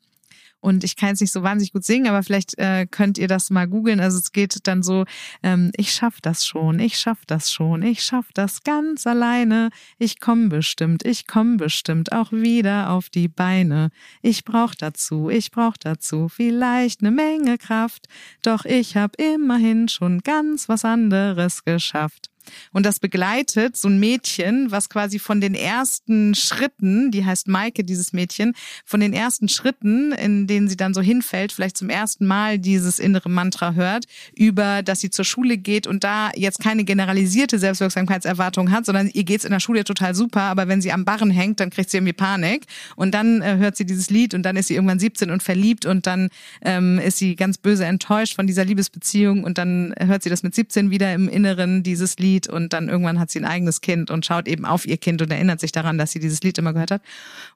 Und 0.60 0.82
ich 0.82 0.96
kann 0.96 1.10
jetzt 1.10 1.20
nicht 1.20 1.32
so 1.32 1.42
wahnsinnig 1.42 1.72
gut 1.72 1.84
singen, 1.84 2.08
aber 2.08 2.22
vielleicht 2.22 2.58
äh, 2.58 2.86
könnt 2.90 3.16
ihr 3.18 3.28
das 3.28 3.50
mal 3.50 3.68
googeln. 3.68 4.00
Also 4.00 4.18
es 4.18 4.32
geht 4.32 4.66
dann 4.66 4.82
so, 4.82 5.04
ähm, 5.42 5.70
ich 5.76 5.92
schaff 5.92 6.20
das 6.20 6.46
schon, 6.46 6.80
ich 6.80 6.98
schaff 6.98 7.18
das 7.26 7.52
schon, 7.52 7.82
ich 7.82 8.02
schaff 8.02 8.26
das 8.34 8.62
ganz 8.64 9.06
alleine. 9.06 9.70
Ich 9.98 10.20
komm 10.20 10.48
bestimmt, 10.48 11.04
ich 11.04 11.26
komm 11.26 11.56
bestimmt 11.58 12.12
auch 12.12 12.32
wieder 12.32 12.90
auf 12.90 13.08
die 13.08 13.28
Beine. 13.28 13.90
Ich 14.20 14.44
brauch 14.44 14.74
dazu, 14.74 15.30
ich 15.30 15.50
brauch 15.50 15.76
dazu 15.76 16.28
vielleicht 16.28 17.00
eine 17.00 17.12
Menge 17.12 17.58
Kraft. 17.58 18.08
Doch 18.42 18.64
ich 18.64 18.96
hab 18.96 19.20
immerhin 19.20 19.88
schon 19.88 20.20
ganz 20.20 20.68
was 20.68 20.84
anderes 20.84 21.64
geschafft. 21.64 22.30
Und 22.72 22.86
das 22.86 23.00
begleitet 23.00 23.76
so 23.76 23.88
ein 23.88 23.98
Mädchen, 23.98 24.70
was 24.70 24.88
quasi 24.88 25.18
von 25.18 25.40
den 25.40 25.54
ersten 25.54 26.34
Schritten, 26.34 27.10
die 27.10 27.24
heißt 27.24 27.48
Maike, 27.48 27.84
dieses 27.84 28.12
Mädchen, 28.12 28.54
von 28.84 29.00
den 29.00 29.12
ersten 29.12 29.48
Schritten, 29.48 30.12
in 30.12 30.46
denen 30.46 30.68
sie 30.68 30.76
dann 30.76 30.94
so 30.94 31.00
hinfällt, 31.00 31.52
vielleicht 31.52 31.76
zum 31.76 31.90
ersten 31.90 32.26
Mal 32.26 32.58
dieses 32.58 32.98
innere 32.98 33.28
Mantra 33.28 33.74
hört, 33.74 34.04
über, 34.34 34.82
dass 34.82 35.00
sie 35.00 35.10
zur 35.10 35.24
Schule 35.24 35.58
geht 35.58 35.86
und 35.86 36.04
da 36.04 36.30
jetzt 36.34 36.60
keine 36.60 36.84
generalisierte 36.84 37.58
Selbstwirksamkeitserwartung 37.58 38.70
hat, 38.70 38.86
sondern 38.86 39.08
ihr 39.08 39.24
geht's 39.24 39.44
in 39.44 39.50
der 39.50 39.60
Schule 39.60 39.84
total 39.84 40.14
super, 40.14 40.42
aber 40.42 40.68
wenn 40.68 40.80
sie 40.80 40.92
am 40.92 41.04
Barren 41.04 41.30
hängt, 41.30 41.60
dann 41.60 41.70
kriegt 41.70 41.90
sie 41.90 41.96
irgendwie 41.96 42.12
Panik. 42.12 42.66
Und 42.96 43.12
dann 43.12 43.42
äh, 43.42 43.56
hört 43.56 43.76
sie 43.76 43.86
dieses 43.86 44.10
Lied 44.10 44.34
und 44.34 44.42
dann 44.42 44.56
ist 44.56 44.68
sie 44.68 44.74
irgendwann 44.74 44.98
17 44.98 45.30
und 45.30 45.42
verliebt 45.42 45.86
und 45.86 46.06
dann 46.06 46.28
ähm, 46.62 46.98
ist 46.98 47.18
sie 47.18 47.36
ganz 47.36 47.58
böse 47.58 47.84
enttäuscht 47.84 48.34
von 48.34 48.46
dieser 48.46 48.64
Liebesbeziehung 48.64 49.44
und 49.44 49.58
dann 49.58 49.94
hört 49.98 50.22
sie 50.22 50.30
das 50.30 50.42
mit 50.42 50.54
17 50.54 50.90
wieder 50.90 51.12
im 51.12 51.28
Inneren, 51.28 51.82
dieses 51.82 52.18
Lied 52.18 52.37
Lied 52.38 52.48
und 52.48 52.72
dann 52.72 52.88
irgendwann 52.88 53.18
hat 53.18 53.30
sie 53.30 53.40
ein 53.40 53.44
eigenes 53.44 53.80
Kind 53.80 54.10
und 54.10 54.24
schaut 54.24 54.46
eben 54.48 54.64
auf 54.64 54.86
ihr 54.86 54.96
Kind 54.96 55.20
und 55.22 55.30
erinnert 55.30 55.60
sich 55.60 55.72
daran, 55.72 55.98
dass 55.98 56.12
sie 56.12 56.20
dieses 56.20 56.42
Lied 56.42 56.58
immer 56.58 56.72
gehört 56.72 56.90
hat. 56.90 57.02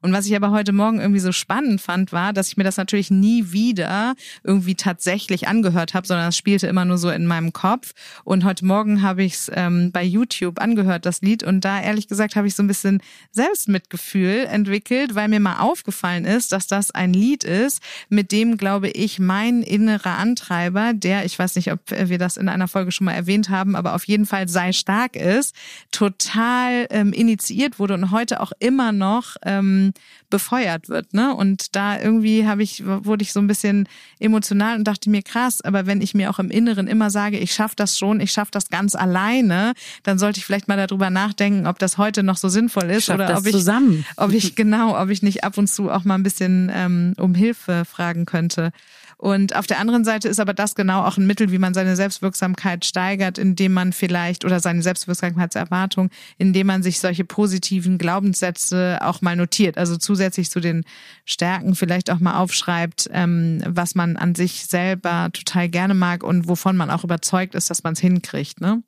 Und 0.01 0.13
was 0.13 0.27
ich 0.27 0.35
aber 0.35 0.51
heute 0.51 0.73
Morgen 0.73 1.01
irgendwie 1.01 1.21
so 1.21 1.33
spannend 1.33 1.81
fand, 1.81 2.13
war, 2.13 2.33
dass 2.33 2.49
ich 2.49 2.57
mir 2.57 2.65
das 2.65 2.77
natürlich 2.77 3.11
nie 3.11 3.53
wieder 3.53 4.15
irgendwie 4.43 4.75
tatsächlich 4.75 5.49
angehört 5.49 5.95
habe, 5.95 6.07
sondern 6.07 6.29
es 6.29 6.37
spielte 6.37 6.67
immer 6.67 6.85
nur 6.85 6.99
so 6.99 7.11
in 7.11 7.27
meinem 7.27 7.53
Kopf. 7.53 7.93
Und 8.25 8.45
heute 8.45 8.65
Morgen 8.65 9.03
habe 9.03 9.23
ich 9.23 9.35
es 9.35 9.51
ähm, 9.55 9.93
bei 9.93 10.03
YouTube 10.03 10.61
angehört, 10.61 11.07
das 11.07 11.23
Lied. 11.23 11.43
Und 11.43 11.65
da 11.65 11.81
ehrlich 11.81 12.09
gesagt 12.09 12.37
habe 12.37 12.47
ich 12.47 12.55
so 12.55 12.63
ein 12.63 12.67
bisschen 12.67 13.01
Selbstmitgefühl 13.31 14.47
entwickelt, 14.51 15.15
weil 15.15 15.29
mir 15.29 15.41
mal 15.41 15.59
aufgefallen 15.59 16.25
ist, 16.25 16.53
dass 16.53 16.67
das 16.67 16.91
ein 16.91 17.13
Lied 17.13 17.45
ist, 17.45 17.83
mit 18.09 18.33
dem, 18.33 18.57
glaube 18.57 18.89
ich, 18.89 19.19
mein 19.19 19.63
innerer 19.63 20.19
Antreiber, 20.19 20.93
der, 20.95 21.25
ich 21.25 21.39
weiß 21.39 21.57
nicht, 21.57 21.71
ob 21.73 21.81
wir 21.91 22.19
das 22.19 22.37
in 22.37 22.49
einer 22.49 22.69
Folge 22.69 22.93
schon 22.93 23.05
mal 23.05 23.13
erwähnt 23.13 23.49
haben, 23.49 23.77
aber 23.77 23.95
auf 23.95 24.05
jeden 24.05 24.27
Fall 24.27 24.49
sei 24.63 24.73
stark 24.73 25.17
ist, 25.17 25.55
total 25.91 26.87
ähm, 26.91 27.13
initiiert 27.13 27.79
wurde 27.79 27.95
und 27.95 28.11
heute 28.11 28.41
auch 28.41 28.53
immer 28.59 28.93
noch 28.93 29.37
ähm, 29.45 29.93
befeuert 30.31 30.89
wird. 30.89 31.13
Ne? 31.15 31.35
Und 31.35 31.75
da 31.75 32.01
irgendwie 32.01 32.47
habe 32.47 32.63
ich, 32.63 32.85
wurde 32.87 33.23
ich 33.23 33.33
so 33.33 33.41
ein 33.41 33.47
bisschen 33.47 33.89
emotional 34.21 34.77
und 34.77 34.85
dachte 34.85 35.11
mir, 35.11 35.23
krass, 35.23 35.61
aber 35.63 35.87
wenn 35.87 36.01
ich 36.01 36.15
mir 36.15 36.31
auch 36.31 36.39
im 36.39 36.51
Inneren 36.51 36.87
immer 36.87 37.11
sage, 37.11 37.39
ich 37.39 37.53
schaffe 37.53 37.75
das 37.77 37.99
schon, 37.99 38.21
ich 38.21 38.31
schaffe 38.31 38.51
das 38.53 38.71
ganz 38.71 38.95
alleine, 38.95 39.73
dann 40.05 40.19
sollte 40.19 40.39
ich 40.39 40.47
vielleicht 40.47 40.69
mal 40.69 40.77
darüber 40.77 41.11
nachdenken, 41.11 41.67
ob 41.67 41.79
das 41.79 41.99
heute 41.99 42.23
noch 42.23 42.37
so 42.37 42.49
sinnvoll 42.49 42.91
ist 42.91 43.11
oder 43.11 43.37
ob 43.37 43.47
ich, 43.47 43.53
zusammen. 43.53 44.05
ob 44.17 44.33
ich 44.33 44.55
genau, 44.55 45.01
ob 45.01 45.11
ich 45.11 45.23
nicht 45.23 45.45
ab 45.45 45.59
und 45.59 45.67
zu 45.67 45.91
auch 45.91 46.05
mal 46.05 46.15
ein 46.15 46.23
bisschen 46.23 46.71
ähm, 46.73 47.15
um 47.19 47.35
Hilfe 47.35 47.85
fragen 47.85 48.27
könnte. 48.27 48.73
Und 49.23 49.55
auf 49.55 49.69
der 49.69 49.79
anderen 49.79 50.03
Seite 50.03 50.29
ist 50.29 50.41
aber 50.41 50.53
das 50.53 50.75
genau 50.75 51.05
auch 51.05 51.17
ein 51.17 51.29
Mittel, 51.29 51.53
wie 51.53 51.59
man 51.59 51.75
seine 51.75 51.95
Selbstwirksamkeit 51.95 52.85
steigert, 52.85 53.39
indem 53.39 53.73
man 53.73 53.93
vielleicht 53.93 54.45
oder 54.45 54.59
seine 54.59 54.83
Selbstwirksamkeitserwartung, 54.83 56.11
indem 56.39 56.67
man 56.67 56.83
sich 56.83 56.99
solche 56.99 57.23
positiven 57.25 57.99
Glaubenssätze 57.99 58.99
auch 59.01 59.23
mal 59.23 59.37
notiert. 59.37 59.79
Also 59.79 59.97
zusätzlich 59.97 60.51
zu 60.51 60.59
den 60.59 60.83
Stärken 61.25 61.77
vielleicht 61.77 62.11
auch 62.11 62.19
mal 62.19 62.41
aufschreibt, 62.41 63.11
ähm, 63.13 63.63
was 63.65 63.95
man 63.95 64.17
an 64.17 64.35
sich 64.35 64.67
selber 64.67 65.31
total 65.33 65.69
gerne 65.69 65.95
mag 65.95 66.25
und 66.25 66.49
wovon 66.49 66.77
man 66.77 66.91
auch 66.91 67.05
überzeugt 67.05 67.55
ist, 67.55 67.71
dass 67.71 67.85
man 67.85 67.93
es 67.93 68.01
hinkriegt. 68.01 68.61
Ne? 68.61 68.83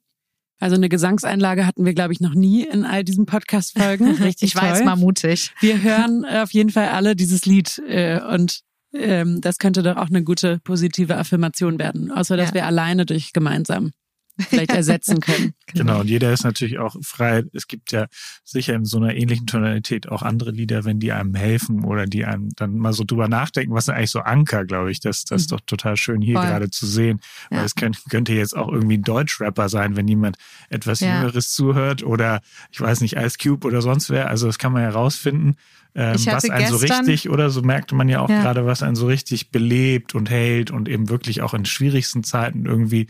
Also 0.58 0.74
eine 0.74 0.88
Gesangseinlage 0.88 1.64
hatten 1.64 1.84
wir, 1.84 1.94
glaube 1.94 2.12
ich, 2.12 2.18
noch 2.18 2.34
nie 2.34 2.64
in 2.64 2.84
all 2.84 3.04
diesen 3.04 3.26
Podcast-Folgen. 3.26 4.16
Richtig 4.20 4.56
ich 4.56 4.60
weiß, 4.60 4.82
mal 4.82 4.96
mutig. 4.96 5.52
Wir 5.60 5.80
hören 5.80 6.24
auf 6.24 6.50
jeden 6.50 6.70
Fall 6.70 6.88
alle 6.88 7.14
dieses 7.14 7.46
Lied 7.46 7.80
äh, 7.86 8.20
und 8.20 8.64
ähm, 8.94 9.40
das 9.40 9.58
könnte 9.58 9.82
doch 9.82 9.96
auch 9.96 10.08
eine 10.08 10.22
gute 10.22 10.60
positive 10.64 11.16
Affirmation 11.16 11.78
werden, 11.78 12.10
außer 12.10 12.36
dass 12.36 12.50
ja. 12.50 12.54
wir 12.54 12.66
alleine 12.66 13.06
durch 13.06 13.32
gemeinsam. 13.32 13.92
Vielleicht 14.38 14.72
ersetzen 14.72 15.20
können. 15.20 15.52
Genau. 15.74 16.00
und 16.00 16.08
jeder 16.08 16.32
ist 16.32 16.44
natürlich 16.44 16.78
auch 16.78 16.94
frei. 17.02 17.42
Es 17.52 17.66
gibt 17.66 17.90
ja 17.90 18.06
sicher 18.44 18.74
in 18.74 18.84
so 18.84 18.98
einer 18.98 19.16
ähnlichen 19.16 19.46
Tonalität 19.46 20.08
auch 20.08 20.22
andere 20.22 20.52
Lieder, 20.52 20.84
wenn 20.84 21.00
die 21.00 21.10
einem 21.10 21.34
helfen 21.34 21.84
oder 21.84 22.06
die 22.06 22.24
einem 22.24 22.50
dann 22.54 22.76
mal 22.76 22.92
so 22.92 23.02
drüber 23.02 23.26
nachdenken, 23.26 23.74
was 23.74 23.86
sind 23.86 23.94
eigentlich 23.94 24.12
so 24.12 24.20
Anker, 24.20 24.64
glaube 24.66 24.92
ich. 24.92 25.00
Das, 25.00 25.24
das 25.24 25.42
ist 25.42 25.50
mhm. 25.50 25.56
doch 25.56 25.62
total 25.66 25.96
schön 25.96 26.20
hier 26.20 26.36
Voll. 26.36 26.46
gerade 26.46 26.70
zu 26.70 26.86
sehen. 26.86 27.18
Weil 27.50 27.60
ja. 27.60 27.64
es 27.64 27.74
könnte, 27.74 27.98
könnte 28.08 28.34
jetzt 28.34 28.56
auch 28.56 28.68
irgendwie 28.68 28.98
ein 28.98 29.02
Deutschrapper 29.02 29.68
sein, 29.68 29.96
wenn 29.96 30.06
jemand 30.06 30.36
etwas 30.68 31.00
ja. 31.00 31.16
Jüngeres 31.16 31.50
zuhört 31.50 32.04
oder 32.04 32.40
ich 32.70 32.80
weiß 32.80 33.00
nicht, 33.00 33.16
Ice 33.16 33.38
Cube 33.42 33.66
oder 33.66 33.82
sonst 33.82 34.10
wer. 34.10 34.28
Also 34.28 34.46
das 34.46 34.58
kann 34.58 34.72
man 34.72 34.82
herausfinden. 34.82 35.56
Ähm, 35.96 36.16
was 36.26 36.50
einen 36.50 36.68
so 36.68 36.76
richtig, 36.76 37.30
oder 37.30 37.50
so 37.50 37.62
merkte 37.62 37.94
man 37.94 38.08
ja 38.08 38.20
auch 38.20 38.28
ja. 38.28 38.42
gerade, 38.42 38.66
was 38.66 38.82
einen 38.82 38.96
so 38.96 39.06
richtig 39.06 39.50
belebt 39.50 40.14
und 40.14 40.28
hält 40.28 40.70
und 40.70 40.88
eben 40.88 41.08
wirklich 41.08 41.42
auch 41.42 41.54
in 41.54 41.64
schwierigsten 41.64 42.24
Zeiten 42.24 42.66
irgendwie 42.66 43.08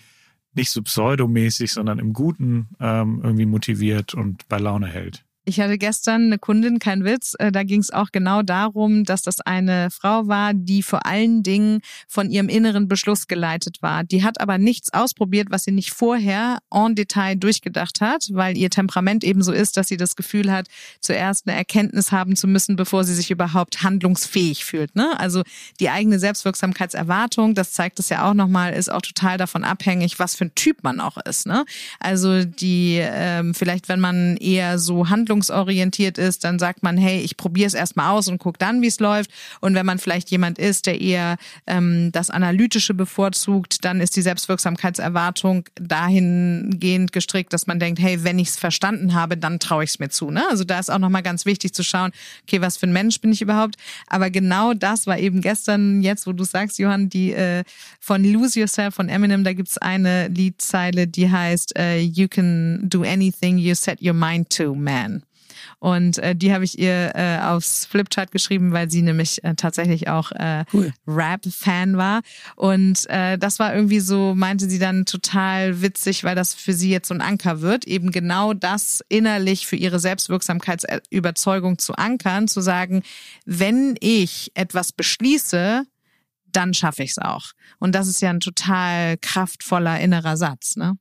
nicht 0.56 0.70
so 0.70 0.82
pseudomäßig, 0.82 1.72
sondern 1.72 1.98
im 1.98 2.12
Guten 2.12 2.68
ähm, 2.80 3.20
irgendwie 3.22 3.46
motiviert 3.46 4.14
und 4.14 4.48
bei 4.48 4.58
Laune 4.58 4.86
hält. 4.86 5.24
Ich 5.46 5.60
hatte 5.60 5.76
gestern 5.76 6.24
eine 6.24 6.38
Kundin, 6.38 6.78
kein 6.78 7.04
Witz, 7.04 7.34
äh, 7.38 7.52
da 7.52 7.64
ging 7.64 7.80
es 7.80 7.90
auch 7.90 8.12
genau 8.12 8.40
darum, 8.40 9.04
dass 9.04 9.20
das 9.20 9.42
eine 9.42 9.90
Frau 9.90 10.26
war, 10.26 10.54
die 10.54 10.82
vor 10.82 11.04
allen 11.04 11.42
Dingen 11.42 11.80
von 12.08 12.30
ihrem 12.30 12.48
inneren 12.48 12.88
Beschluss 12.88 13.28
geleitet 13.28 13.82
war. 13.82 14.04
Die 14.04 14.24
hat 14.24 14.40
aber 14.40 14.56
nichts 14.56 14.94
ausprobiert, 14.94 15.48
was 15.50 15.64
sie 15.64 15.72
nicht 15.72 15.92
vorher 15.92 16.60
en 16.72 16.94
Detail 16.94 17.34
durchgedacht 17.34 18.00
hat, 18.00 18.30
weil 18.32 18.56
ihr 18.56 18.70
Temperament 18.70 19.22
eben 19.22 19.42
so 19.42 19.52
ist, 19.52 19.76
dass 19.76 19.88
sie 19.88 19.98
das 19.98 20.16
Gefühl 20.16 20.50
hat, 20.50 20.68
zuerst 21.00 21.46
eine 21.46 21.54
Erkenntnis 21.54 22.10
haben 22.10 22.36
zu 22.36 22.46
müssen, 22.46 22.76
bevor 22.76 23.04
sie 23.04 23.14
sich 23.14 23.30
überhaupt 23.30 23.82
handlungsfähig 23.82 24.64
fühlt. 24.64 24.96
Ne? 24.96 25.12
Also 25.20 25.42
die 25.78 25.90
eigene 25.90 26.18
Selbstwirksamkeitserwartung, 26.18 27.54
das 27.54 27.72
zeigt 27.72 27.98
es 27.98 28.08
ja 28.08 28.26
auch 28.26 28.34
nochmal, 28.34 28.72
ist 28.72 28.90
auch 28.90 29.02
total 29.02 29.36
davon 29.36 29.62
abhängig, 29.62 30.18
was 30.18 30.36
für 30.36 30.46
ein 30.46 30.54
Typ 30.54 30.82
man 30.82 31.00
auch 31.00 31.18
ist. 31.18 31.46
Ne? 31.46 31.66
Also 32.00 32.46
die, 32.46 32.98
ähm, 32.98 33.52
vielleicht 33.52 33.90
wenn 33.90 34.00
man 34.00 34.38
eher 34.38 34.78
so 34.78 35.10
handlungsfähig 35.10 35.33
handlungsorientiert 35.34 36.18
ist, 36.18 36.44
dann 36.44 36.58
sagt 36.58 36.82
man, 36.82 36.96
hey, 36.96 37.20
ich 37.20 37.36
probiere 37.36 37.66
es 37.66 37.74
erstmal 37.74 38.10
aus 38.10 38.28
und 38.28 38.38
guck 38.38 38.58
dann, 38.58 38.82
wie 38.82 38.86
es 38.86 39.00
läuft. 39.00 39.30
Und 39.60 39.74
wenn 39.74 39.86
man 39.86 39.98
vielleicht 39.98 40.30
jemand 40.30 40.58
ist, 40.58 40.86
der 40.86 41.00
eher 41.00 41.36
ähm, 41.66 42.12
das 42.12 42.30
Analytische 42.30 42.94
bevorzugt, 42.94 43.84
dann 43.84 44.00
ist 44.00 44.16
die 44.16 44.22
Selbstwirksamkeitserwartung 44.22 45.64
dahingehend 45.74 47.12
gestrickt, 47.12 47.52
dass 47.52 47.66
man 47.66 47.78
denkt, 47.80 48.00
hey, 48.00 48.22
wenn 48.22 48.38
ich 48.38 48.48
es 48.48 48.56
verstanden 48.56 49.14
habe, 49.14 49.36
dann 49.36 49.58
traue 49.58 49.84
ich 49.84 49.90
es 49.90 49.98
mir 49.98 50.08
zu. 50.08 50.30
Ne? 50.30 50.44
Also 50.50 50.64
da 50.64 50.78
ist 50.78 50.90
auch 50.90 50.98
nochmal 50.98 51.22
ganz 51.22 51.46
wichtig 51.46 51.74
zu 51.74 51.82
schauen, 51.82 52.12
okay, 52.46 52.60
was 52.60 52.76
für 52.76 52.86
ein 52.86 52.92
Mensch 52.92 53.20
bin 53.20 53.32
ich 53.32 53.42
überhaupt? 53.42 53.76
Aber 54.06 54.30
genau 54.30 54.74
das 54.74 55.06
war 55.06 55.18
eben 55.18 55.40
gestern, 55.40 56.02
jetzt, 56.02 56.26
wo 56.26 56.32
du 56.32 56.44
sagst, 56.44 56.78
Johann, 56.78 57.08
die 57.08 57.32
äh, 57.32 57.64
von 57.98 58.24
Lose 58.24 58.60
Yourself 58.60 58.94
von 58.94 59.08
Eminem, 59.08 59.44
da 59.44 59.52
gibt's 59.52 59.78
eine 59.78 60.28
Liedzeile, 60.28 61.06
die 61.06 61.30
heißt 61.30 61.74
uh, 61.78 61.98
You 61.98 62.28
can 62.28 62.88
do 62.88 63.02
anything 63.02 63.58
you 63.58 63.74
set 63.74 64.00
your 64.00 64.14
mind 64.14 64.50
to, 64.50 64.74
man. 64.74 65.23
Und 65.78 66.18
äh, 66.18 66.34
die 66.34 66.52
habe 66.52 66.64
ich 66.64 66.78
ihr 66.78 67.12
äh, 67.14 67.38
aufs 67.40 67.86
Flipchart 67.86 68.30
geschrieben, 68.30 68.72
weil 68.72 68.90
sie 68.90 69.02
nämlich 69.02 69.42
äh, 69.44 69.54
tatsächlich 69.54 70.08
auch 70.08 70.32
äh, 70.32 70.64
cool. 70.72 70.92
Rap-Fan 71.06 71.96
war. 71.96 72.20
Und 72.56 73.08
äh, 73.08 73.38
das 73.38 73.58
war 73.58 73.74
irgendwie 73.74 74.00
so, 74.00 74.34
meinte 74.34 74.68
sie 74.68 74.78
dann 74.78 75.04
total 75.04 75.82
witzig, 75.82 76.24
weil 76.24 76.34
das 76.34 76.54
für 76.54 76.72
sie 76.72 76.90
jetzt 76.90 77.08
so 77.08 77.14
ein 77.14 77.20
Anker 77.20 77.60
wird, 77.60 77.86
eben 77.86 78.10
genau 78.10 78.54
das 78.54 79.02
innerlich 79.08 79.66
für 79.66 79.76
ihre 79.76 79.98
Selbstwirksamkeitsüberzeugung 79.98 81.78
zu 81.78 81.94
ankern, 81.94 82.48
zu 82.48 82.60
sagen, 82.60 83.02
wenn 83.44 83.96
ich 84.00 84.52
etwas 84.54 84.92
beschließe, 84.92 85.84
dann 86.52 86.74
schaffe 86.74 87.02
ich 87.02 87.10
es 87.12 87.18
auch. 87.18 87.52
Und 87.78 87.94
das 87.94 88.08
ist 88.08 88.20
ja 88.20 88.30
ein 88.30 88.40
total 88.40 89.16
kraftvoller 89.18 90.00
innerer 90.00 90.36
Satz, 90.36 90.76
ne? 90.76 90.96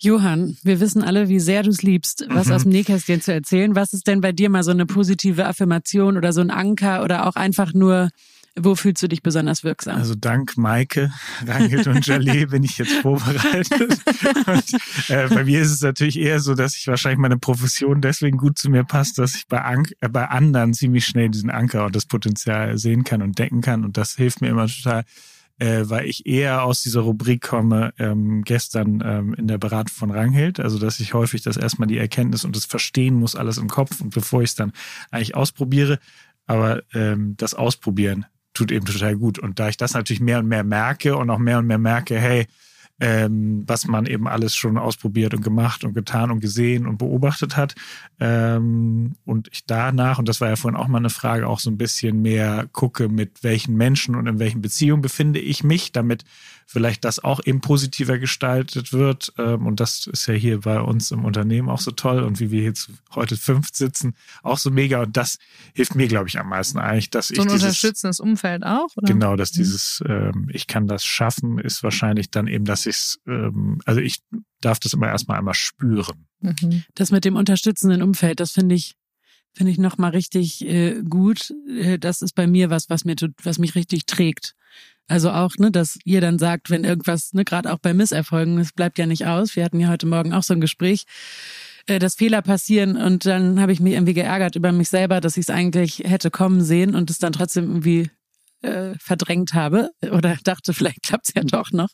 Johann, 0.00 0.56
wir 0.62 0.78
wissen 0.78 1.02
alle, 1.02 1.28
wie 1.28 1.40
sehr 1.40 1.64
du 1.64 1.70
es 1.70 1.82
liebst, 1.82 2.24
was 2.30 2.46
mhm. 2.46 2.52
aus 2.52 2.62
dem 2.62 2.72
Nähkästchen 2.72 3.20
zu 3.20 3.32
erzählen. 3.32 3.74
Was 3.74 3.92
ist 3.92 4.06
denn 4.06 4.20
bei 4.20 4.30
dir 4.30 4.48
mal 4.48 4.62
so 4.62 4.70
eine 4.70 4.86
positive 4.86 5.46
Affirmation 5.46 6.16
oder 6.16 6.32
so 6.32 6.40
ein 6.40 6.50
Anker 6.50 7.02
oder 7.02 7.26
auch 7.26 7.34
einfach 7.34 7.74
nur, 7.74 8.10
wo 8.54 8.76
fühlst 8.76 9.02
du 9.02 9.08
dich 9.08 9.22
besonders 9.22 9.64
wirksam? 9.64 9.96
Also 9.96 10.14
dank 10.14 10.56
Maike, 10.56 11.12
Rangelt 11.46 11.88
und 11.88 12.04
Jalé 12.04 12.46
bin 12.46 12.62
ich 12.62 12.78
jetzt 12.78 12.92
vorbereitet. 12.94 13.98
und, 14.46 15.10
äh, 15.10 15.28
bei 15.28 15.44
mir 15.44 15.60
ist 15.62 15.72
es 15.72 15.82
natürlich 15.82 16.18
eher 16.18 16.38
so, 16.38 16.54
dass 16.54 16.76
ich 16.76 16.86
wahrscheinlich 16.86 17.18
meine 17.18 17.38
Profession 17.38 18.00
deswegen 18.00 18.36
gut 18.36 18.56
zu 18.56 18.70
mir 18.70 18.84
passt, 18.84 19.18
dass 19.18 19.34
ich 19.34 19.48
bei, 19.48 19.62
An 19.62 19.84
äh, 20.00 20.08
bei 20.08 20.28
anderen 20.28 20.74
ziemlich 20.74 21.06
schnell 21.06 21.28
diesen 21.28 21.50
Anker 21.50 21.86
und 21.86 21.96
das 21.96 22.06
Potenzial 22.06 22.78
sehen 22.78 23.02
kann 23.02 23.20
und 23.20 23.38
denken 23.38 23.62
kann. 23.62 23.84
Und 23.84 23.96
das 23.96 24.14
hilft 24.14 24.42
mir 24.42 24.48
immer 24.48 24.68
total 24.68 25.04
äh, 25.58 25.84
weil 25.84 26.06
ich 26.06 26.26
eher 26.26 26.64
aus 26.64 26.82
dieser 26.82 27.00
Rubrik 27.00 27.42
komme, 27.42 27.92
ähm, 27.98 28.42
gestern 28.44 29.02
ähm, 29.04 29.34
in 29.34 29.48
der 29.48 29.58
Beratung 29.58 29.94
von 29.94 30.10
Ranghild, 30.10 30.60
also 30.60 30.78
dass 30.78 31.00
ich 31.00 31.14
häufig 31.14 31.42
das 31.42 31.56
erstmal 31.56 31.88
die 31.88 31.98
Erkenntnis 31.98 32.44
und 32.44 32.54
das 32.56 32.64
Verstehen 32.64 33.14
muss 33.14 33.34
alles 33.34 33.58
im 33.58 33.68
Kopf 33.68 34.00
und 34.00 34.14
bevor 34.14 34.42
ich 34.42 34.50
es 34.50 34.56
dann 34.56 34.72
eigentlich 35.10 35.34
ausprobiere, 35.34 35.98
aber 36.46 36.82
ähm, 36.94 37.34
das 37.36 37.54
Ausprobieren 37.54 38.26
tut 38.54 38.72
eben 38.72 38.86
total 38.86 39.16
gut. 39.16 39.38
Und 39.38 39.58
da 39.58 39.68
ich 39.68 39.76
das 39.76 39.94
natürlich 39.94 40.20
mehr 40.20 40.40
und 40.40 40.48
mehr 40.48 40.64
merke 40.64 41.16
und 41.16 41.30
auch 41.30 41.38
mehr 41.38 41.58
und 41.58 41.66
mehr 41.66 41.78
merke, 41.78 42.18
hey, 42.18 42.46
ähm, 43.00 43.62
was 43.66 43.86
man 43.86 44.06
eben 44.06 44.26
alles 44.26 44.54
schon 44.54 44.76
ausprobiert 44.76 45.34
und 45.34 45.42
gemacht 45.42 45.84
und 45.84 45.94
getan 45.94 46.30
und 46.30 46.40
gesehen 46.40 46.86
und 46.86 46.98
beobachtet 46.98 47.56
hat. 47.56 47.74
Ähm, 48.18 49.16
und 49.24 49.48
ich 49.52 49.66
danach, 49.66 50.18
und 50.18 50.28
das 50.28 50.40
war 50.40 50.48
ja 50.48 50.56
vorhin 50.56 50.78
auch 50.78 50.88
mal 50.88 50.98
eine 50.98 51.10
Frage, 51.10 51.46
auch 51.46 51.60
so 51.60 51.70
ein 51.70 51.78
bisschen 51.78 52.22
mehr 52.22 52.66
gucke, 52.72 53.08
mit 53.08 53.42
welchen 53.44 53.76
Menschen 53.76 54.14
und 54.14 54.26
in 54.26 54.38
welchen 54.38 54.62
Beziehungen 54.62 55.02
befinde 55.02 55.38
ich 55.38 55.62
mich, 55.62 55.92
damit 55.92 56.24
vielleicht 56.70 57.02
das 57.04 57.18
auch 57.18 57.40
eben 57.46 57.62
positiver 57.62 58.18
gestaltet 58.18 58.92
wird. 58.92 59.32
Ähm, 59.38 59.66
und 59.66 59.80
das 59.80 60.06
ist 60.06 60.26
ja 60.26 60.34
hier 60.34 60.60
bei 60.60 60.78
uns 60.78 61.10
im 61.10 61.24
Unternehmen 61.24 61.70
auch 61.70 61.80
so 61.80 61.90
toll. 61.90 62.22
Und 62.22 62.40
wie 62.40 62.50
wir 62.50 62.62
jetzt 62.62 62.90
heute 63.14 63.38
fünf 63.38 63.70
sitzen, 63.72 64.14
auch 64.42 64.58
so 64.58 64.70
mega. 64.70 65.02
Und 65.02 65.16
das 65.16 65.38
hilft 65.74 65.94
mir, 65.94 66.08
glaube 66.08 66.28
ich, 66.28 66.38
am 66.38 66.50
meisten 66.50 66.78
eigentlich, 66.78 67.08
dass 67.08 67.28
so 67.28 67.34
ich. 67.34 67.40
ein 67.40 67.48
dieses, 67.48 67.62
unterstützendes 67.62 68.20
Umfeld 68.20 68.64
auch, 68.66 68.90
oder? 68.96 69.10
Genau, 69.10 69.34
dass 69.34 69.54
mhm. 69.54 69.56
dieses, 69.56 70.04
ähm, 70.06 70.50
ich 70.52 70.66
kann 70.66 70.86
das 70.86 71.06
schaffen, 71.06 71.58
ist 71.58 71.82
wahrscheinlich 71.82 72.30
dann 72.30 72.46
eben, 72.46 72.66
dass 72.66 72.84
ich 72.84 72.96
es, 72.96 73.20
ähm, 73.26 73.80
also 73.86 74.00
ich 74.00 74.20
darf 74.60 74.78
das 74.78 74.92
immer 74.92 75.08
erstmal 75.08 75.38
einmal 75.38 75.54
spüren. 75.54 76.26
Mhm. 76.40 76.84
Das 76.94 77.10
mit 77.10 77.24
dem 77.24 77.36
unterstützenden 77.36 78.02
Umfeld, 78.02 78.40
das 78.40 78.50
finde 78.50 78.74
ich, 78.74 78.94
finde 79.54 79.72
ich 79.72 79.78
nochmal 79.78 80.10
richtig 80.10 80.62
äh, 80.66 81.02
gut. 81.02 81.54
Äh, 81.66 81.98
das 81.98 82.20
ist 82.20 82.34
bei 82.34 82.46
mir 82.46 82.68
was, 82.68 82.90
was 82.90 83.06
mir 83.06 83.16
tut, 83.16 83.32
was 83.42 83.58
mich 83.58 83.74
richtig 83.74 84.04
trägt. 84.04 84.54
Also 85.08 85.30
auch, 85.30 85.56
ne, 85.58 85.70
dass 85.70 85.98
ihr 86.04 86.20
dann 86.20 86.38
sagt, 86.38 86.70
wenn 86.70 86.84
irgendwas, 86.84 87.32
ne, 87.32 87.44
gerade 87.44 87.72
auch 87.72 87.78
bei 87.78 87.94
Misserfolgen, 87.94 88.58
es 88.58 88.72
bleibt 88.72 88.98
ja 88.98 89.06
nicht 89.06 89.26
aus. 89.26 89.56
Wir 89.56 89.64
hatten 89.64 89.80
ja 89.80 89.88
heute 89.88 90.06
Morgen 90.06 90.34
auch 90.34 90.42
so 90.42 90.52
ein 90.52 90.60
Gespräch, 90.60 91.04
äh, 91.86 91.98
dass 91.98 92.14
Fehler 92.14 92.42
passieren 92.42 92.96
und 92.96 93.24
dann 93.24 93.60
habe 93.60 93.72
ich 93.72 93.80
mich 93.80 93.94
irgendwie 93.94 94.14
geärgert 94.14 94.54
über 94.54 94.70
mich 94.70 94.90
selber, 94.90 95.20
dass 95.22 95.38
ich 95.38 95.46
es 95.46 95.50
eigentlich 95.50 96.02
hätte 96.04 96.30
kommen 96.30 96.62
sehen 96.62 96.94
und 96.94 97.10
es 97.10 97.18
dann 97.18 97.32
trotzdem 97.32 97.64
irgendwie 97.64 98.10
äh, 98.60 98.94
verdrängt 98.98 99.54
habe 99.54 99.90
oder 100.12 100.36
dachte, 100.44 100.74
vielleicht 100.74 101.02
klappt's 101.02 101.32
ja 101.34 101.42
doch 101.42 101.72
noch. 101.72 101.88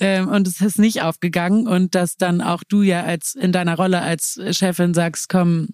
Ähm, 0.00 0.28
und 0.28 0.48
es 0.48 0.60
ist 0.60 0.80
nicht 0.80 1.02
aufgegangen 1.02 1.68
und 1.68 1.94
dass 1.94 2.16
dann 2.16 2.40
auch 2.40 2.64
du 2.68 2.82
ja 2.82 3.04
als 3.04 3.36
in 3.36 3.52
deiner 3.52 3.76
Rolle 3.76 4.02
als 4.02 4.40
Chefin 4.50 4.94
sagst, 4.94 5.28
komm, 5.28 5.68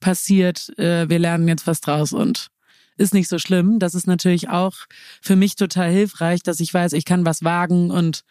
passiert, 0.00 0.68
äh, 0.78 1.08
wir 1.08 1.18
lernen 1.18 1.48
jetzt 1.48 1.66
was 1.66 1.80
draus 1.80 2.12
und 2.12 2.48
ist 3.00 3.14
nicht 3.14 3.28
so 3.28 3.38
schlimm. 3.38 3.78
Das 3.78 3.94
ist 3.94 4.06
natürlich 4.06 4.48
auch 4.48 4.74
für 5.20 5.34
mich 5.34 5.56
total 5.56 5.90
hilfreich, 5.90 6.42
dass 6.42 6.60
ich 6.60 6.72
weiß, 6.72 6.92
ich 6.92 7.04
kann 7.04 7.24
was 7.24 7.42
wagen 7.42 7.90
und 7.90 8.22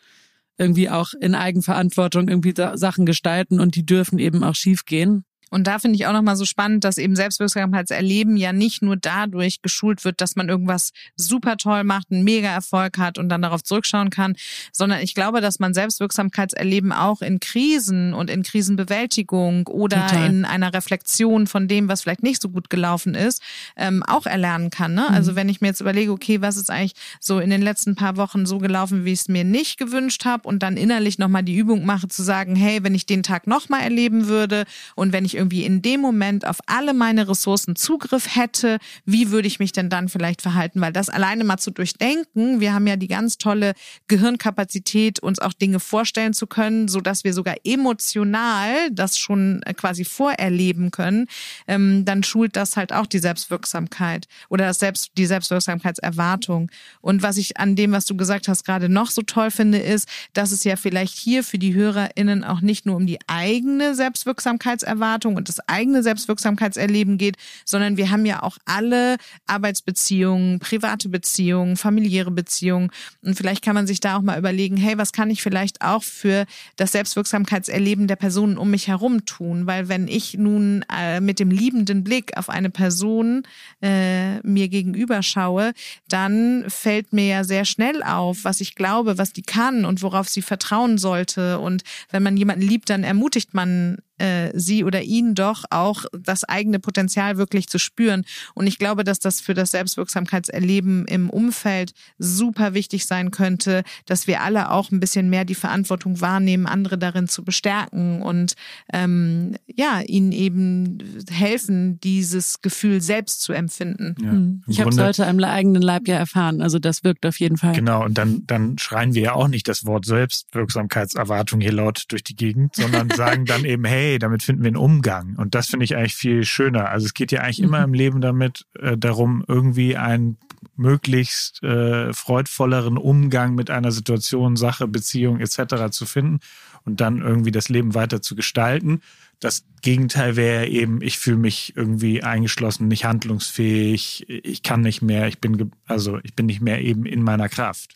irgendwie 0.57 0.89
auch 0.89 1.13
in 1.19 1.35
Eigenverantwortung 1.35 2.27
irgendwie 2.27 2.53
Sachen 2.75 3.05
gestalten 3.05 3.59
und 3.59 3.75
die 3.75 3.85
dürfen 3.85 4.19
eben 4.19 4.43
auch 4.43 4.55
schief 4.55 4.85
gehen. 4.85 5.25
Und 5.49 5.67
da 5.67 5.79
finde 5.79 5.95
ich 5.95 6.05
auch 6.07 6.13
nochmal 6.13 6.35
so 6.35 6.45
spannend, 6.45 6.83
dass 6.83 6.97
eben 6.97 7.15
Selbstwirksamkeitserleben 7.15 8.35
ja 8.35 8.51
nicht 8.51 8.81
nur 8.81 8.97
dadurch 8.97 9.61
geschult 9.61 10.03
wird, 10.03 10.19
dass 10.21 10.35
man 10.35 10.49
irgendwas 10.49 10.91
super 11.15 11.57
toll 11.57 11.83
macht, 11.83 12.11
einen 12.11 12.23
Mega-Erfolg 12.23 12.97
hat 12.97 13.17
und 13.17 13.29
dann 13.29 13.41
darauf 13.41 13.63
zurückschauen 13.63 14.09
kann, 14.09 14.35
sondern 14.73 14.99
ich 14.99 15.15
glaube, 15.15 15.39
dass 15.39 15.59
man 15.59 15.73
Selbstwirksamkeitserleben 15.73 16.91
auch 16.91 17.21
in 17.21 17.39
Krisen 17.39 18.13
und 18.13 18.29
in 18.29 18.43
Krisenbewältigung 18.43 19.67
oder 19.67 20.07
Total. 20.07 20.27
in 20.27 20.45
einer 20.45 20.73
Reflexion 20.73 21.47
von 21.47 21.67
dem, 21.67 21.87
was 21.87 22.01
vielleicht 22.01 22.23
nicht 22.23 22.41
so 22.41 22.49
gut 22.49 22.69
gelaufen 22.69 23.15
ist, 23.15 23.41
ähm, 23.77 24.03
auch 24.03 24.25
erlernen 24.25 24.69
kann. 24.69 24.93
Ne? 24.93 25.07
Also 25.09 25.29
mhm. 25.29 25.29
Also 25.29 25.35
wenn 25.35 25.49
ich 25.49 25.61
mir 25.61 25.67
jetzt 25.67 25.79
überlege, 25.79 26.11
okay, 26.11 26.41
was 26.41 26.57
ist 26.57 26.71
eigentlich 26.71 26.95
so 27.19 27.37
in 27.37 27.51
den 27.51 27.61
letzten 27.61 27.93
paar 27.93 28.17
Wochen 28.17 28.47
so 28.47 28.57
gelaufen, 28.57 29.05
wie 29.05 29.13
ich 29.13 29.19
es 29.19 29.27
mir 29.27 29.43
nicht 29.43 29.77
gewünscht 29.77 30.25
habe 30.25 30.47
und 30.47 30.63
dann 30.63 30.75
innerlich 30.75 31.19
nochmal 31.19 31.43
die 31.43 31.55
Übung 31.55 31.85
mache 31.85 32.07
zu 32.07 32.23
sagen, 32.23 32.55
hey, 32.55 32.83
wenn 32.83 32.95
ich 32.95 33.05
den 33.05 33.21
Tag 33.21 33.45
nochmal 33.45 33.81
erleben 33.81 34.25
würde 34.27 34.65
und 34.95 35.13
wenn 35.13 35.25
ich 35.25 35.37
irgendwie 35.39 35.63
in 35.63 35.81
dem 35.81 36.01
Moment 36.01 36.45
auf 36.45 36.59
alle 36.67 36.93
meine 36.93 37.27
Ressourcen 37.29 37.75
Zugriff 37.75 38.35
hätte, 38.35 38.77
wie 39.05 39.31
würde 39.31 39.47
ich 39.47 39.59
mich 39.59 39.71
denn 39.71 39.89
dann 39.89 40.09
vielleicht 40.09 40.41
verhalten? 40.41 40.81
Weil 40.81 40.93
das 40.93 41.09
alleine 41.09 41.43
mal 41.43 41.57
zu 41.57 41.71
durchdenken, 41.71 42.59
wir 42.59 42.73
haben 42.73 42.85
ja 42.85 42.97
die 42.97 43.07
ganz 43.07 43.37
tolle 43.37 43.73
Gehirnkapazität, 44.07 45.19
uns 45.21 45.39
auch 45.39 45.53
Dinge 45.53 45.79
vorstellen 45.79 46.33
zu 46.33 46.45
können, 46.45 46.87
so 46.87 46.99
dass 46.99 47.23
wir 47.23 47.33
sogar 47.33 47.55
emotional 47.63 48.91
das 48.91 49.17
schon 49.17 49.63
äh, 49.63 49.73
quasi 49.73 50.03
vorerleben 50.03 50.91
können, 50.91 51.27
ähm, 51.67 52.03
dann 52.05 52.23
schult 52.23 52.55
das 52.55 52.75
halt 52.75 52.91
auch 52.91 53.05
die 53.05 53.19
Selbstwirksamkeit 53.19 54.27
oder 54.49 54.65
das 54.65 54.79
Selbst, 54.79 55.11
die 55.17 55.25
Selbstwirksamkeitserwartung. 55.25 56.69
Und 57.01 57.23
was 57.23 57.37
ich 57.37 57.57
an 57.57 57.75
dem, 57.75 57.93
was 57.93 58.05
du 58.05 58.17
gesagt 58.17 58.47
hast, 58.47 58.65
gerade 58.65 58.89
noch 58.89 59.09
so 59.09 59.21
toll 59.21 59.51
finde, 59.51 59.79
ist, 59.79 60.09
dass 60.33 60.51
es 60.51 60.63
ja 60.63 60.75
vielleicht 60.75 61.17
hier 61.17 61.43
für 61.43 61.57
die 61.57 61.73
HörerInnen 61.73 62.43
auch 62.43 62.61
nicht 62.61 62.85
nur 62.85 62.95
um 62.95 63.05
die 63.05 63.19
eigene 63.27 63.95
Selbstwirksamkeitserwartung 63.95 65.28
und 65.35 65.49
das 65.49 65.59
eigene 65.67 66.03
Selbstwirksamkeitserleben 66.03 67.17
geht, 67.17 67.37
sondern 67.65 67.97
wir 67.97 68.09
haben 68.09 68.25
ja 68.25 68.43
auch 68.43 68.57
alle 68.65 69.17
Arbeitsbeziehungen, 69.47 70.59
private 70.59 71.09
Beziehungen, 71.09 71.77
familiäre 71.77 72.31
Beziehungen. 72.31 72.91
Und 73.23 73.35
vielleicht 73.35 73.63
kann 73.63 73.75
man 73.75 73.87
sich 73.87 73.99
da 73.99 74.17
auch 74.17 74.21
mal 74.21 74.37
überlegen, 74.37 74.77
hey, 74.77 74.97
was 74.97 75.11
kann 75.11 75.29
ich 75.29 75.41
vielleicht 75.41 75.81
auch 75.81 76.03
für 76.03 76.45
das 76.75 76.91
Selbstwirksamkeitserleben 76.91 78.07
der 78.07 78.15
Personen 78.15 78.57
um 78.57 78.71
mich 78.71 78.87
herum 78.87 79.25
tun? 79.25 79.67
Weil 79.67 79.89
wenn 79.89 80.07
ich 80.07 80.37
nun 80.37 80.85
äh, 80.91 81.19
mit 81.19 81.39
dem 81.39 81.51
liebenden 81.51 82.03
Blick 82.03 82.37
auf 82.37 82.49
eine 82.49 82.69
Person 82.69 83.43
äh, 83.81 84.39
mir 84.41 84.67
gegenüber 84.69 85.23
schaue, 85.23 85.73
dann 86.07 86.65
fällt 86.67 87.13
mir 87.13 87.25
ja 87.25 87.43
sehr 87.43 87.65
schnell 87.65 88.03
auf, 88.03 88.43
was 88.43 88.61
ich 88.61 88.75
glaube, 88.75 89.17
was 89.17 89.33
die 89.33 89.41
kann 89.41 89.85
und 89.85 90.01
worauf 90.01 90.29
sie 90.29 90.41
vertrauen 90.41 90.97
sollte. 90.97 91.59
Und 91.59 91.83
wenn 92.09 92.23
man 92.23 92.37
jemanden 92.37 92.61
liebt, 92.61 92.89
dann 92.89 93.03
ermutigt 93.03 93.53
man 93.53 93.97
äh, 94.19 94.51
sie 94.53 94.83
oder 94.83 95.01
ihn 95.01 95.35
doch 95.35 95.65
auch 95.69 96.05
das 96.11 96.43
eigene 96.43 96.79
Potenzial 96.79 97.37
wirklich 97.37 97.67
zu 97.67 97.79
spüren. 97.79 98.25
Und 98.53 98.67
ich 98.67 98.77
glaube, 98.77 99.03
dass 99.03 99.19
das 99.19 99.41
für 99.41 99.53
das 99.53 99.71
Selbstwirksamkeitserleben 99.71 101.05
im 101.05 101.29
Umfeld 101.29 101.93
super 102.17 102.73
wichtig 102.73 103.05
sein 103.05 103.31
könnte, 103.31 103.83
dass 104.05 104.27
wir 104.27 104.41
alle 104.41 104.71
auch 104.71 104.91
ein 104.91 104.99
bisschen 104.99 105.29
mehr 105.29 105.45
die 105.45 105.55
Verantwortung 105.55 106.21
wahrnehmen, 106.21 106.65
andere 106.65 106.97
darin 106.97 107.27
zu 107.27 107.43
bestärken 107.43 108.21
und 108.21 108.55
ähm, 108.93 109.55
ja, 109.67 110.01
ihnen 110.01 110.31
eben 110.31 110.97
helfen, 111.31 111.99
dieses 112.01 112.61
Gefühl 112.61 113.01
selbst 113.01 113.41
zu 113.41 113.53
empfinden. 113.53 114.15
Ja. 114.21 114.31
Hm. 114.31 114.63
Ich 114.67 114.79
habe 114.81 114.89
es 114.89 114.99
heute 114.99 115.25
am 115.27 115.39
eigenen 115.43 115.81
Leib 115.81 116.07
ja 116.07 116.17
erfahren. 116.17 116.61
Also 116.61 116.79
das 116.79 117.03
wirkt 117.03 117.25
auf 117.25 117.39
jeden 117.39 117.57
Fall. 117.57 117.73
Genau, 117.73 118.03
und 118.03 118.17
dann, 118.17 118.43
dann 118.45 118.77
schreien 118.77 119.13
wir 119.13 119.21
ja 119.21 119.33
auch 119.33 119.47
nicht 119.47 119.67
das 119.67 119.85
Wort 119.85 120.05
Selbstwirksamkeitserwartung 120.05 121.61
hier 121.61 121.71
laut 121.71 122.05
durch 122.09 122.23
die 122.23 122.35
Gegend, 122.35 122.75
sondern 122.75 123.09
sagen 123.15 123.45
dann 123.45 123.65
eben, 123.65 123.85
hey, 123.85 124.08
hey, 124.09 124.19
damit 124.19 124.43
finden 124.43 124.63
wir 124.63 124.69
einen 124.69 124.77
Umgang. 124.77 125.35
Und 125.35 125.55
das 125.55 125.67
finde 125.67 125.83
ich 125.83 125.95
eigentlich 125.95 126.15
viel 126.15 126.43
schöner. 126.43 126.89
Also 126.89 127.05
es 127.05 127.13
geht 127.13 127.31
ja 127.31 127.41
eigentlich 127.41 127.59
mhm. 127.59 127.65
immer 127.65 127.83
im 127.83 127.93
Leben 127.93 128.21
damit 128.21 128.65
äh, 128.79 128.97
darum, 128.97 129.43
irgendwie 129.47 129.97
einen 129.97 130.37
möglichst 130.75 131.61
äh, 131.63 132.11
freudvolleren 132.13 132.97
Umgang 132.97 133.55
mit 133.55 133.69
einer 133.69 133.91
Situation, 133.91 134.55
Sache, 134.55 134.87
Beziehung 134.87 135.39
etc. 135.39 135.91
zu 135.91 136.05
finden 136.05 136.39
und 136.85 137.01
dann 137.01 137.21
irgendwie 137.21 137.51
das 137.51 137.69
Leben 137.69 137.93
weiter 137.93 138.21
zu 138.21 138.35
gestalten. 138.35 139.01
Das 139.39 139.63
Gegenteil 139.81 140.35
wäre 140.35 140.67
eben, 140.67 141.01
ich 141.01 141.19
fühle 141.19 141.37
mich 141.37 141.73
irgendwie 141.75 142.23
eingeschlossen, 142.23 142.87
nicht 142.87 143.05
handlungsfähig, 143.05 144.25
ich 144.27 144.63
kann 144.63 144.81
nicht 144.81 145.01
mehr, 145.01 145.27
ich 145.27 145.39
bin 145.39 145.71
also 145.85 146.19
ich 146.23 146.35
bin 146.35 146.47
nicht 146.47 146.61
mehr 146.61 146.81
eben 146.81 147.05
in 147.05 147.21
meiner 147.21 147.47
Kraft. 147.47 147.95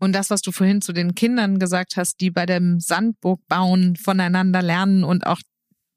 Und 0.00 0.14
das, 0.14 0.30
was 0.30 0.40
du 0.40 0.50
vorhin 0.50 0.80
zu 0.80 0.92
den 0.92 1.14
Kindern 1.14 1.58
gesagt 1.58 1.96
hast, 1.96 2.20
die 2.20 2.30
bei 2.30 2.46
dem 2.46 2.80
Sandburg 2.80 3.46
bauen, 3.48 3.96
voneinander 3.96 4.62
lernen 4.62 5.04
und 5.04 5.26
auch 5.26 5.40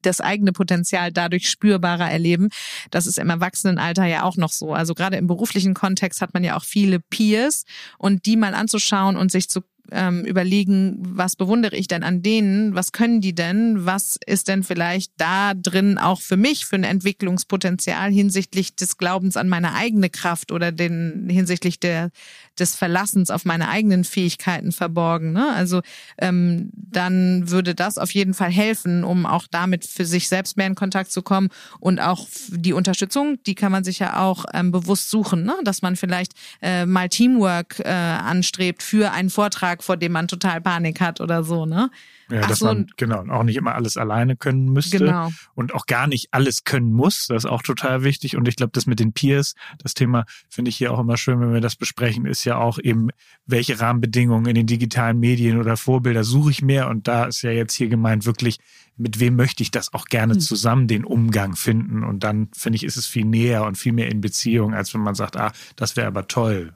das 0.06 0.20
eigene 0.20 0.52
Potenzial 0.52 1.12
dadurch 1.12 1.48
spürbarer 1.48 2.10
erleben. 2.10 2.48
Das 2.90 3.06
ist 3.06 3.18
im 3.18 3.30
Erwachsenenalter 3.30 4.04
ja 4.04 4.22
auch 4.22 4.36
noch 4.36 4.52
so. 4.52 4.72
Also 4.74 4.94
gerade 4.94 5.16
im 5.16 5.26
beruflichen 5.26 5.74
Kontext 5.74 6.20
hat 6.20 6.34
man 6.34 6.44
ja 6.44 6.56
auch 6.56 6.64
viele 6.64 7.00
Peers 7.00 7.64
und 7.98 8.26
die 8.26 8.36
mal 8.36 8.54
anzuschauen 8.54 9.16
und 9.16 9.30
sich 9.30 9.48
zu 9.48 9.62
ähm, 9.90 10.24
überlegen, 10.24 10.96
was 10.98 11.36
bewundere 11.36 11.76
ich 11.76 11.88
denn 11.88 12.02
an 12.02 12.22
denen, 12.22 12.74
was 12.74 12.92
können 12.92 13.20
die 13.20 13.34
denn, 13.34 13.86
was 13.86 14.18
ist 14.26 14.48
denn 14.48 14.62
vielleicht 14.62 15.12
da 15.16 15.54
drin 15.54 15.98
auch 15.98 16.20
für 16.20 16.36
mich 16.36 16.66
für 16.66 16.76
ein 16.76 16.84
Entwicklungspotenzial 16.84 18.10
hinsichtlich 18.10 18.74
des 18.76 18.96
Glaubens 18.96 19.36
an 19.36 19.48
meine 19.48 19.74
eigene 19.74 20.10
Kraft 20.10 20.52
oder 20.52 20.72
den 20.72 21.28
hinsichtlich 21.28 21.78
der 21.80 22.10
des 22.58 22.76
Verlassens 22.76 23.30
auf 23.30 23.44
meine 23.44 23.68
eigenen 23.68 24.04
Fähigkeiten 24.04 24.72
verborgen. 24.72 25.32
Ne? 25.32 25.52
Also 25.54 25.80
ähm, 26.18 26.70
dann 26.72 27.50
würde 27.50 27.74
das 27.74 27.98
auf 27.98 28.12
jeden 28.12 28.34
Fall 28.34 28.50
helfen, 28.50 29.04
um 29.04 29.26
auch 29.26 29.46
damit 29.50 29.84
für 29.84 30.04
sich 30.04 30.28
selbst 30.28 30.56
mehr 30.56 30.66
in 30.66 30.74
Kontakt 30.74 31.10
zu 31.10 31.22
kommen 31.22 31.48
und 31.80 32.00
auch 32.00 32.26
die 32.48 32.72
Unterstützung, 32.72 33.38
die 33.46 33.54
kann 33.54 33.72
man 33.72 33.84
sich 33.84 33.98
ja 33.98 34.22
auch 34.22 34.44
ähm, 34.52 34.70
bewusst 34.70 35.10
suchen, 35.10 35.44
ne? 35.44 35.54
dass 35.64 35.82
man 35.82 35.96
vielleicht 35.96 36.32
äh, 36.62 36.86
mal 36.86 37.08
Teamwork 37.08 37.80
äh, 37.80 37.88
anstrebt 37.88 38.82
für 38.82 39.12
einen 39.12 39.30
Vortrag 39.30 39.82
vor 39.84 39.96
dem 39.96 40.12
man 40.12 40.28
total 40.28 40.60
Panik 40.60 41.00
hat 41.00 41.20
oder 41.20 41.44
so, 41.44 41.66
ne? 41.66 41.90
Ja, 42.30 42.40
Ach 42.42 42.48
dass 42.48 42.60
so, 42.60 42.66
man 42.66 42.86
genau 42.96 43.26
auch 43.28 43.42
nicht 43.42 43.56
immer 43.56 43.74
alles 43.74 43.96
alleine 43.96 44.34
können 44.36 44.72
müsste 44.72 44.98
genau. 44.98 45.30
und 45.54 45.74
auch 45.74 45.86
gar 45.86 46.06
nicht 46.06 46.28
alles 46.32 46.64
können 46.64 46.92
muss. 46.92 47.26
Das 47.26 47.44
ist 47.44 47.50
auch 47.50 47.62
total 47.62 48.02
wichtig. 48.02 48.36
Und 48.36 48.48
ich 48.48 48.56
glaube, 48.56 48.72
das 48.72 48.86
mit 48.86 48.98
den 48.98 49.12
Peers, 49.12 49.54
das 49.82 49.92
Thema 49.94 50.24
finde 50.48 50.70
ich 50.70 50.76
hier 50.76 50.92
auch 50.92 50.98
immer 50.98 51.16
schön, 51.18 51.40
wenn 51.40 51.52
wir 51.52 51.60
das 51.60 51.76
besprechen, 51.76 52.24
ist 52.24 52.44
ja 52.44 52.56
auch 52.56 52.78
eben, 52.78 53.08
welche 53.46 53.78
Rahmenbedingungen 53.78 54.46
in 54.46 54.54
den 54.54 54.66
digitalen 54.66 55.20
Medien 55.20 55.60
oder 55.60 55.76
Vorbilder 55.76 56.24
suche 56.24 56.50
ich 56.50 56.62
mehr. 56.62 56.88
Und 56.88 57.08
da 57.08 57.24
ist 57.26 57.42
ja 57.42 57.50
jetzt 57.50 57.74
hier 57.74 57.88
gemeint 57.88 58.24
wirklich, 58.24 58.58
mit 58.96 59.20
wem 59.20 59.36
möchte 59.36 59.62
ich 59.62 59.70
das 59.70 59.92
auch 59.92 60.06
gerne 60.06 60.34
hm. 60.34 60.40
zusammen 60.40 60.88
den 60.88 61.04
Umgang 61.04 61.56
finden. 61.56 62.04
Und 62.04 62.24
dann 62.24 62.48
finde 62.56 62.76
ich, 62.76 62.84
ist 62.84 62.96
es 62.96 63.06
viel 63.06 63.26
näher 63.26 63.64
und 63.64 63.76
viel 63.76 63.92
mehr 63.92 64.10
in 64.10 64.20
Beziehung, 64.20 64.72
als 64.72 64.94
wenn 64.94 65.02
man 65.02 65.14
sagt, 65.14 65.36
ah, 65.36 65.52
das 65.76 65.96
wäre 65.96 66.06
aber 66.06 66.26
toll. 66.26 66.72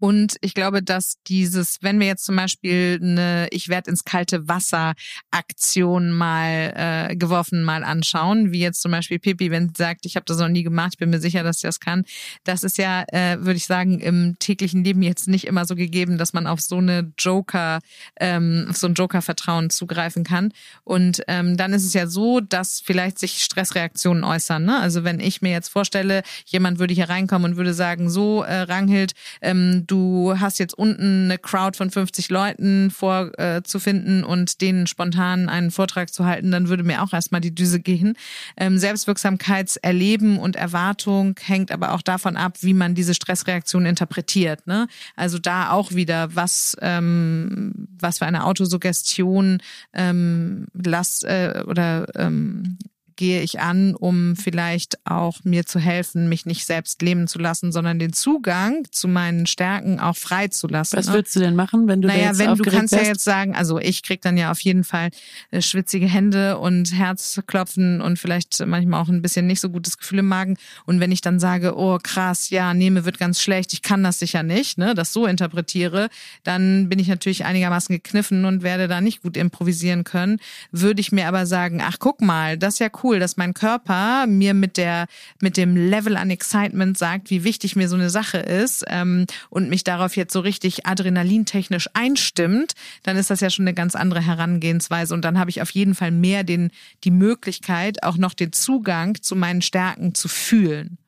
Und 0.00 0.36
ich 0.40 0.54
glaube, 0.54 0.82
dass 0.82 1.18
dieses, 1.26 1.78
wenn 1.82 2.00
wir 2.00 2.06
jetzt 2.06 2.24
zum 2.24 2.34
Beispiel 2.34 2.98
eine 3.00 3.48
Ich 3.50 3.68
werde 3.68 3.90
ins 3.90 4.04
kalte 4.04 4.48
Wasser 4.48 4.94
Aktion 5.30 6.10
mal 6.10 6.72
äh, 7.10 7.16
geworfen 7.16 7.62
mal 7.62 7.84
anschauen, 7.84 8.50
wie 8.50 8.60
jetzt 8.60 8.80
zum 8.80 8.92
Beispiel 8.92 9.18
Pippi, 9.18 9.50
wenn 9.50 9.68
sie 9.68 9.74
sagt, 9.76 10.06
ich 10.06 10.16
habe 10.16 10.24
das 10.24 10.38
noch 10.38 10.48
nie 10.48 10.62
gemacht, 10.62 10.92
ich 10.94 10.98
bin 10.98 11.10
mir 11.10 11.20
sicher, 11.20 11.42
dass 11.42 11.60
sie 11.60 11.66
das 11.66 11.80
kann. 11.80 12.04
Das 12.44 12.64
ist 12.64 12.78
ja, 12.78 13.04
äh, 13.08 13.38
würde 13.40 13.56
ich 13.56 13.66
sagen, 13.66 14.00
im 14.00 14.36
täglichen 14.38 14.82
Leben 14.82 15.02
jetzt 15.02 15.28
nicht 15.28 15.46
immer 15.46 15.66
so 15.66 15.76
gegeben, 15.76 16.16
dass 16.16 16.32
man 16.32 16.46
auf 16.46 16.60
so 16.60 16.78
eine 16.78 17.12
Joker, 17.18 17.80
ähm, 18.18 18.66
auf 18.70 18.78
so 18.78 18.86
ein 18.86 18.94
Joker-Vertrauen 18.94 19.68
zugreifen 19.68 20.24
kann. 20.24 20.52
Und 20.82 21.22
ähm, 21.28 21.58
dann 21.58 21.74
ist 21.74 21.84
es 21.84 21.92
ja 21.92 22.06
so, 22.06 22.40
dass 22.40 22.80
vielleicht 22.80 23.18
sich 23.18 23.44
Stressreaktionen 23.44 24.24
äußern. 24.24 24.64
Ne? 24.64 24.80
Also 24.80 25.04
wenn 25.04 25.20
ich 25.20 25.42
mir 25.42 25.52
jetzt 25.52 25.68
vorstelle, 25.68 26.22
jemand 26.46 26.78
würde 26.78 26.94
hier 26.94 27.10
reinkommen 27.10 27.52
und 27.52 27.56
würde 27.58 27.74
sagen, 27.74 28.08
so 28.08 28.42
äh, 28.42 28.62
Ranghild, 28.62 29.12
ähm, 29.42 29.84
du 29.90 30.38
hast 30.38 30.58
jetzt 30.58 30.74
unten 30.74 31.24
eine 31.24 31.38
Crowd 31.38 31.76
von 31.76 31.90
50 31.90 32.30
Leuten 32.30 32.90
vorzufinden 32.90 34.22
äh, 34.22 34.26
und 34.26 34.60
denen 34.60 34.86
spontan 34.86 35.48
einen 35.48 35.70
Vortrag 35.70 36.12
zu 36.12 36.24
halten, 36.24 36.50
dann 36.50 36.68
würde 36.68 36.84
mir 36.84 37.02
auch 37.02 37.12
erstmal 37.12 37.40
die 37.40 37.54
Düse 37.54 37.80
gehen. 37.80 38.14
Ähm, 38.56 38.78
Selbstwirksamkeitserleben 38.78 40.38
und 40.38 40.56
Erwartung 40.56 41.34
hängt 41.42 41.72
aber 41.72 41.92
auch 41.92 42.02
davon 42.02 42.36
ab, 42.36 42.58
wie 42.60 42.74
man 42.74 42.94
diese 42.94 43.14
Stressreaktion 43.14 43.86
interpretiert. 43.86 44.66
Ne? 44.66 44.86
Also 45.16 45.38
da 45.38 45.70
auch 45.70 45.92
wieder, 45.92 46.34
was, 46.34 46.76
ähm, 46.80 47.88
was 47.98 48.18
für 48.18 48.26
eine 48.26 48.44
Autosuggestion 48.44 49.58
ähm, 49.92 50.66
Last 50.74 51.24
äh, 51.24 51.64
oder 51.66 52.06
ähm, 52.14 52.78
gehe 53.20 53.42
ich 53.42 53.60
an, 53.60 53.94
um 53.94 54.34
vielleicht 54.34 54.98
auch 55.04 55.44
mir 55.44 55.66
zu 55.66 55.78
helfen, 55.78 56.30
mich 56.30 56.46
nicht 56.46 56.64
selbst 56.64 57.02
leben 57.02 57.28
zu 57.28 57.38
lassen, 57.38 57.70
sondern 57.70 57.98
den 57.98 58.14
Zugang 58.14 58.86
zu 58.92 59.08
meinen 59.08 59.44
Stärken 59.44 60.00
auch 60.00 60.16
frei 60.16 60.48
zu 60.48 60.68
lassen. 60.68 60.96
Was 60.96 61.08
ne? 61.08 61.12
würdest 61.12 61.36
du 61.36 61.40
denn 61.40 61.54
machen, 61.54 61.86
wenn 61.86 62.00
du 62.00 62.08
naja, 62.08 62.28
jetzt 62.28 62.38
wenn 62.38 62.54
du 62.54 62.64
kannst 62.64 62.94
bist? 62.94 63.02
ja 63.02 63.08
jetzt 63.08 63.22
sagen, 63.22 63.54
also 63.54 63.78
ich 63.78 64.02
krieg 64.02 64.22
dann 64.22 64.38
ja 64.38 64.50
auf 64.50 64.60
jeden 64.60 64.84
Fall 64.84 65.10
äh, 65.50 65.60
schwitzige 65.60 66.06
Hände 66.06 66.56
und 66.56 66.96
Herzklopfen 66.96 68.00
und 68.00 68.18
vielleicht 68.18 68.64
manchmal 68.66 69.02
auch 69.02 69.10
ein 69.10 69.20
bisschen 69.20 69.46
nicht 69.46 69.60
so 69.60 69.68
gutes 69.68 69.98
Gefühl 69.98 70.20
im 70.20 70.28
Magen. 70.28 70.56
Und 70.86 71.00
wenn 71.00 71.12
ich 71.12 71.20
dann 71.20 71.38
sage, 71.38 71.76
oh 71.76 71.98
krass, 72.02 72.48
ja, 72.48 72.72
nehme 72.72 73.04
wird 73.04 73.18
ganz 73.18 73.42
schlecht, 73.42 73.74
ich 73.74 73.82
kann 73.82 74.02
das 74.02 74.18
sicher 74.18 74.42
nicht, 74.42 74.78
ne, 74.78 74.94
das 74.94 75.12
so 75.12 75.26
interpretiere, 75.26 76.08
dann 76.42 76.88
bin 76.88 76.98
ich 76.98 77.08
natürlich 77.08 77.44
einigermaßen 77.44 77.94
gekniffen 77.94 78.46
und 78.46 78.62
werde 78.62 78.88
da 78.88 79.02
nicht 79.02 79.20
gut 79.20 79.36
improvisieren 79.36 80.04
können. 80.04 80.38
Würde 80.72 81.02
ich 81.02 81.12
mir 81.12 81.28
aber 81.28 81.44
sagen, 81.44 81.82
ach 81.84 81.98
guck 81.98 82.22
mal, 82.22 82.56
das 82.56 82.74
ist 82.74 82.78
ja 82.78 82.88
cool 83.02 83.09
cool, 83.10 83.18
dass 83.18 83.36
mein 83.36 83.54
Körper 83.54 84.26
mir 84.28 84.54
mit 84.54 84.76
der 84.76 85.06
mit 85.40 85.56
dem 85.56 85.76
Level 85.76 86.16
an 86.16 86.30
Excitement 86.30 86.96
sagt, 86.96 87.30
wie 87.30 87.42
wichtig 87.42 87.74
mir 87.74 87.88
so 87.88 87.96
eine 87.96 88.10
Sache 88.10 88.38
ist 88.38 88.84
ähm, 88.88 89.26
und 89.48 89.68
mich 89.68 89.82
darauf 89.82 90.16
jetzt 90.16 90.32
so 90.32 90.40
richtig 90.40 90.86
adrenalintechnisch 90.86 91.88
einstimmt, 91.94 92.74
dann 93.02 93.16
ist 93.16 93.30
das 93.30 93.40
ja 93.40 93.50
schon 93.50 93.64
eine 93.64 93.74
ganz 93.74 93.96
andere 93.96 94.20
Herangehensweise 94.20 95.12
und 95.14 95.24
dann 95.24 95.38
habe 95.38 95.50
ich 95.50 95.60
auf 95.60 95.70
jeden 95.70 95.94
Fall 95.94 96.12
mehr 96.12 96.44
den 96.44 96.70
die 97.02 97.10
Möglichkeit, 97.10 98.02
auch 98.04 98.16
noch 98.16 98.34
den 98.34 98.52
Zugang 98.52 99.20
zu 99.20 99.34
meinen 99.34 99.62
Stärken 99.62 100.14
zu 100.14 100.28
fühlen. 100.28 100.98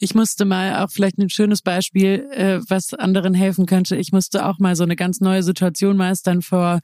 Ich 0.00 0.14
musste 0.14 0.44
mal 0.44 0.84
auch 0.84 0.90
vielleicht 0.90 1.18
ein 1.18 1.30
schönes 1.30 1.62
Beispiel, 1.62 2.28
äh, 2.32 2.60
was 2.68 2.94
anderen 2.94 3.34
helfen 3.34 3.66
könnte. 3.66 3.96
Ich 3.96 4.12
musste 4.12 4.46
auch 4.46 4.58
mal 4.58 4.76
so 4.76 4.84
eine 4.84 4.94
ganz 4.94 5.20
neue 5.20 5.42
Situation 5.42 5.96
meistern 5.96 6.42
vor 6.42 6.80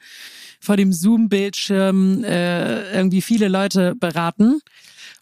vor 0.64 0.76
dem 0.76 0.92
Zoom-Bildschirm 0.92 2.24
äh, 2.24 2.92
irgendwie 2.96 3.22
viele 3.22 3.48
Leute 3.48 3.94
beraten 3.94 4.60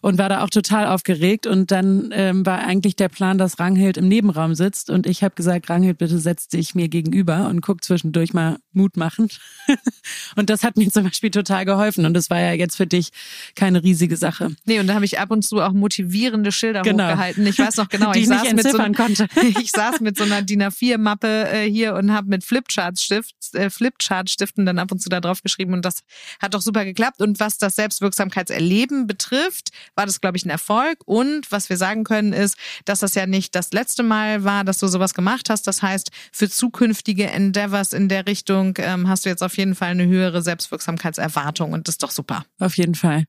und 0.03 0.17
war 0.17 0.27
da 0.27 0.43
auch 0.43 0.49
total 0.49 0.85
aufgeregt. 0.85 1.47
Und 1.47 1.71
dann 1.71 2.09
ähm, 2.11 2.45
war 2.45 2.59
eigentlich 2.59 2.97
der 2.97 3.07
Plan, 3.07 3.37
dass 3.37 3.57
Ranghild 3.57 3.95
im 3.95 4.09
Nebenraum 4.09 4.53
sitzt. 4.53 4.89
Und 4.89 5.07
ich 5.07 5.23
habe 5.23 5.33
gesagt, 5.33 5.69
Ranghild, 5.69 5.97
bitte 5.97 6.19
setz 6.19 6.49
dich 6.49 6.75
mir 6.75 6.89
gegenüber 6.89 7.47
und 7.47 7.61
guck 7.61 7.85
zwischendurch 7.85 8.33
mal 8.33 8.57
Mut 8.73 8.97
machen. 8.97 9.29
und 10.35 10.49
das 10.49 10.63
hat 10.63 10.75
mir 10.75 10.91
zum 10.91 11.05
Beispiel 11.05 11.31
total 11.31 11.63
geholfen. 11.63 12.05
Und 12.05 12.15
das 12.15 12.29
war 12.29 12.37
ja 12.37 12.51
jetzt 12.51 12.75
für 12.75 12.85
dich 12.85 13.11
keine 13.55 13.81
riesige 13.81 14.17
Sache. 14.17 14.53
Nee, 14.65 14.81
und 14.81 14.87
da 14.87 14.95
habe 14.95 15.05
ich 15.05 15.19
ab 15.19 15.31
und 15.31 15.43
zu 15.43 15.61
auch 15.61 15.71
motivierende 15.71 16.51
Schilder 16.51 16.81
genau. 16.81 17.05
hochgehalten. 17.05 17.47
Ich 17.47 17.57
weiß 17.57 17.77
noch 17.77 17.87
genau, 17.87 18.11
Die 18.13 18.19
ich, 18.19 18.27
saß 18.27 18.51
mit 18.51 18.69
so, 18.69 18.77
konnte. 18.77 19.27
ich 19.61 19.71
saß 19.71 20.01
mit 20.01 20.17
so 20.17 20.25
einer 20.25 20.41
DIN 20.41 20.63
A4-Mappe 20.63 21.47
äh, 21.47 21.71
hier 21.71 21.95
und 21.95 22.11
habe 22.11 22.27
mit 22.27 22.43
äh, 22.43 23.69
Flipchart-Stiften 23.69 24.65
dann 24.65 24.79
ab 24.79 24.91
und 24.91 24.99
zu 24.99 25.07
da 25.07 25.21
drauf 25.21 25.41
geschrieben. 25.41 25.71
Und 25.71 25.85
das 25.85 25.99
hat 26.41 26.55
doch 26.55 26.61
super 26.61 26.83
geklappt. 26.83 27.21
Und 27.21 27.39
was 27.39 27.57
das 27.57 27.77
Selbstwirksamkeitserleben 27.77 29.07
betrifft, 29.07 29.71
war 29.95 30.05
das, 30.05 30.21
glaube 30.21 30.37
ich, 30.37 30.45
ein 30.45 30.49
Erfolg. 30.49 30.99
Und 31.05 31.51
was 31.51 31.69
wir 31.69 31.77
sagen 31.77 32.03
können, 32.03 32.33
ist, 32.33 32.57
dass 32.85 32.99
das 32.99 33.15
ja 33.15 33.25
nicht 33.25 33.55
das 33.55 33.71
letzte 33.71 34.03
Mal 34.03 34.43
war, 34.43 34.63
dass 34.63 34.79
du 34.79 34.87
sowas 34.87 35.13
gemacht 35.13 35.49
hast. 35.49 35.67
Das 35.67 35.81
heißt, 35.81 36.11
für 36.31 36.49
zukünftige 36.49 37.27
Endeavors 37.27 37.93
in 37.93 38.09
der 38.09 38.27
Richtung 38.27 38.75
ähm, 38.77 39.07
hast 39.07 39.25
du 39.25 39.29
jetzt 39.29 39.43
auf 39.43 39.57
jeden 39.57 39.75
Fall 39.75 39.89
eine 39.89 40.05
höhere 40.05 40.41
Selbstwirksamkeitserwartung 40.41 41.73
und 41.73 41.87
das 41.87 41.93
ist 41.95 42.03
doch 42.03 42.11
super. 42.11 42.45
Auf 42.59 42.77
jeden 42.77 42.95
Fall. 42.95 43.25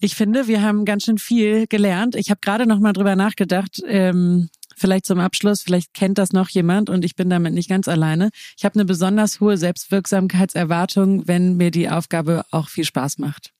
Ich 0.00 0.14
finde, 0.14 0.46
wir 0.46 0.62
haben 0.62 0.84
ganz 0.84 1.04
schön 1.04 1.18
viel 1.18 1.66
gelernt. 1.66 2.14
Ich 2.14 2.30
habe 2.30 2.38
gerade 2.40 2.66
noch 2.66 2.78
mal 2.78 2.92
drüber 2.92 3.16
nachgedacht. 3.16 3.82
Ähm, 3.84 4.48
vielleicht 4.76 5.06
zum 5.06 5.18
Abschluss, 5.18 5.62
vielleicht 5.62 5.92
kennt 5.92 6.18
das 6.18 6.32
noch 6.32 6.48
jemand 6.48 6.88
und 6.88 7.04
ich 7.04 7.16
bin 7.16 7.28
damit 7.28 7.52
nicht 7.52 7.68
ganz 7.68 7.88
alleine. 7.88 8.30
Ich 8.56 8.64
habe 8.64 8.76
eine 8.76 8.84
besonders 8.84 9.40
hohe 9.40 9.56
Selbstwirksamkeitserwartung, 9.56 11.26
wenn 11.26 11.56
mir 11.56 11.72
die 11.72 11.88
Aufgabe 11.88 12.44
auch 12.52 12.68
viel 12.68 12.84
Spaß 12.84 13.18
macht. 13.18 13.52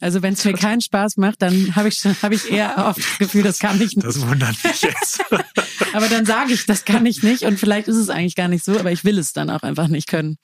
Also 0.00 0.20
wenn 0.22 0.34
es 0.34 0.44
mir 0.44 0.52
keinen 0.52 0.82
Spaß 0.82 1.16
macht, 1.16 1.40
dann 1.40 1.74
habe 1.74 1.88
ich, 1.88 2.04
hab 2.04 2.30
ich 2.30 2.50
eher 2.50 2.86
oft 2.86 2.98
das 2.98 3.18
Gefühl, 3.18 3.42
das 3.42 3.58
kann 3.58 3.80
ich 3.80 3.96
nicht. 3.96 4.06
Das 4.06 4.20
wundert 4.26 4.62
mich 4.62 4.82
jetzt. 4.82 5.24
aber 5.94 6.08
dann 6.08 6.26
sage 6.26 6.52
ich, 6.52 6.66
das 6.66 6.84
kann 6.84 7.06
ich 7.06 7.22
nicht 7.22 7.44
und 7.44 7.58
vielleicht 7.58 7.88
ist 7.88 7.96
es 7.96 8.10
eigentlich 8.10 8.34
gar 8.34 8.48
nicht 8.48 8.64
so, 8.64 8.78
aber 8.78 8.92
ich 8.92 9.04
will 9.04 9.18
es 9.18 9.32
dann 9.32 9.48
auch 9.48 9.62
einfach 9.62 9.88
nicht 9.88 10.06
können. 10.06 10.36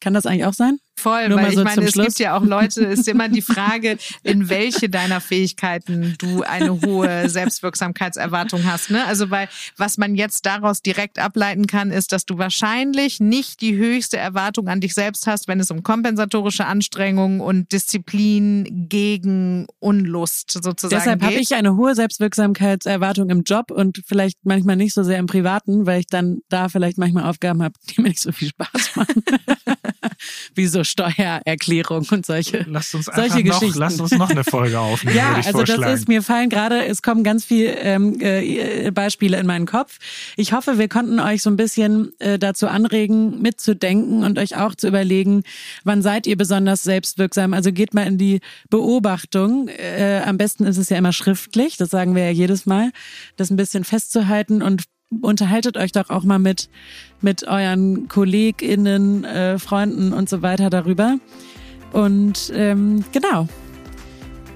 Kann 0.00 0.12
das 0.12 0.26
eigentlich 0.26 0.44
auch 0.44 0.54
sein? 0.54 0.78
Voll, 1.02 1.28
Nur 1.28 1.38
weil 1.38 1.52
so 1.52 1.60
ich 1.60 1.64
meine, 1.64 1.84
es 1.84 1.94
gibt 1.94 2.18
ja 2.20 2.36
auch 2.36 2.44
Leute, 2.44 2.84
ist 2.84 3.08
immer 3.08 3.28
die 3.28 3.42
Frage, 3.42 3.98
in 4.22 4.48
welche 4.48 4.88
deiner 4.88 5.20
Fähigkeiten 5.20 6.14
du 6.18 6.42
eine 6.42 6.80
hohe 6.80 7.28
Selbstwirksamkeitserwartung 7.28 8.64
hast. 8.64 8.90
Ne? 8.90 9.04
Also 9.06 9.30
weil 9.30 9.48
was 9.76 9.98
man 9.98 10.14
jetzt 10.14 10.46
daraus 10.46 10.80
direkt 10.80 11.18
ableiten 11.18 11.66
kann, 11.66 11.90
ist, 11.90 12.12
dass 12.12 12.24
du 12.24 12.38
wahrscheinlich 12.38 13.18
nicht 13.18 13.60
die 13.62 13.76
höchste 13.76 14.16
Erwartung 14.16 14.68
an 14.68 14.80
dich 14.80 14.94
selbst 14.94 15.26
hast, 15.26 15.48
wenn 15.48 15.58
es 15.58 15.72
um 15.72 15.82
kompensatorische 15.82 16.66
Anstrengungen 16.66 17.40
und 17.40 17.72
Disziplin 17.72 18.86
gegen 18.88 19.66
Unlust 19.80 20.52
sozusagen 20.52 21.00
Deshalb 21.00 21.20
geht. 21.20 21.30
habe 21.30 21.40
ich 21.40 21.54
eine 21.54 21.76
hohe 21.76 21.96
Selbstwirksamkeitserwartung 21.96 23.28
im 23.30 23.42
Job 23.42 23.72
und 23.72 24.02
vielleicht 24.06 24.38
manchmal 24.44 24.76
nicht 24.76 24.94
so 24.94 25.02
sehr 25.02 25.18
im 25.18 25.26
Privaten, 25.26 25.84
weil 25.86 26.00
ich 26.00 26.06
dann 26.06 26.38
da 26.48 26.68
vielleicht 26.68 26.98
manchmal 26.98 27.28
Aufgaben 27.28 27.62
habe, 27.62 27.74
die 27.90 28.00
mir 28.00 28.08
nicht 28.08 28.20
so 28.20 28.30
viel 28.30 28.48
Spaß 28.48 28.96
machen. 28.96 29.24
Wie 30.54 30.66
so 30.66 30.84
Steuererklärung 30.92 32.06
und 32.10 32.26
solche, 32.26 32.66
lasst 32.68 32.94
uns 32.94 33.06
solche 33.06 33.38
noch, 33.44 33.58
Geschichten. 33.58 33.78
Lasst 33.78 34.00
uns 34.00 34.12
noch 34.12 34.30
eine 34.30 34.44
Folge 34.44 34.78
aufnehmen. 34.78 35.16
ja, 35.16 35.34
also 35.34 35.62
das 35.62 36.00
ist 36.00 36.08
mir 36.08 36.22
fallen 36.22 36.50
gerade, 36.50 36.84
es 36.84 37.02
kommen 37.02 37.24
ganz 37.24 37.44
viele 37.44 37.78
ähm, 37.78 38.18
äh, 38.20 38.90
Beispiele 38.90 39.38
in 39.38 39.46
meinen 39.46 39.66
Kopf. 39.66 39.98
Ich 40.36 40.52
hoffe, 40.52 40.78
wir 40.78 40.88
konnten 40.88 41.18
euch 41.18 41.42
so 41.42 41.50
ein 41.50 41.56
bisschen 41.56 42.12
äh, 42.20 42.38
dazu 42.38 42.68
anregen, 42.68 43.40
mitzudenken 43.40 44.22
und 44.22 44.38
euch 44.38 44.56
auch 44.56 44.74
zu 44.74 44.88
überlegen, 44.88 45.42
wann 45.84 46.02
seid 46.02 46.26
ihr 46.26 46.36
besonders 46.36 46.82
selbstwirksam. 46.82 47.54
Also 47.54 47.72
geht 47.72 47.94
mal 47.94 48.06
in 48.06 48.18
die 48.18 48.40
Beobachtung. 48.68 49.68
Äh, 49.68 50.22
am 50.26 50.36
besten 50.36 50.64
ist 50.66 50.76
es 50.76 50.90
ja 50.90 50.98
immer 50.98 51.12
schriftlich, 51.12 51.76
das 51.78 51.90
sagen 51.90 52.14
wir 52.14 52.24
ja 52.24 52.30
jedes 52.30 52.66
Mal, 52.66 52.92
das 53.36 53.50
ein 53.50 53.56
bisschen 53.56 53.84
festzuhalten 53.84 54.62
und 54.62 54.84
unterhaltet 55.20 55.76
euch 55.76 55.92
doch 55.92 56.10
auch 56.10 56.24
mal 56.24 56.38
mit, 56.38 56.68
mit 57.20 57.46
euren 57.46 58.08
KollegInnen, 58.08 59.24
äh, 59.24 59.58
Freunden 59.58 60.12
und 60.12 60.28
so 60.28 60.42
weiter 60.42 60.70
darüber. 60.70 61.18
Und 61.92 62.52
ähm, 62.54 63.04
genau. 63.12 63.48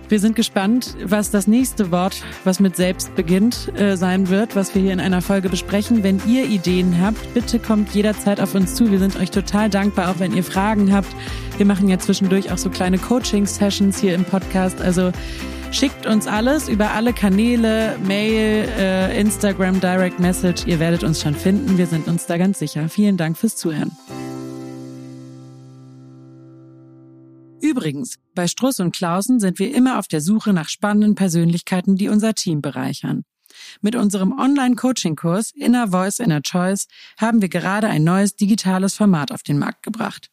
Wir 0.09 0.21
sind 0.21 0.37
gespannt, 0.37 0.97
was 1.03 1.33
das 1.33 1.49
nächste 1.49 1.91
Wort, 1.91 2.23
was 2.45 2.61
mit 2.61 2.77
selbst 2.77 3.17
beginnt, 3.17 3.73
äh, 3.77 3.97
sein 3.97 4.29
wird, 4.29 4.55
was 4.55 4.73
wir 4.73 4.81
hier 4.81 4.93
in 4.93 5.01
einer 5.01 5.21
Folge 5.21 5.49
besprechen. 5.49 6.05
Wenn 6.05 6.23
ihr 6.29 6.47
Ideen 6.47 7.01
habt, 7.01 7.35
bitte 7.35 7.59
kommt 7.59 7.93
jederzeit 7.93 8.41
auf 8.41 8.55
uns 8.55 8.77
zu. 8.77 8.93
Wir 8.93 9.01
sind 9.01 9.17
euch 9.17 9.33
total 9.33 9.69
dankbar, 9.69 10.11
auch 10.11 10.21
wenn 10.21 10.33
ihr 10.33 10.45
Fragen 10.45 10.93
habt. 10.93 11.09
Wir 11.57 11.67
machen 11.67 11.89
ja 11.89 11.99
zwischendurch 11.99 12.53
auch 12.53 12.59
so 12.59 12.71
kleine 12.71 12.99
Coaching-Sessions 12.99 13.99
hier 13.99 14.15
im 14.15 14.25
Podcast. 14.25 14.81
Also 14.81 15.11
Schickt 15.73 16.07
uns 16.07 16.27
alles 16.27 16.69
über 16.69 16.93
alle 16.93 17.13
Kanäle, 17.13 17.99
Mail, 18.05 18.69
äh, 18.79 19.21
Instagram, 19.21 19.81
Direct 19.81 20.19
Message. 20.19 20.67
Ihr 20.67 20.81
werdet 20.81 21.05
uns 21.05 21.21
schon 21.21 21.35
finden. 21.35 21.77
Wir 21.77 21.87
sind 21.87 22.09
uns 22.09 22.27
da 22.27 22.39
ganz 22.39 22.59
sicher. 22.59 22.89
Vielen 22.89 23.17
Dank 23.17 23.37
fürs 23.37 23.57
Zuhören. 23.57 23.93
Übrigens, 27.61 28.17
bei 28.35 28.47
Struss 28.47 28.81
und 28.81 28.95
Klausen 28.95 29.41
sind 29.41 29.59
wir 29.59 29.75
immer 29.75 29.99
auf 29.99 30.09
der 30.09 30.21
Suche 30.21 30.53
nach 30.53 30.69
spannenden 30.69 31.15
Persönlichkeiten, 31.15 31.97
die 31.97 32.09
unser 32.09 32.35
Team 32.35 32.63
bereichern. 32.63 33.25
Mit 33.81 33.97
unserem 33.97 34.39
Online-Coaching-Kurs 34.39 35.51
Inner 35.51 35.89
Voice, 35.89 36.21
Inner 36.21 36.43
Choice 36.43 36.87
haben 37.19 37.43
wir 37.43 37.49
gerade 37.49 37.89
ein 37.89 38.05
neues 38.05 38.37
digitales 38.37 38.95
Format 38.95 39.33
auf 39.33 39.43
den 39.43 39.59
Markt 39.59 39.83
gebracht. 39.83 40.31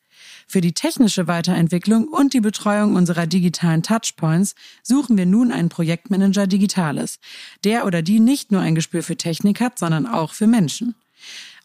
Für 0.54 0.62
die 0.62 0.74
technische 0.74 1.26
Weiterentwicklung 1.26 2.08
und 2.08 2.36
die 2.36 2.40
Betreuung 2.40 2.96
unserer 2.96 3.26
digitalen 3.26 3.82
Touchpoints 3.82 4.54
suchen 4.84 5.18
wir 5.18 5.26
nun 5.26 5.52
einen 5.52 5.70
Projektmanager 5.70 6.46
Digitales, 6.46 7.18
der 7.64 7.88
oder 7.88 8.04
die 8.04 8.20
nicht 8.20 8.52
nur 8.52 8.62
ein 8.62 8.76
Gespür 8.76 9.02
für 9.02 9.16
Technik 9.16 9.60
hat, 9.62 9.80
sondern 9.80 10.06
auch 10.06 10.34
für 10.36 10.46
Menschen. 10.46 10.94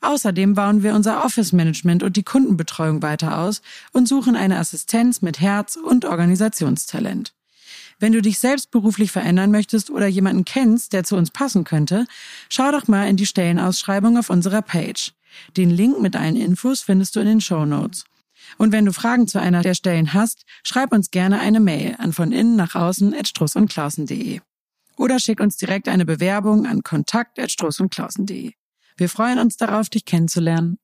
Außerdem 0.00 0.54
bauen 0.54 0.82
wir 0.82 0.94
unser 0.94 1.22
Office-Management 1.22 2.02
und 2.02 2.16
die 2.16 2.22
Kundenbetreuung 2.22 3.02
weiter 3.02 3.40
aus 3.40 3.60
und 3.92 4.08
suchen 4.08 4.36
eine 4.36 4.56
Assistenz 4.56 5.20
mit 5.20 5.38
Herz 5.38 5.76
und 5.76 6.06
Organisationstalent. 6.06 7.34
Wenn 7.98 8.14
du 8.14 8.22
dich 8.22 8.38
selbst 8.38 8.70
beruflich 8.70 9.12
verändern 9.12 9.50
möchtest 9.50 9.90
oder 9.90 10.06
jemanden 10.06 10.46
kennst, 10.46 10.94
der 10.94 11.04
zu 11.04 11.16
uns 11.16 11.30
passen 11.30 11.64
könnte, 11.64 12.06
schau 12.48 12.72
doch 12.72 12.88
mal 12.88 13.06
in 13.06 13.18
die 13.18 13.26
Stellenausschreibung 13.26 14.16
auf 14.16 14.30
unserer 14.30 14.62
Page. 14.62 15.12
Den 15.58 15.68
Link 15.68 16.00
mit 16.00 16.16
allen 16.16 16.36
Infos 16.36 16.80
findest 16.80 17.16
du 17.16 17.20
in 17.20 17.26
den 17.26 17.40
Show 17.42 17.66
Notes. 17.66 18.06
Und 18.56 18.72
wenn 18.72 18.86
du 18.86 18.92
Fragen 18.92 19.28
zu 19.28 19.40
einer 19.40 19.62
der 19.62 19.74
Stellen 19.74 20.14
hast, 20.14 20.44
schreib 20.64 20.92
uns 20.92 21.10
gerne 21.10 21.40
eine 21.40 21.60
Mail 21.60 21.96
an 21.98 22.12
von 22.12 22.32
innen 22.32 22.56
nach 22.56 22.74
außen 22.74 23.14
at 23.14 23.28
strussundklausen.de. 23.28 24.40
Oder 24.96 25.20
schick 25.20 25.40
uns 25.40 25.56
direkt 25.56 25.88
eine 25.88 26.04
Bewerbung 26.04 26.66
an 26.66 26.82
kontakt 26.82 27.38
at 27.38 27.50
strussundklausen.de. 27.50 28.52
Wir 28.96 29.08
freuen 29.08 29.38
uns 29.38 29.56
darauf, 29.56 29.88
dich 29.88 30.04
kennenzulernen. 30.04 30.78